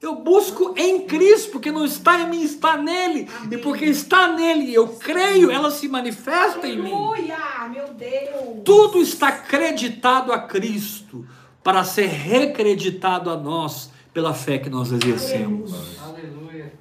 Eu 0.00 0.14
busco 0.14 0.74
em 0.76 1.00
Cristo, 1.06 1.50
porque 1.50 1.72
não 1.72 1.84
está 1.84 2.20
em 2.20 2.30
mim, 2.30 2.42
está 2.42 2.76
nele. 2.76 3.28
E 3.50 3.58
porque 3.58 3.84
está 3.84 4.32
nele 4.32 4.72
eu 4.72 4.86
creio, 4.88 5.50
ela 5.50 5.72
se 5.72 5.88
manifesta 5.88 6.68
em 6.68 6.80
mim. 6.80 6.92
Aleluia, 6.92 7.36
meu 7.72 7.88
Deus. 7.94 8.62
Tudo 8.64 9.00
está 9.02 9.28
acreditado 9.28 10.32
a 10.32 10.38
Cristo 10.38 11.26
para 11.64 11.82
ser 11.82 12.06
recreditado 12.06 13.28
a 13.28 13.36
nós 13.36 13.90
pela 14.14 14.32
fé 14.32 14.58
que 14.58 14.70
nós 14.70 14.92
exercemos. 14.92 15.72
Aleluia. 16.00 16.72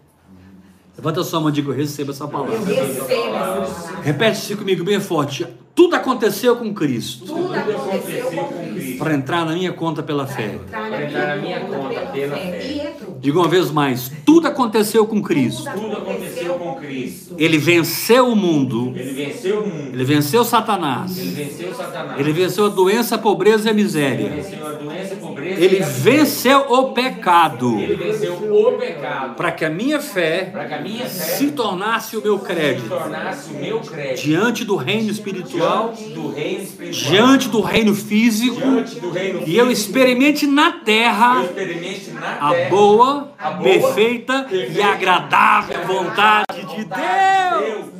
Levanta 0.95 1.21
a 1.21 1.23
sua 1.23 1.39
mão 1.39 1.49
e 1.49 1.53
diga: 1.53 1.69
Eu 1.69 1.75
recebo 1.75 2.11
essa 2.11 2.23
Eu 2.23 2.29
palavra. 2.29 2.57
recebo 2.59 2.81
essa 2.81 3.05
palavra. 3.05 4.01
Repete 4.03 4.37
isso 4.39 4.57
comigo 4.57 4.83
bem 4.83 4.99
forte. 4.99 5.45
Tudo 5.73 5.95
aconteceu 5.95 6.55
com 6.55 6.73
Cristo 6.73 7.23
Tudo 7.25 7.53
aconteceu 7.53 8.31
com 8.31 8.47
Cristo. 8.47 8.66
Para 8.97 9.13
entrar 9.13 9.45
na 9.45 9.53
minha 9.53 9.71
conta 9.73 10.01
pela 10.03 10.25
fé. 10.25 10.57
Para 10.69 11.03
entrar 11.05 11.35
na 11.35 11.41
minha 11.41 11.59
conta 11.61 11.99
pela 12.11 12.35
fé. 12.35 12.93
Diga 13.19 13.39
uma 13.39 13.47
vez 13.47 13.71
mais: 13.71 14.11
tudo 14.25 14.47
aconteceu 14.47 15.05
com 15.05 15.21
Cristo. 15.21 15.63
Tudo 15.73 15.97
aconteceu 15.97 16.53
com 16.55 16.75
Cristo. 16.75 17.35
Ele 17.37 17.57
venceu 17.57 18.29
o 18.29 18.35
mundo, 18.35 18.93
Ele 18.95 19.11
venceu 19.11 19.61
o 19.61 19.67
mundo. 19.67 19.89
ele 19.93 20.03
venceu 20.03 20.43
Satanás, 20.43 21.17
Ele 21.17 21.31
venceu 21.31 21.73
Satanás. 21.73 22.19
ele 22.19 22.31
venceu 22.31 22.65
a 22.65 22.69
doença, 22.69 23.15
a 23.15 23.17
pobreza 23.17 23.67
e 23.67 23.69
a 23.69 23.73
Ele 23.73 23.83
miséria. 23.83 24.29
venceu 24.29 24.65
a 24.65 24.71
doença, 24.73 25.13
a 25.13 25.17
Ele 25.53 25.79
venceu 25.81 26.59
o 26.69 26.91
pecado 26.93 27.79
Ele 27.79 27.95
venceu 27.95 28.33
o 28.33 28.71
pecado. 28.77 29.35
para 29.35 29.51
que 29.51 29.63
a 29.65 29.69
minha 29.69 29.99
fé 29.99 30.49
Para 30.51 30.65
que 30.65 30.73
a 30.73 30.81
minha 30.81 31.05
fé 31.05 31.09
se 31.09 31.51
tornasse 31.51 32.17
o 32.17 32.21
meu 32.21 32.39
crédito 32.39 32.89
tornasse 32.89 33.51
o 33.51 33.57
meu 33.57 33.79
crédito. 33.79 34.23
diante 34.23 34.65
do 34.65 34.75
reino 34.75 35.09
espiritual, 35.11 35.93
Diante 35.95 36.13
do 36.13 36.31
reino 36.31 36.63
espiritual. 36.63 37.11
diante 37.11 37.49
do 37.49 37.61
reino 37.61 37.95
físico, 37.95 38.59
Diante 38.59 38.99
do 38.99 39.09
reino 39.11 39.43
e 39.45 39.57
eu 39.57 39.71
experimente 39.71 40.45
na 40.47 40.71
terra 40.71 41.43
experimente 41.43 42.11
na 42.11 42.37
a 42.39 42.69
boa, 42.69 43.33
a 43.37 43.51
boa, 43.51 43.63
perfeita 43.63 44.47
e 44.51 44.81
agradável 44.81 45.85
vontade 45.85 46.45
de 46.51 46.65
vontade 46.65 46.75
de 46.75 46.85
Deus. 46.85 47.97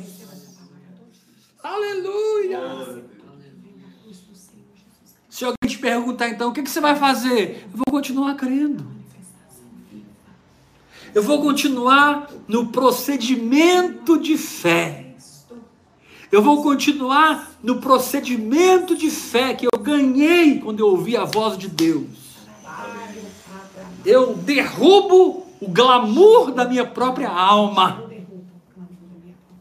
Aleluia! 1.62 2.27
Se 5.38 5.44
alguém 5.44 5.68
te 5.68 5.78
perguntar 5.78 6.28
então, 6.30 6.48
o 6.48 6.52
que 6.52 6.64
que 6.64 6.68
você 6.68 6.80
vai 6.80 6.96
fazer? 6.96 7.64
Eu 7.70 7.76
vou 7.76 7.84
continuar 7.92 8.34
crendo. 8.34 8.84
Eu 11.14 11.22
vou 11.22 11.40
continuar 11.40 12.28
no 12.48 12.72
procedimento 12.72 14.18
de 14.18 14.36
fé. 14.36 15.14
Eu 16.32 16.42
vou 16.42 16.60
continuar 16.60 17.52
no 17.62 17.80
procedimento 17.80 18.96
de 18.96 19.12
fé 19.12 19.54
que 19.54 19.68
eu 19.72 19.78
ganhei 19.78 20.58
quando 20.58 20.80
eu 20.80 20.88
ouvi 20.88 21.16
a 21.16 21.24
voz 21.24 21.56
de 21.56 21.68
Deus. 21.68 22.08
Eu 24.04 24.34
derrubo 24.34 25.46
o 25.60 25.68
glamour 25.68 26.50
da 26.50 26.64
minha 26.64 26.84
própria 26.84 27.30
alma. 27.30 28.10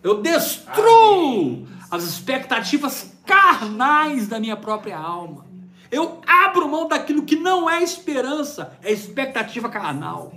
Eu 0.01 0.23
destruo 0.23 1.67
as 1.91 2.03
expectativas 2.03 3.13
carnais 3.23 4.27
da 4.27 4.39
minha 4.39 4.57
própria 4.57 4.97
alma. 4.97 5.46
Eu 5.91 6.21
abro 6.25 6.67
mão 6.67 6.87
daquilo 6.87 7.23
que 7.23 7.35
não 7.35 7.69
é 7.69 7.81
esperança, 7.81 8.77
é 8.83 8.91
expectativa 8.91 9.69
carnal. 9.69 10.33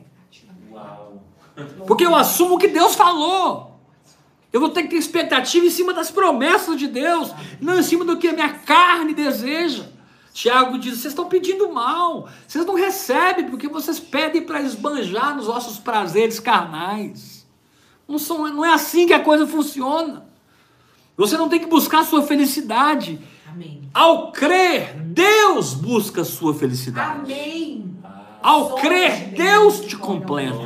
Porque 1.87 2.05
eu 2.05 2.15
assumo 2.15 2.55
o 2.55 2.59
que 2.59 2.69
Deus 2.69 2.95
falou. 2.95 3.79
Eu 4.53 4.61
vou 4.61 4.71
ter 4.71 4.83
que 4.83 4.89
ter 4.89 4.97
expectativa 4.97 5.65
em 5.65 5.71
cima 5.71 5.93
das 5.93 6.11
promessas 6.11 6.77
de 6.77 6.89
Deus, 6.89 7.33
não 7.61 7.79
em 7.79 7.83
cima 7.83 8.05
do 8.05 8.17
que 8.17 8.29
a 8.29 8.33
minha 8.33 8.51
carne 8.51 9.15
deseja. 9.15 9.85
Tiago 10.33 10.79
diz: 10.79 10.99
vocês 10.99 11.13
estão 11.13 11.27
pedindo 11.27 11.73
mal, 11.73 12.29
vocês 12.47 12.65
não 12.65 12.75
recebem 12.75 13.49
porque 13.49 13.69
vocês 13.69 14.01
pedem 14.01 14.43
para 14.43 14.61
esbanjar 14.63 15.37
nos 15.37 15.47
vossos 15.47 15.79
prazeres 15.79 16.41
carnais. 16.41 17.47
Não, 18.09 18.19
são, 18.19 18.49
não 18.49 18.65
é 18.65 18.73
assim 18.73 19.07
que 19.07 19.13
a 19.13 19.21
coisa 19.21 19.47
funciona. 19.47 20.27
Você 21.17 21.37
não 21.37 21.49
tem 21.49 21.61
que 21.61 21.67
buscar 21.67 22.01
a 22.01 22.05
sua 22.05 22.23
felicidade. 22.23 23.21
Amém. 23.53 23.83
Ao 23.93 24.31
crer, 24.31 24.95
Deus 25.03 25.75
busca 25.75 26.23
a 26.23 26.25
sua 26.25 26.55
felicidade. 26.55 27.21
Amém. 27.21 27.97
Ao 28.43 28.75
crer, 28.77 29.35
Deus 29.35 29.81
te 29.81 29.97
completa. 29.97 30.57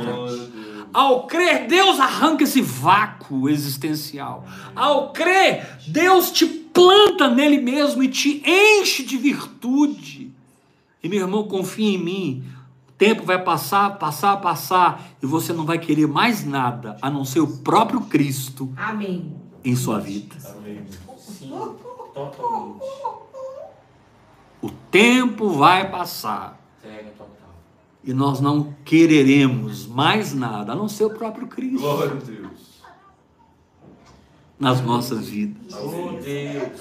Ao 0.93 1.27
crer, 1.27 1.67
Deus 1.67 1.99
arranca 1.99 2.43
esse 2.43 2.61
vácuo 2.61 3.49
existencial. 3.49 4.45
Ao 4.75 5.11
crer, 5.11 5.79
Deus 5.87 6.31
te 6.31 6.45
planta 6.45 7.27
nele 7.27 7.59
mesmo 7.59 8.03
e 8.03 8.07
te 8.07 8.41
enche 8.45 9.03
de 9.03 9.17
virtude. 9.17 10.31
E 11.03 11.09
meu 11.09 11.19
irmão, 11.19 11.47
confia 11.47 11.95
em 11.95 11.97
mim. 11.97 12.43
O 12.87 12.91
tempo 12.93 13.23
vai 13.23 13.43
passar, 13.43 13.97
passar, 13.97 14.37
passar, 14.37 15.03
e 15.21 15.25
você 15.25 15.51
não 15.51 15.65
vai 15.65 15.77
querer 15.79 16.07
mais 16.07 16.45
nada 16.45 16.97
a 17.01 17.09
não 17.09 17.25
ser 17.25 17.41
o 17.41 17.57
próprio 17.57 18.01
Cristo 18.01 18.71
Amém. 18.77 19.35
em 19.65 19.75
sua 19.75 19.99
vida. 19.99 20.35
Sim, 20.39 21.51
totalmente. 22.15 22.85
O 24.61 24.69
tempo 24.89 25.49
vai 25.49 25.91
passar 25.91 26.59
Entrega 26.83 27.11
total. 27.11 27.53
e 28.03 28.13
nós 28.13 28.39
não 28.39 28.73
quereremos 28.83 29.85
mais 29.85 30.33
nada 30.33 30.71
a 30.71 30.75
não 30.75 30.87
ser 30.87 31.03
o 31.05 31.09
próprio 31.11 31.45
Cristo 31.47 31.79
Glória 31.79 32.13
a 32.13 32.15
Deus. 32.15 32.81
nas 34.59 34.81
nossas 34.81 35.27
vidas. 35.27 35.73
Oh 35.75 36.17
Deus, 36.19 36.79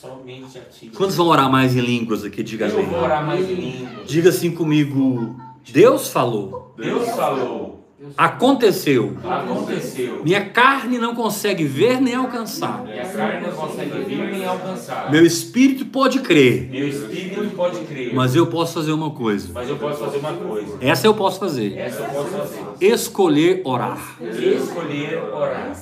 somente 0.00 0.58
a 0.58 0.62
ti. 0.62 0.88
Quantos 0.88 1.14
vão 1.14 1.26
orar 1.28 1.50
mais 1.50 1.76
em 1.76 1.80
línguas 1.80 2.24
aqui? 2.24 2.42
Diga 2.42 2.66
Eu 2.66 2.84
vou 2.86 3.00
orar 3.00 3.24
mais 3.24 3.48
em 3.48 3.54
línguas. 3.54 4.06
Diga 4.08 4.30
assim 4.30 4.50
comigo: 4.52 5.36
Deus 5.70 6.08
falou, 6.08 6.74
Deus 6.76 7.08
falou, 7.10 7.83
aconteceu. 8.16 9.16
aconteceu. 9.24 10.22
Minha 10.24 10.48
carne 10.50 10.98
não 10.98 11.14
consegue 11.14 11.64
ver 11.64 12.00
nem 12.00 12.14
alcançar. 12.14 12.82
Minha 12.84 13.06
carne 13.08 13.46
não 13.46 13.52
consegue 13.56 14.04
vir 14.04 14.30
nem 14.30 14.44
alcançar. 14.44 15.10
Meu 15.10 15.24
espírito 15.24 15.86
pode 15.86 16.20
crer, 16.20 16.68
Meu 16.70 16.88
espírito 16.88 17.50
pode 17.56 17.80
crer. 17.80 18.14
mas 18.14 18.34
eu 18.34 18.46
posso 18.46 18.74
fazer 18.74 18.92
uma 18.92 19.10
coisa. 19.10 19.50
Mas 19.52 19.68
eu 19.68 19.76
posso 19.76 19.98
fazer 19.98 20.18
uma 20.18 20.32
coisa. 20.32 20.76
Essa 20.80 21.06
eu 21.06 21.14
posso 21.14 21.38
fazer: 21.40 21.76
Essa 21.76 22.02
eu 22.02 22.08
posso 22.10 22.30
fazer. 22.30 22.64
escolher 22.80 23.62
orar. 23.64 24.16
Escolher 24.20 25.18
orar. 25.32 25.72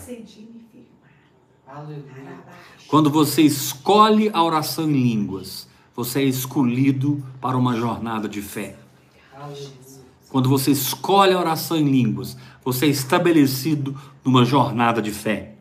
Quando 2.89 3.11
você 3.11 3.43
escolhe 3.43 4.31
a 4.33 4.43
oração 4.43 4.85
em 4.85 4.93
línguas, 4.93 5.67
você 5.97 6.21
é 6.21 6.25
escolhido 6.25 7.23
para 7.41 7.57
uma 7.57 7.75
jornada 7.75 8.29
de 8.29 8.43
fé. 8.43 8.77
Quando 10.33 10.49
você 10.49 10.71
escolhe 10.71 11.35
a 11.35 11.39
oração 11.39 11.77
em 11.77 11.85
línguas, 11.85 12.39
você 12.65 12.87
é 12.87 12.89
estabelecido 12.89 13.95
numa 14.25 14.47
jornada 14.47 15.03
de 15.03 15.11
fé. 15.11 15.57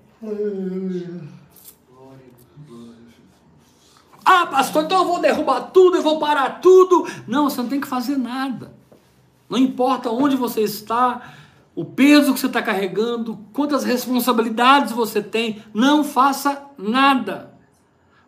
Ah, 4.23 4.45
pastor, 4.45 4.85
então 4.85 4.99
eu 4.99 5.05
vou 5.05 5.19
derrubar 5.19 5.59
tudo, 5.73 5.97
eu 5.97 6.01
vou 6.01 6.19
parar 6.19 6.61
tudo. 6.61 7.05
Não, 7.27 7.49
você 7.49 7.61
não 7.61 7.67
tem 7.67 7.81
que 7.81 7.87
fazer 7.87 8.15
nada. 8.15 8.73
Não 9.49 9.57
importa 9.57 10.09
onde 10.09 10.37
você 10.37 10.61
está, 10.61 11.33
o 11.75 11.83
peso 11.83 12.33
que 12.33 12.39
você 12.39 12.47
está 12.47 12.61
carregando, 12.61 13.39
quantas 13.51 13.83
responsabilidades 13.83 14.93
você 14.93 15.21
tem, 15.21 15.61
não 15.73 16.01
faça 16.01 16.65
nada. 16.77 17.53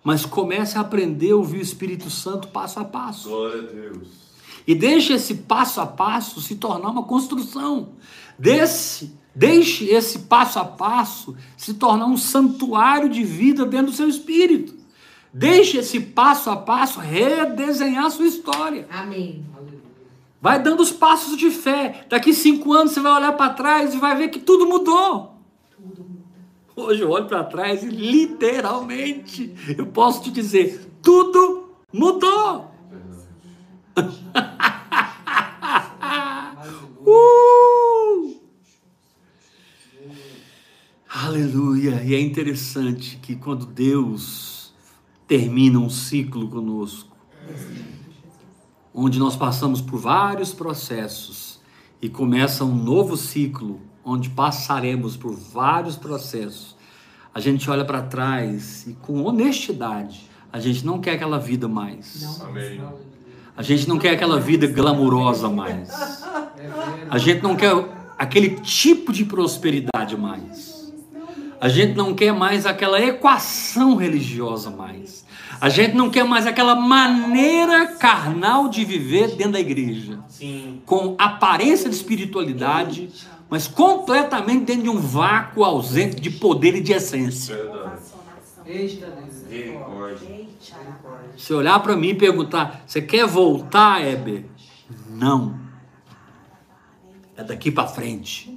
Mas 0.04 0.26
comece 0.26 0.78
a 0.78 0.82
aprender 0.82 1.32
a 1.32 1.38
ouvir 1.38 1.60
o 1.60 1.62
Espírito 1.62 2.10
Santo 2.10 2.50
passo 2.50 2.82
a 2.82 2.84
passo. 2.84 3.30
Glória 3.30 3.62
a 3.62 3.66
Deus. 3.66 4.23
E 4.66 4.74
deixe 4.74 5.14
esse 5.14 5.36
passo 5.36 5.82
a 5.82 5.86
passo 5.86 6.42
se 6.42 6.56
tornar 6.56 6.90
uma 6.90 7.04
construção. 7.04 7.90
Desse, 8.38 9.14
deixe 9.36 9.86
esse 9.86 10.20
passo 10.20 10.60
a 10.60 10.66
passo 10.66 11.36
se 11.58 11.74
tornar 11.74 12.06
um 12.06 12.18
santuário 12.18 13.10
de 13.10 13.24
vida 13.24 13.66
dentro 13.66 13.88
do 13.88 13.98
seu 13.98 14.08
espírito. 14.08 14.74
Deixe 15.34 15.78
esse 15.78 16.00
passo 16.00 16.50
a 16.50 16.56
passo 16.56 17.00
redesenhar 17.00 18.06
a 18.06 18.10
sua 18.10 18.28
história. 18.28 18.88
Amém. 18.90 19.44
Vai 20.40 20.62
dando 20.62 20.82
os 20.82 20.92
passos 20.92 21.38
de 21.38 21.50
fé. 21.50 22.06
Daqui 22.10 22.34
cinco 22.34 22.74
anos 22.74 22.92
você 22.92 23.00
vai 23.00 23.14
olhar 23.14 23.32
para 23.32 23.54
trás 23.54 23.94
e 23.94 23.98
vai 23.98 24.16
ver 24.16 24.28
que 24.28 24.40
tudo 24.40 24.68
mudou. 24.68 25.34
Hoje 26.76 27.02
eu 27.02 27.10
olho 27.10 27.28
para 27.28 27.44
trás 27.44 27.84
e 27.84 27.88
literalmente 27.88 29.56
eu 29.78 29.86
posso 29.88 30.24
te 30.24 30.32
dizer: 30.32 30.92
tudo 31.02 31.70
mudou. 31.92 32.72
Uh! 37.06 38.40
Aleluia! 41.10 42.02
E 42.14 42.16
é 42.16 42.20
interessante 42.20 43.18
que 43.20 43.36
quando 43.36 43.66
Deus 43.66 44.72
termina 45.28 45.80
um 45.80 45.90
ciclo 45.90 46.48
conosco, 46.48 47.18
onde 48.94 49.18
nós 49.18 49.36
passamos 49.36 49.82
por 49.82 49.98
vários 49.98 50.54
processos 50.54 51.60
e 52.00 52.08
começa 52.08 52.64
um 52.64 52.76
novo 52.76 53.18
ciclo, 53.18 53.82
onde 54.06 54.30
passaremos 54.30 55.18
por 55.18 55.34
vários 55.34 55.96
processos, 55.96 56.76
a 57.34 57.40
gente 57.40 57.68
olha 57.68 57.84
para 57.84 58.04
trás 58.04 58.86
e 58.86 58.94
com 58.94 59.24
honestidade, 59.24 60.30
a 60.52 60.60
gente 60.60 60.86
não 60.86 61.02
quer 61.02 61.14
aquela 61.14 61.40
vida 61.40 61.68
mais. 61.68 62.40
Amém. 62.42 62.80
A 63.58 63.64
gente 63.64 63.90
não 63.90 63.98
quer 63.98 64.12
aquela 64.12 64.40
vida 64.40 64.68
glamurosa 64.68 65.50
mais. 65.50 65.90
A 67.10 67.18
gente 67.18 67.42
não 67.42 67.56
quer 67.56 67.74
aquele 68.20 68.52
tipo 68.60 69.12
de 69.12 69.26
prosperidade 69.26 70.16
mais. 70.16 70.83
A 71.64 71.70
gente 71.70 71.96
não 71.96 72.14
quer 72.14 72.34
mais 72.34 72.66
aquela 72.66 73.00
equação 73.00 73.96
religiosa 73.96 74.70
mais. 74.70 75.26
A 75.62 75.70
gente 75.70 75.96
não 75.96 76.10
quer 76.10 76.26
mais 76.26 76.46
aquela 76.46 76.76
maneira 76.76 77.88
carnal 77.88 78.68
de 78.68 78.84
viver 78.84 79.38
dentro 79.38 79.54
da 79.54 79.62
igreja. 79.62 80.20
Sim. 80.28 80.82
Com 80.86 81.16
aparência 81.18 81.90
de 81.90 81.96
espiritualidade, 81.96 83.10
mas 83.50 83.66
completamente 83.66 84.66
dentro 84.66 84.84
de 84.84 84.90
um 84.90 85.00
vácuo 85.00 85.64
ausente 85.64 86.20
de 86.20 86.32
poder 86.32 86.76
e 86.76 86.82
de 86.82 86.92
essência. 86.92 87.56
Se 91.38 91.54
olhar 91.54 91.80
para 91.80 91.96
mim 91.96 92.10
e 92.10 92.16
perguntar, 92.16 92.84
você 92.86 93.02
quer 93.02 93.26
voltar, 93.26 94.06
Heber? 94.06 94.44
Não. 95.10 95.58
É 97.38 97.44
daqui 97.46 97.72
para 97.72 97.88
frente. 97.88 98.53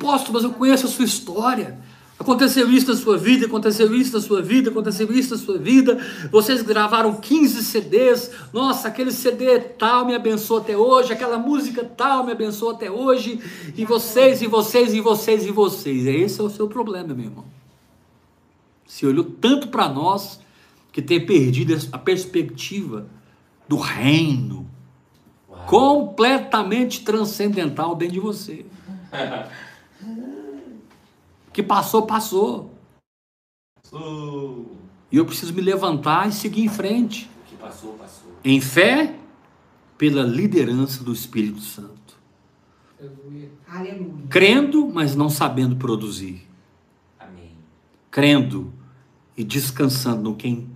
Apóstolo, 0.00 0.32
mas 0.34 0.44
eu 0.44 0.52
conheço 0.52 0.86
a 0.86 0.88
sua 0.88 1.04
história. 1.04 1.78
Aconteceu 2.18 2.70
isso 2.70 2.88
na 2.88 2.96
sua 2.96 3.16
vida, 3.16 3.46
aconteceu 3.46 3.94
isso 3.94 4.12
na 4.14 4.20
sua 4.20 4.42
vida, 4.42 4.70
aconteceu 4.70 5.10
isso 5.12 5.34
na 5.34 5.40
sua 5.40 5.58
vida. 5.58 5.98
Vocês 6.30 6.62
gravaram 6.62 7.14
15 7.14 7.62
CDs. 7.62 8.30
Nossa, 8.52 8.88
aquele 8.88 9.10
CD 9.10 9.58
tal 9.58 10.06
me 10.06 10.14
abençoou 10.14 10.60
até 10.60 10.76
hoje, 10.76 11.12
aquela 11.12 11.38
música 11.38 11.84
tal 11.84 12.24
me 12.24 12.32
abençoou 12.32 12.72
até 12.72 12.90
hoje. 12.90 13.40
E 13.76 13.84
vocês, 13.84 14.42
e 14.42 14.46
vocês, 14.46 14.94
e 14.94 15.00
vocês, 15.00 15.46
e 15.46 15.50
vocês. 15.50 16.06
Esse 16.06 16.40
é 16.40 16.44
o 16.44 16.50
seu 16.50 16.68
problema, 16.68 17.14
meu 17.14 17.26
irmão. 17.26 17.44
Se 18.86 19.06
olhou 19.06 19.24
tanto 19.24 19.68
para 19.68 19.88
nós 19.88 20.40
que 20.92 21.00
tem 21.00 21.24
perdido 21.24 21.74
a 21.92 21.98
perspectiva 21.98 23.06
do 23.68 23.76
reino 23.76 24.68
Uau. 25.48 25.66
completamente 25.66 27.02
transcendental 27.02 27.94
dentro 27.94 28.14
de 28.14 28.20
você. 28.20 28.66
Que 31.52 31.62
passou, 31.62 32.02
passou. 32.02 32.70
E 35.10 35.16
eu 35.16 35.24
preciso 35.24 35.52
me 35.52 35.60
levantar 35.60 36.28
e 36.28 36.32
seguir 36.32 36.62
em 36.62 36.68
frente. 36.68 37.28
o 37.42 37.48
que 37.48 37.56
passou, 37.56 37.94
passou. 37.94 38.32
Em 38.44 38.60
fé, 38.60 39.16
pela 39.98 40.22
liderança 40.22 41.02
do 41.02 41.12
Espírito 41.12 41.60
Santo. 41.60 41.90
Aleluia. 43.68 44.10
Crendo, 44.28 44.88
mas 44.88 45.14
não 45.14 45.28
sabendo 45.28 45.76
produzir. 45.76 46.46
Amém. 47.18 47.52
Crendo 48.10 48.72
e 49.36 49.44
descansando 49.44 50.22
no 50.22 50.36
quem, 50.36 50.68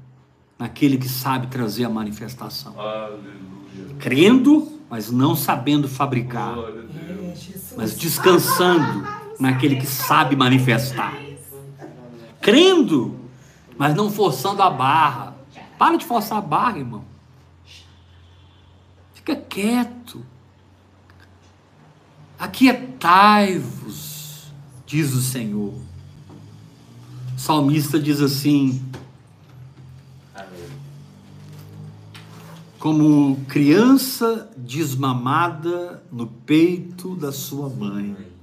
naquele 0.59 0.97
que 0.99 1.09
sabe 1.09 1.47
trazer 1.47 1.85
a 1.85 1.91
manifestação. 1.91 2.79
Aleluia. 2.79 3.97
Crendo, 3.99 4.81
mas 4.91 5.11
não 5.11 5.37
sabendo 5.37 5.89
fabricar. 5.89 6.55
Glória 6.55 6.81
a 6.81 6.85
Deus. 6.85 7.31
É, 7.31 7.35
Jesus. 7.37 7.75
mas 7.77 7.97
descansando 7.97 9.24
naquele 9.45 9.77
que 9.77 9.87
sabe 9.87 10.35
manifestar. 10.35 11.15
Crendo, 12.41 13.21
mas 13.77 13.95
não 13.95 14.11
forçando 14.11 14.63
a 14.63 14.71
barra. 14.71 15.35
Para 15.79 15.97
de 15.97 16.05
forçar 16.05 16.39
a 16.39 16.41
barra, 16.41 16.79
irmão. 16.79 17.05
Fica 19.13 19.37
quieto. 19.37 20.25
Aquietai-vos, 22.39 23.33
diz 24.87 25.13
o 25.13 25.21
Senhor. 25.21 25.75
O 27.35 27.39
salmista 27.39 27.99
diz 27.99 28.21
assim: 28.21 28.83
como 32.79 33.37
criança 33.49 34.51
desmamada 34.57 36.05
no 36.13 36.27
peito 36.27 37.17
da 37.17 37.33
sua 37.33 37.71
mãe. 37.71 38.34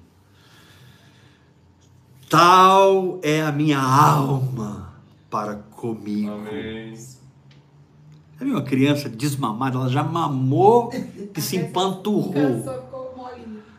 Tal 2.31 3.19
é 3.21 3.41
a 3.41 3.51
minha 3.51 3.77
alma 3.77 4.93
para 5.29 5.55
comigo. 5.55 6.31
Amém. 6.31 6.95
Sabe 6.95 8.51
uma 8.51 8.61
criança 8.61 9.09
desmamada, 9.09 9.77
ela 9.77 9.89
já 9.89 10.01
mamou 10.01 10.89
que 11.33 11.41
se 11.41 11.57
empanturrou. 11.57 12.63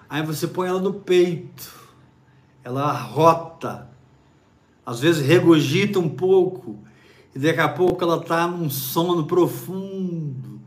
Aí 0.06 0.22
você 0.22 0.46
põe 0.46 0.68
ela 0.68 0.80
no 0.82 0.92
peito, 0.92 1.72
ela 2.62 2.92
rota, 2.92 3.88
às 4.84 5.00
vezes 5.00 5.26
regogita 5.26 5.98
um 5.98 6.10
pouco, 6.10 6.76
e 7.34 7.38
daqui 7.38 7.60
a 7.60 7.70
pouco 7.70 8.04
ela 8.04 8.18
está 8.18 8.46
num 8.46 8.68
sono 8.68 9.24
profundo 9.24 10.60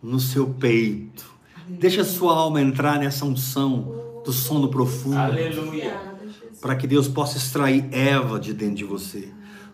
no 0.00 0.20
seu 0.20 0.46
peito. 0.46 1.28
Deixa 1.66 2.02
a 2.02 2.04
sua 2.04 2.36
alma 2.36 2.60
entrar 2.60 3.00
nessa 3.00 3.24
unção 3.24 4.22
do 4.24 4.32
sono 4.32 4.68
profundo 4.68 5.18
Aleluia. 5.18 6.13
Para 6.64 6.74
que 6.74 6.86
Deus 6.86 7.06
possa 7.06 7.36
extrair 7.36 7.86
Eva 7.92 8.40
de 8.40 8.54
dentro 8.54 8.76
de 8.76 8.84
você, 8.84 9.30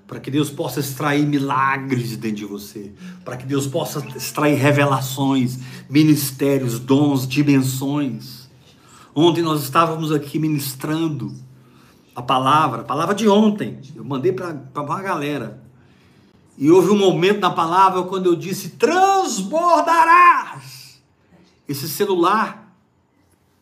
para 0.08 0.18
que 0.18 0.28
Deus 0.28 0.50
possa 0.50 0.80
extrair 0.80 1.24
milagres 1.24 2.08
de 2.08 2.16
dentro 2.16 2.38
de 2.38 2.44
você, 2.44 2.92
para 3.24 3.36
que 3.36 3.46
Deus 3.46 3.68
possa 3.68 4.04
extrair 4.16 4.56
revelações, 4.56 5.60
ministérios, 5.88 6.80
dons, 6.80 7.28
dimensões. 7.28 8.50
Ontem 9.14 9.40
nós 9.40 9.62
estávamos 9.62 10.10
aqui 10.10 10.36
ministrando 10.36 11.32
a 12.12 12.22
palavra, 12.22 12.80
a 12.80 12.84
palavra 12.84 13.14
de 13.14 13.28
ontem, 13.28 13.78
eu 13.94 14.04
mandei 14.04 14.32
para 14.32 14.60
uma 14.74 15.00
galera. 15.00 15.62
E 16.58 16.72
houve 16.72 16.90
um 16.90 16.98
momento 16.98 17.38
na 17.38 17.52
palavra 17.52 18.02
quando 18.02 18.26
eu 18.26 18.34
disse: 18.34 18.70
transbordarás. 18.70 21.00
Esse 21.68 21.88
celular 21.88 22.74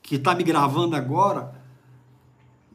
que 0.00 0.14
está 0.14 0.34
me 0.34 0.44
gravando 0.44 0.96
agora, 0.96 1.57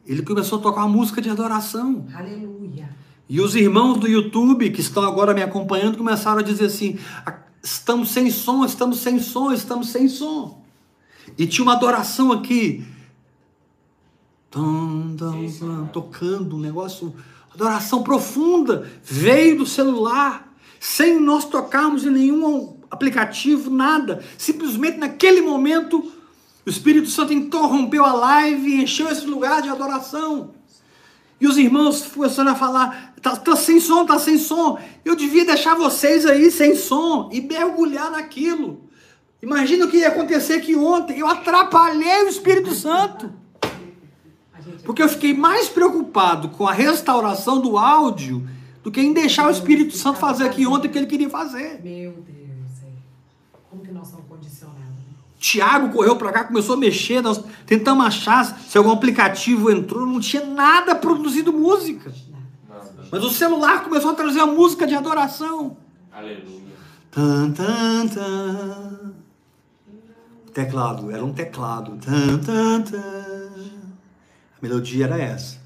ele 0.05 0.21
começou 0.21 0.59
a 0.59 0.61
tocar 0.61 0.81
uma 0.81 0.89
música 0.89 1.21
de 1.21 1.29
adoração. 1.29 2.05
Aleluia. 2.13 2.89
E 3.29 3.39
os 3.39 3.55
irmãos 3.55 3.97
do 3.99 4.07
YouTube 4.07 4.69
que 4.69 4.81
estão 4.81 5.03
agora 5.03 5.33
me 5.33 5.41
acompanhando 5.41 5.97
começaram 5.97 6.39
a 6.39 6.43
dizer 6.43 6.65
assim: 6.65 6.99
"Ah, 7.25 7.39
estamos 7.63 8.09
sem 8.09 8.29
som, 8.29 8.65
estamos 8.65 8.99
sem 8.99 9.19
som, 9.19 9.51
estamos 9.51 9.89
sem 9.89 10.09
som. 10.09 10.61
E 11.37 11.47
tinha 11.47 11.63
uma 11.63 11.73
adoração 11.73 12.31
aqui. 12.31 12.85
Tocando 15.91 16.57
um 16.57 16.59
negócio, 16.59 17.15
adoração 17.53 18.03
profunda, 18.03 18.87
veio 19.03 19.57
do 19.57 19.65
celular, 19.65 20.53
sem 20.79 21.19
nós 21.19 21.45
tocarmos 21.45 22.05
em 22.05 22.11
nenhum 22.11 22.77
aplicativo, 22.91 23.71
nada. 23.71 24.23
Simplesmente 24.37 24.97
naquele 24.97 25.41
momento, 25.41 26.11
o 26.65 26.69
Espírito 26.69 27.09
Santo 27.09 27.33
interrompeu 27.33 28.05
a 28.05 28.13
live 28.13 28.69
e 28.69 28.83
encheu 28.83 29.09
esse 29.09 29.25
lugar 29.25 29.61
de 29.61 29.69
adoração. 29.69 30.51
E 31.39 31.47
os 31.47 31.57
irmãos 31.57 32.03
começaram 32.05 32.51
a 32.51 32.55
falar: 32.55 33.13
tá, 33.21 33.35
tá 33.35 33.55
sem 33.55 33.79
som, 33.79 34.05
tá 34.05 34.17
sem 34.17 34.37
som. 34.37 34.79
Eu 35.03 35.15
devia 35.15 35.45
deixar 35.45 35.75
vocês 35.75 36.25
aí 36.25 36.49
sem 36.49 36.75
som 36.75 37.29
e 37.33 37.41
mergulhar 37.41 38.09
naquilo. 38.11 38.89
Imagina 39.41 39.85
o 39.85 39.89
que 39.89 39.97
ia 39.97 40.07
acontecer 40.07 40.53
aqui 40.53 40.73
ontem. 40.73 41.19
Eu 41.19 41.27
atrapalhei 41.27 42.23
o 42.23 42.29
Espírito 42.29 42.73
Santo. 42.73 43.33
Porque 44.85 45.03
eu 45.03 45.09
fiquei 45.09 45.33
mais 45.33 45.67
preocupado 45.67 46.49
com 46.49 46.65
a 46.65 46.71
restauração 46.71 47.59
do 47.59 47.77
áudio 47.77 48.47
do 48.81 48.89
que 48.89 49.01
em 49.01 49.13
deixar 49.13 49.47
o 49.47 49.51
Espírito 49.51 49.95
Santo 49.95 50.19
fazer 50.19 50.45
aqui 50.45 50.65
ontem 50.65 50.87
o 50.87 50.91
que 50.91 50.97
ele 50.97 51.07
queria 51.07 51.29
fazer. 51.29 51.81
Meu 51.83 52.11
Deus, 52.11 52.83
é. 52.83 52.91
como 53.69 53.81
que 53.81 53.91
nós 53.91 54.07
somos 54.07 54.25
condicionados? 54.27 54.79
né? 54.79 55.13
Tiago 55.43 55.89
correu 55.89 56.15
para 56.15 56.31
cá, 56.31 56.45
começou 56.45 56.75
a 56.75 56.77
mexer, 56.77 57.21
nós 57.21 57.43
tentamos 57.65 58.05
achar 58.05 58.45
se 58.45 58.77
algum 58.77 58.91
aplicativo 58.91 59.69
entrou, 59.69 60.05
não 60.05 60.17
tinha 60.17 60.45
nada 60.45 60.95
produzido 60.95 61.51
música. 61.51 62.13
Mas 63.11 63.25
o 63.25 63.29
celular 63.29 63.83
começou 63.83 64.11
a 64.11 64.13
trazer 64.13 64.39
a 64.39 64.45
música 64.45 64.87
de 64.87 64.95
adoração. 64.95 65.75
Aleluia. 66.13 66.77
Tan, 67.11 67.51
tan, 67.51 68.07
tan. 68.07 69.13
Teclado, 70.53 71.11
era 71.11 71.25
um 71.25 71.33
teclado. 71.33 71.97
Tan, 71.97 72.37
tan, 72.37 72.81
tan. 72.81 73.01
A 74.57 74.61
melodia 74.61 75.03
era 75.07 75.21
essa. 75.21 75.57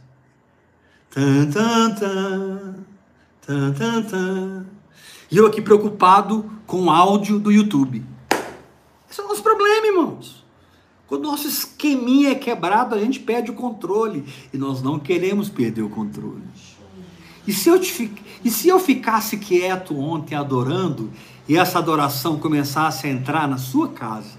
Tan, 1.12 1.52
tan, 1.52 1.94
tan. 1.94 2.76
Tan, 3.46 3.74
tan, 3.74 4.02
tan. 4.02 4.66
E 5.30 5.38
eu 5.38 5.46
aqui 5.46 5.62
preocupado 5.62 6.52
com 6.66 6.86
o 6.86 6.90
áudio 6.90 7.38
do 7.38 7.52
YouTube. 7.52 8.04
Esse 9.10 9.22
é 9.22 9.24
o 9.24 9.28
nosso 9.30 9.42
problema, 9.42 9.57
irmãos. 10.00 10.44
Quando 11.08 11.26
o 11.26 11.32
nosso 11.32 11.48
esqueminha 11.48 12.32
é 12.32 12.36
quebrado, 12.36 12.94
a 12.94 13.00
gente 13.00 13.20
perde 13.20 13.50
o 13.50 13.54
controle. 13.54 14.26
E 14.54 14.58
nós 14.58 14.82
não 14.82 15.00
queremos 15.00 15.50
perder 15.50 15.82
o 15.82 15.90
controle. 15.90 16.44
E 17.48 17.54
se 17.54 17.70
eu, 17.70 17.80
te, 17.80 18.12
e 18.44 18.52
se 18.52 18.68
eu 18.68 18.78
ficasse 18.78 19.38
quieto 19.38 19.98
ontem 19.98 20.36
adorando 20.36 21.10
e 21.48 21.56
essa 21.56 21.80
adoração 21.80 22.38
começasse 22.38 23.08
a 23.08 23.10
entrar 23.10 23.48
na 23.48 23.58
sua 23.58 23.88
casa? 23.88 24.37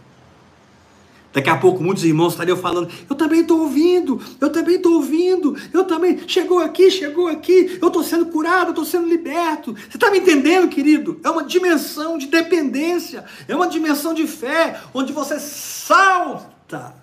Daqui 1.39 1.51
a 1.51 1.57
pouco 1.57 1.84
muitos 1.84 2.03
irmãos 2.03 2.32
estariam 2.32 2.57
falando: 2.57 2.91
Eu 3.09 3.14
também 3.14 3.43
estou 3.43 3.61
ouvindo, 3.61 4.20
eu 4.41 4.51
também 4.51 4.74
estou 4.74 4.95
ouvindo, 4.95 5.57
eu 5.72 5.84
também. 5.84 6.18
Chegou 6.26 6.59
aqui, 6.59 6.91
chegou 6.91 7.28
aqui, 7.28 7.78
eu 7.80 7.86
estou 7.86 8.03
sendo 8.03 8.26
curado, 8.26 8.66
eu 8.66 8.70
estou 8.70 8.84
sendo 8.84 9.09
liberto. 9.09 9.72
Você 9.72 9.97
está 9.97 10.11
me 10.11 10.18
entendendo, 10.18 10.68
querido? 10.68 11.20
É 11.22 11.30
uma 11.30 11.45
dimensão 11.45 12.18
de 12.18 12.26
dependência, 12.26 13.24
é 13.47 13.55
uma 13.55 13.68
dimensão 13.68 14.12
de 14.12 14.26
fé, 14.26 14.80
onde 14.93 15.12
você 15.12 15.39
salta 15.39 16.97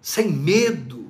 sem 0.00 0.30
medo, 0.30 1.06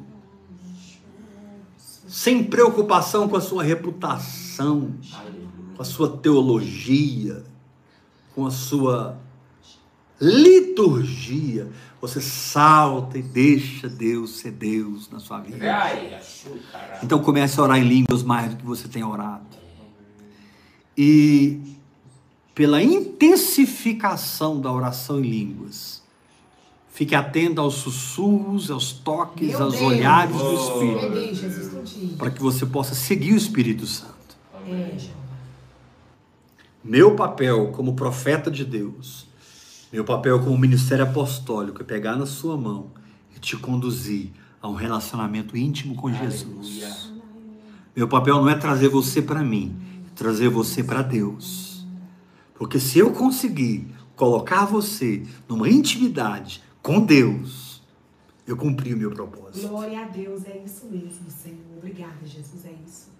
sem 2.09 2.43
preocupação 2.43 3.29
com 3.29 3.37
a 3.37 3.41
sua 3.43 3.63
reputação, 3.63 4.95
com 5.77 5.83
a 5.83 5.85
sua 5.85 6.17
teologia, 6.17 7.45
com 8.35 8.47
a 8.47 8.51
sua 8.51 9.28
liturgia. 10.21 11.69
Você 12.01 12.21
salta 12.21 13.19
e 13.19 13.23
deixa 13.23 13.89
Deus 13.89 14.39
ser 14.39 14.53
Deus 14.53 15.11
na 15.11 15.19
sua 15.19 15.41
vida. 15.41 15.59
Então 17.03 17.21
comece 17.21 17.59
a 17.59 17.63
orar 17.65 17.79
em 17.79 17.85
línguas 17.85 18.23
mais 18.23 18.51
do 18.51 18.57
que 18.57 18.65
você 18.65 18.87
tem 18.87 19.03
orado. 19.03 19.47
E 20.97 21.61
pela 22.55 22.83
intensificação 22.83 24.61
da 24.61 24.73
oração 24.73 25.21
em 25.21 25.29
línguas, 25.29 26.03
fique 26.93 27.15
atento 27.15 27.61
aos 27.61 27.75
sussurros, 27.75 28.69
aos 28.69 28.91
toques, 28.91 29.51
Meu 29.51 29.63
aos 29.63 29.75
Deus. 29.75 29.85
olhares 29.85 30.37
do 30.37 30.55
Espírito, 30.55 32.17
para 32.17 32.33
que 32.33 32.43
você 32.43 32.67
possa 32.67 32.97
seguir 32.97 33.33
o 33.33 33.37
Espírito 33.37 33.87
Santo. 33.87 34.37
É, 34.67 34.99
Jeová. 34.99 35.19
Meu 36.83 37.15
papel 37.15 37.71
como 37.71 37.95
profeta 37.95 38.51
de 38.51 38.65
Deus, 38.65 39.28
meu 39.93 40.05
papel 40.05 40.39
como 40.41 40.59
ministério 40.59 41.05
apostólico 41.05 41.81
é 41.81 41.85
pegar 41.85 42.17
na 42.17 42.27
sua 42.27 42.57
mão 42.57 42.91
e 43.35 43.39
te 43.39 43.57
conduzir 43.57 44.31
a 44.61 44.69
um 44.69 44.75
relacionamento 44.75 45.57
íntimo 45.57 45.95
com 45.95 46.13
Jesus. 46.13 46.83
Aleluia. 46.83 47.19
Meu 47.97 48.07
papel 48.07 48.37
não 48.37 48.49
é 48.49 48.55
trazer 48.55 48.89
você 48.89 49.23
para 49.23 49.43
mim, 49.43 49.77
é 50.07 50.15
trazer 50.15 50.49
você 50.49 50.85
para 50.85 51.03
Deus. 51.03 51.87
Porque 52.55 52.79
se 52.79 52.99
eu 52.99 53.13
conseguir 53.13 53.89
colocar 54.15 54.65
você 54.67 55.25
numa 55.49 55.69
intimidade 55.69 56.63
com 56.83 57.01
Deus, 57.01 57.83
eu 58.47 58.57
cumpri 58.57 58.93
o 58.93 58.97
meu 58.97 59.11
propósito. 59.11 59.69
Glória 59.69 60.01
a 60.01 60.09
Deus, 60.09 60.45
é 60.45 60.63
isso 60.65 60.87
mesmo, 60.87 61.31
Senhor. 61.31 61.59
Obrigada, 61.77 62.25
Jesus, 62.25 62.65
é 62.65 62.75
isso. 62.87 63.18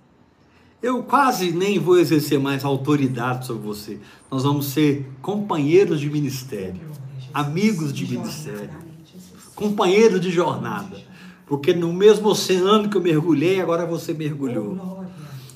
Eu 0.81 1.03
quase 1.03 1.51
nem 1.51 1.77
vou 1.79 1.99
exercer 1.99 2.39
mais 2.39 2.65
autoridade 2.65 3.47
sobre 3.47 3.67
você. 3.67 3.99
Nós 4.31 4.45
vamos 4.45 4.67
ser 4.67 5.11
companheiros 5.21 6.01
de 6.01 6.09
ministério, 6.09 6.81
amigos 7.35 7.93
de 7.93 8.07
ministério, 8.07 8.71
companheiros 9.57 10.21
de 10.21 10.31
jornada. 10.31 10.97
Porque 11.47 11.73
no 11.75 11.93
mesmo 11.93 12.29
oceano 12.29 12.89
que 12.89 12.97
eu 12.97 13.01
mergulhei, 13.01 13.61
agora 13.61 13.85
você 13.85 14.13
mergulhou. 14.13 15.05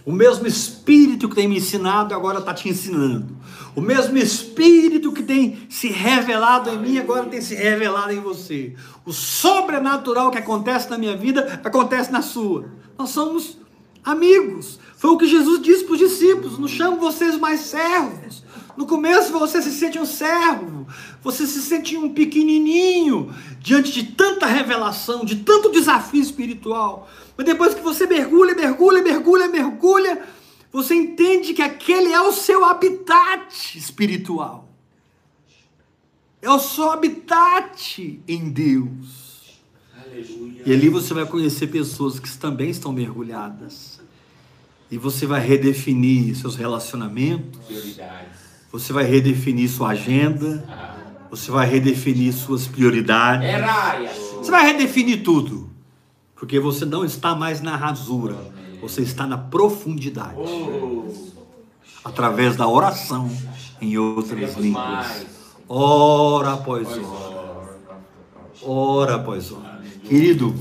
O 0.05 0.11
mesmo 0.11 0.47
Espírito 0.49 1.29
que 1.29 1.37
tem 1.37 1.47
me 1.47 1.59
ensinado 1.59 2.13
agora 2.13 2.41
está 2.41 2.53
te 2.53 2.69
ensinando. 2.69 3.37
O 3.77 3.81
mesmo 3.81 4.19
Espírito 4.19 5.13
que 5.13 5.23
tem 5.23 5.67
se 5.69 5.87
revelado 5.89 6.69
em 6.69 6.79
mim 6.79 6.99
agora 6.99 7.27
tem 7.27 7.41
se 7.41 7.55
revelado 7.55 8.13
em 8.13 8.19
você. 8.19 8.75
O 9.05 9.13
sobrenatural 9.13 10.33
que 10.33 10.39
acontece 10.39 10.91
na 10.91 10.99
minha 10.99 11.17
vida 11.17 11.61
acontece 11.63 12.11
na 12.11 12.23
sua. 12.23 12.65
Nós 12.99 13.11
somos 13.11 13.59
amigos. 14.03 14.81
Foi 15.03 15.11
o 15.11 15.19
que 15.19 15.27
Jesus 15.27 15.61
disse 15.61 15.83
para 15.83 15.95
os 15.95 15.99
discípulos: 15.99 16.61
não 16.61 16.69
chamo 16.69 16.97
vocês 16.97 17.37
mais 17.37 17.59
servos. 17.63 18.45
No 18.77 18.87
começo 18.87 19.33
você 19.33 19.61
se 19.61 19.73
sente 19.73 19.99
um 19.99 20.07
servo, 20.07 20.87
você 21.21 21.45
se 21.45 21.61
sente 21.61 21.97
um 21.97 22.15
pequenininho 22.15 23.35
diante 23.59 23.91
de 23.91 24.05
tanta 24.13 24.47
revelação, 24.47 25.25
de 25.25 25.35
tanto 25.41 25.73
desafio 25.73 26.23
espiritual. 26.23 27.11
Mas 27.37 27.45
depois 27.45 27.75
que 27.75 27.81
você 27.81 28.07
mergulha, 28.07 28.55
mergulha, 28.55 29.03
mergulha, 29.03 29.49
mergulha, 29.49 30.23
você 30.71 30.95
entende 30.95 31.53
que 31.53 31.63
aquele 31.63 32.13
é 32.13 32.21
o 32.21 32.31
seu 32.31 32.65
habitat 32.65 33.77
espiritual. 33.77 34.69
É 36.41 36.49
o 36.49 36.61
seu 36.61 36.93
habitat 36.93 38.23
em 38.29 38.51
Deus. 38.51 39.59
Aleluia. 40.01 40.63
E 40.65 40.73
ali 40.73 40.89
você 40.89 41.13
vai 41.13 41.27
conhecer 41.27 41.67
pessoas 41.67 42.21
que 42.21 42.39
também 42.39 42.71
estão 42.71 42.93
mergulhadas. 42.93 44.01
E 44.93 44.99
você 44.99 45.27
vai 45.27 45.41
redefinir 45.41 46.37
seus 46.37 46.55
relacionamentos, 46.55 47.59
Prioridades. 47.67 48.29
você 48.71 48.93
vai 48.93 49.05
redefinir 49.05 49.71
sua 49.71 49.89
agenda, 49.91 50.63
Ah. 50.69 50.95
você 51.31 51.51
vai 51.51 51.67
redefinir 51.67 52.33
suas 52.35 52.67
prioridades. 52.67 53.49
Você 54.37 54.51
vai 54.51 54.67
redefinir 54.67 55.23
tudo. 55.23 55.71
Porque 56.37 56.61
você 56.61 56.85
não 56.85 57.05
está 57.07 57.35
mais 57.35 57.63
na 57.63 57.75
rasura, 57.75 58.37
você 58.83 59.01
está 59.01 59.27
na 59.27 59.39
profundidade. 59.39 60.35
Oh, 60.37 61.11
Através 62.05 62.57
da 62.57 62.67
oração 62.69 63.31
em 63.81 63.97
outras 63.97 64.57
línguas. 64.57 65.25
Hora 65.69 66.53
após 66.55 66.89
hora. 66.89 67.03
ó. 68.65 68.71
Hora 68.71 69.15
após 69.15 69.53
hora. 69.53 69.81
Querido, 70.05 70.55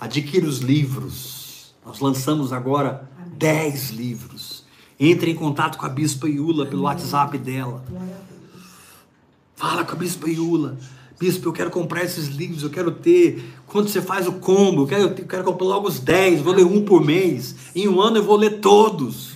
adquira 0.00 0.46
os 0.48 0.58
livros. 0.58 1.74
Nós 1.84 2.00
lançamos 2.00 2.50
agora 2.52 3.08
10 3.36 3.90
livros. 3.90 4.64
Entre 4.98 5.30
em 5.30 5.34
contato 5.34 5.76
com 5.76 5.86
a 5.86 5.88
Bispa 5.88 6.28
Iula 6.28 6.66
pelo 6.66 6.82
WhatsApp 6.82 7.36
dela. 7.38 7.84
Fala 9.54 9.84
com 9.84 9.92
a 9.92 9.96
Bispa 9.96 10.28
Iula. 10.28 10.78
Bispo, 11.18 11.48
eu 11.48 11.52
quero 11.52 11.70
comprar 11.70 12.04
esses 12.04 12.28
livros, 12.28 12.62
eu 12.62 12.70
quero 12.70 12.90
ter. 12.90 13.42
Quando 13.66 13.88
você 13.88 14.02
faz 14.02 14.26
o 14.26 14.32
combo, 14.32 14.82
eu 14.82 14.86
quero, 14.86 15.02
eu 15.02 15.26
quero 15.26 15.44
comprar 15.44 15.66
logo 15.66 15.88
os 15.88 15.98
10, 15.98 16.42
vou 16.42 16.54
ler 16.54 16.64
um 16.64 16.84
por 16.84 17.04
mês. 17.04 17.54
Em 17.74 17.88
um 17.88 18.00
ano 18.00 18.18
eu 18.18 18.22
vou 18.22 18.36
ler 18.36 18.60
todos. 18.60 19.34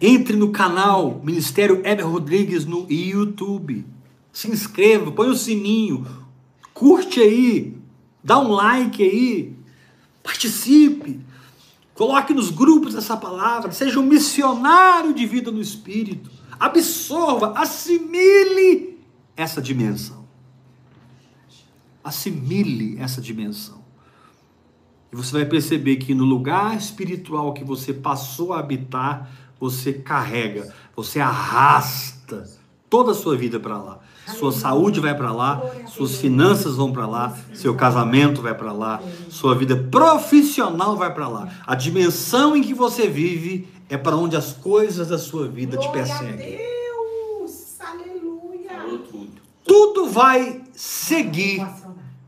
Entre 0.00 0.36
no 0.36 0.50
canal 0.50 1.20
Ministério 1.22 1.80
Heber 1.84 2.06
Rodrigues 2.06 2.64
no 2.64 2.86
YouTube. 2.90 3.84
Se 4.32 4.50
inscreva, 4.50 5.10
põe 5.10 5.28
o 5.28 5.34
sininho, 5.34 6.06
curte 6.74 7.20
aí, 7.20 7.74
dá 8.22 8.38
um 8.38 8.52
like 8.52 9.02
aí, 9.02 9.54
participe, 10.22 11.20
coloque 11.96 12.34
nos 12.34 12.50
grupos 12.50 12.94
essa 12.94 13.16
palavra, 13.16 13.72
seja 13.72 13.98
um 13.98 14.02
missionário 14.02 15.14
de 15.14 15.26
vida 15.26 15.50
no 15.50 15.60
Espírito, 15.60 16.30
absorva, 16.60 17.52
assimile 17.58 19.00
essa 19.36 19.60
dimensão. 19.60 20.26
Assimile 22.04 22.96
essa 22.98 23.20
dimensão. 23.20 23.84
E 25.12 25.16
você 25.16 25.32
vai 25.32 25.46
perceber 25.46 25.96
que 25.96 26.14
no 26.14 26.24
lugar 26.24 26.76
espiritual 26.76 27.52
que 27.52 27.64
você 27.64 27.92
passou 27.92 28.52
a 28.52 28.60
habitar, 28.60 29.30
você 29.58 29.92
carrega, 29.92 30.72
você 30.94 31.18
arrasta 31.18 32.48
toda 32.90 33.12
a 33.12 33.14
sua 33.14 33.36
vida 33.36 33.58
para 33.58 33.78
lá. 33.78 34.00
Sua 34.26 34.52
saúde 34.52 35.00
vai 35.00 35.14
para 35.14 35.32
lá, 35.32 35.62
suas 35.86 36.16
finanças 36.16 36.76
vão 36.76 36.92
para 36.92 37.06
lá, 37.06 37.36
seu 37.54 37.74
casamento 37.74 38.42
vai 38.42 38.54
para 38.54 38.72
lá, 38.72 39.00
sua 39.28 39.54
vida 39.54 39.76
profissional 39.76 40.96
vai 40.96 41.14
para 41.14 41.28
lá. 41.28 41.48
A 41.66 41.74
dimensão 41.74 42.56
em 42.56 42.62
que 42.62 42.74
você 42.74 43.08
vive 43.08 43.68
é 43.88 43.96
para 43.96 44.16
onde 44.16 44.36
as 44.36 44.52
coisas 44.52 45.08
da 45.08 45.18
sua 45.18 45.46
vida 45.46 45.76
te 45.76 45.88
perseguem. 45.90 46.58
Deus, 46.58 47.78
aleluia. 47.80 49.00
Tudo. 49.64 50.06
Vai 50.08 50.62
seguir 50.72 51.66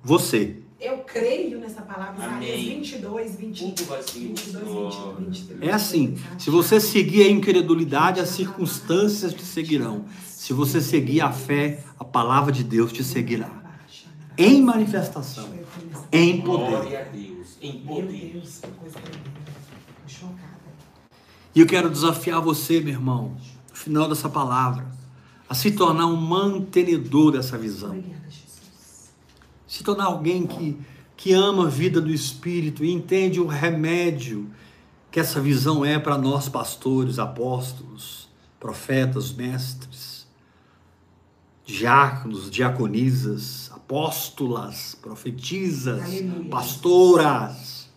você. 0.03 0.59
Eu 0.81 0.99
creio 0.99 1.59
nessa 1.59 1.83
palavra, 1.83 2.23
Isaías 2.23 2.61
Amém. 2.61 2.81
22, 2.81 3.37
20, 3.37 3.73
Tudo 3.73 3.89
vai 3.89 4.03
seguir 4.03 4.27
22, 4.27 4.65
você. 4.65 4.99
20, 5.19 5.27
23. 5.27 5.63
É 5.63 5.73
assim, 5.73 6.19
se 6.39 6.51
você 6.51 6.79
seguir 6.79 7.23
a 7.23 7.31
incredulidade, 7.31 8.21
as 8.21 8.29
circunstâncias 8.29 9.33
te 9.33 9.43
seguirão. 9.43 10.05
Se 10.49 10.55
você 10.55 10.81
seguir 10.81 11.21
a 11.21 11.31
fé, 11.31 11.85
a 11.99 12.05
palavra 12.07 12.51
de 12.51 12.65
Deus 12.65 12.91
te 12.91 13.05
seguirá. 13.05 13.51
Em 14.35 14.63
manifestação, 14.63 15.47
em 16.11 16.41
poder. 16.41 16.71
Glória 16.71 17.01
a 17.03 17.05
Deus. 17.05 17.59
Em 17.61 17.85
Meu 17.85 17.97
poder. 17.97 18.43
E 21.55 21.61
eu 21.61 21.67
quero 21.67 21.91
desafiar 21.91 22.41
você, 22.41 22.81
meu 22.81 22.95
irmão, 22.95 23.37
no 23.69 23.77
final 23.77 24.09
dessa 24.09 24.27
palavra, 24.27 24.91
a 25.47 25.55
se 25.55 25.73
tornar 25.73 26.07
um 26.07 26.17
mantenedor 26.17 27.33
dessa 27.33 27.59
visão. 27.59 28.03
Se 29.67 29.85
tornar 29.85 30.07
alguém 30.07 30.47
que, 30.47 30.79
que 31.15 31.35
ama 31.35 31.67
a 31.67 31.69
vida 31.69 32.01
do 32.01 32.11
Espírito 32.11 32.83
e 32.83 32.91
entende 32.91 33.39
o 33.39 33.47
remédio 33.47 34.51
que 35.11 35.21
essa 35.21 35.43
visão 35.43 35.85
é 35.85 35.99
para 35.99 36.17
nós, 36.17 36.49
pastores, 36.49 37.19
apóstolos, 37.19 38.31
profetas, 38.59 39.31
mestres, 39.31 39.88
diáconos, 41.73 42.51
diaconisas, 42.51 43.71
apóstolas, 43.75 44.97
profetisas, 45.03 46.03
Aleluia. 46.03 46.49
pastoras. 46.51 47.89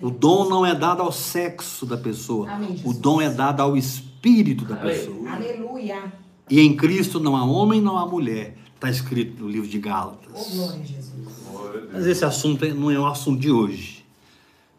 O 0.00 0.10
dom 0.10 0.48
não 0.48 0.64
é 0.64 0.74
dado 0.74 1.02
ao 1.02 1.10
sexo 1.10 1.86
da 1.86 1.96
pessoa. 1.96 2.48
Amém, 2.50 2.72
O 2.72 2.76
Jesus. 2.76 2.98
dom 2.98 3.20
é 3.20 3.30
dado 3.30 3.60
ao 3.62 3.76
espírito 3.76 4.64
da 4.66 4.76
Aleluia. 4.76 4.98
pessoa. 4.98 5.30
Aleluia. 5.30 6.12
E 6.50 6.60
em 6.60 6.76
Cristo 6.76 7.18
não 7.18 7.34
há 7.34 7.44
homem, 7.44 7.80
não 7.80 7.96
há 7.96 8.06
mulher. 8.06 8.56
Está 8.74 8.90
escrito 8.90 9.42
no 9.42 9.48
livro 9.50 9.66
de 9.68 9.78
Oh, 9.78 9.80
Gálatas. 9.80 10.50
glória 10.54 10.80
a 10.80 10.84
Jesus. 10.84 11.28
Glória 11.50 11.70
a 11.70 11.80
Deus. 11.80 11.92
Mas 11.94 12.06
esse 12.06 12.24
assunto 12.24 12.64
é- 12.64 12.72
não 12.74 12.90
é 12.90 12.98
o 12.98 13.06
assunto 13.06 13.40
de 13.40 13.50
hoje. 13.50 14.04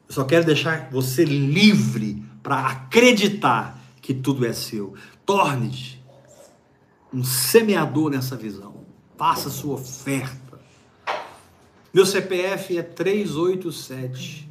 Eu 0.08 0.14
só 0.14 0.24
quero 0.24 0.46
deixar 0.46 0.90
você 0.92 1.26
livre 1.26 2.24
para 2.42 2.60
acreditar 2.68 3.78
que 4.02 4.14
tudo 4.14 4.46
é 4.46 4.54
seu. 4.54 4.94
Torne-te 5.26 5.99
um 7.14 7.24
semeador 7.24 8.10
nessa 8.12 8.36
visão. 8.36 8.86
Faça 9.18 9.50
sua 9.50 9.76
oferta. 9.76 10.60
Meu 11.94 12.06
CPF 12.06 12.78
é 12.78 12.84
387 12.84 14.48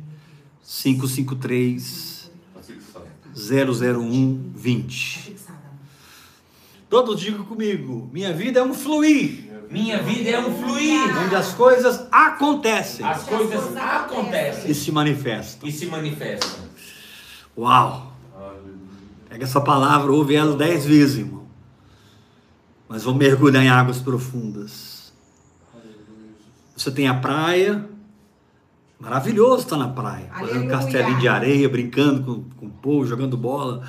553 0.63 2.31
Tá 2.55 2.61
fixado. 2.63 3.07
001 4.03 4.53
20. 4.55 5.19
Fixada. 5.21 5.59
Todos 6.91 7.21
digam 7.21 7.45
comigo: 7.45 8.11
minha 8.13 8.33
vida 8.33 8.61
é 8.61 8.63
um 8.63 8.75
fluir, 8.75 9.49
Minha 9.71 10.03
vida 10.03 10.31
é 10.31 10.41
um 10.41 10.53
fluir. 10.59 11.17
onde 11.25 11.35
as 11.35 11.53
coisas 11.55 12.07
acontecem 12.11 13.07
As 13.07 13.23
coisas 13.25 13.77
acontecem 13.77 14.71
e 14.71 14.75
se 14.75 14.91
manifestam. 14.91 15.69
e 15.69 15.73
se 15.73 15.87
manifestam. 15.87 16.65
Uau! 17.57 18.13
Pega 19.29 19.45
essa 19.45 19.61
palavra, 19.61 20.11
ouve 20.11 20.35
ela 20.35 20.57
dez 20.57 20.85
vezes, 20.87 21.19
irmão. 21.19 21.38
Mas 22.89 23.03
vamos 23.03 23.18
mergulhar 23.18 23.62
em 23.62 23.68
águas 23.68 23.99
profundas. 23.99 25.12
Você 26.76 26.91
tem 26.91 27.09
a 27.09 27.14
praia. 27.14 27.86
Maravilhoso 28.99 29.64
estar 29.64 29.76
na 29.76 29.89
praia. 29.89 30.28
Fazendo 30.30 30.51
Aleluia. 30.51 30.70
castelinho 30.70 31.18
de 31.18 31.28
areia, 31.28 31.68
brincando 31.68 32.22
com, 32.24 32.45
com 32.57 32.66
o 32.66 32.70
povo, 32.70 33.07
jogando 33.07 33.36
bola, 33.36 33.82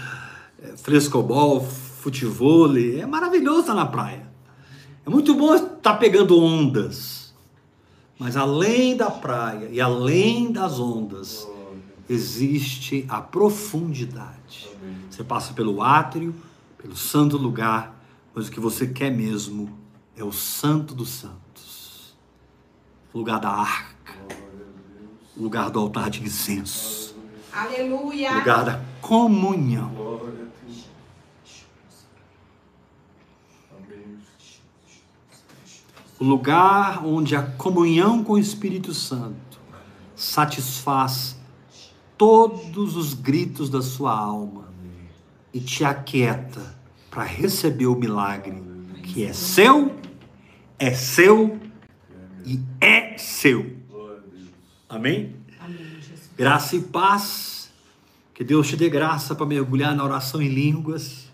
é, 0.61 0.75
frescobol, 0.75 1.61
futevôlei. 1.61 2.99
É 2.99 3.05
maravilhoso 3.05 3.61
estar 3.61 3.73
na 3.73 3.85
praia. 3.85 4.27
É 5.05 5.09
muito 5.09 5.33
bom 5.33 5.55
estar 5.55 5.95
pegando 5.95 6.37
ondas. 6.37 7.33
Mas 8.19 8.35
além 8.35 8.97
da 8.97 9.09
praia 9.09 9.69
e 9.71 9.79
além 9.79 10.51
das 10.51 10.77
ondas, 10.79 11.47
existe 12.09 13.05
a 13.07 13.21
profundidade. 13.21 14.67
Você 15.09 15.23
passa 15.23 15.53
pelo 15.53 15.81
átrio, 15.81 16.35
pelo 16.77 16.97
santo 16.97 17.37
lugar, 17.37 17.98
mas 18.39 18.47
o 18.47 18.51
que 18.53 18.59
você 18.61 18.87
quer 18.87 19.11
mesmo 19.11 19.69
é 20.15 20.23
o 20.23 20.31
santo 20.31 20.95
dos 20.95 21.09
santos. 21.09 22.15
O 23.13 23.17
lugar 23.17 23.37
da 23.37 23.49
arca, 23.49 24.15
o 25.35 25.43
lugar 25.43 25.69
do 25.69 25.77
altar 25.77 26.09
de 26.09 26.23
incenso, 26.23 27.17
Aleluia. 27.51 28.31
o 28.31 28.35
lugar 28.35 28.63
da 28.63 28.81
comunhão. 29.01 29.91
O 36.17 36.23
lugar 36.23 37.05
onde 37.05 37.35
a 37.35 37.43
comunhão 37.43 38.23
com 38.23 38.33
o 38.33 38.39
Espírito 38.39 38.93
Santo 38.93 39.59
satisfaz 40.15 41.37
todos 42.17 42.95
os 42.95 43.13
gritos 43.13 43.69
da 43.69 43.81
sua 43.81 44.17
alma 44.17 44.69
e 45.53 45.59
te 45.59 45.83
aquieta 45.83 46.78
para 47.19 47.27
receber 47.27 47.87
o 47.87 47.95
milagre 47.95 48.63
que 49.03 49.25
é 49.25 49.33
seu, 49.33 49.93
é 50.79 50.93
seu 50.93 51.59
e 52.45 52.61
é 52.79 53.17
seu. 53.17 53.75
Amém? 54.87 55.35
Graça 56.37 56.77
e 56.77 56.81
paz. 56.81 57.69
Que 58.33 58.41
Deus 58.41 58.69
te 58.69 58.77
dê 58.77 58.87
graça 58.87 59.35
para 59.35 59.45
mergulhar 59.45 59.93
na 59.93 60.01
oração 60.01 60.41
em 60.41 60.47
línguas. 60.47 61.28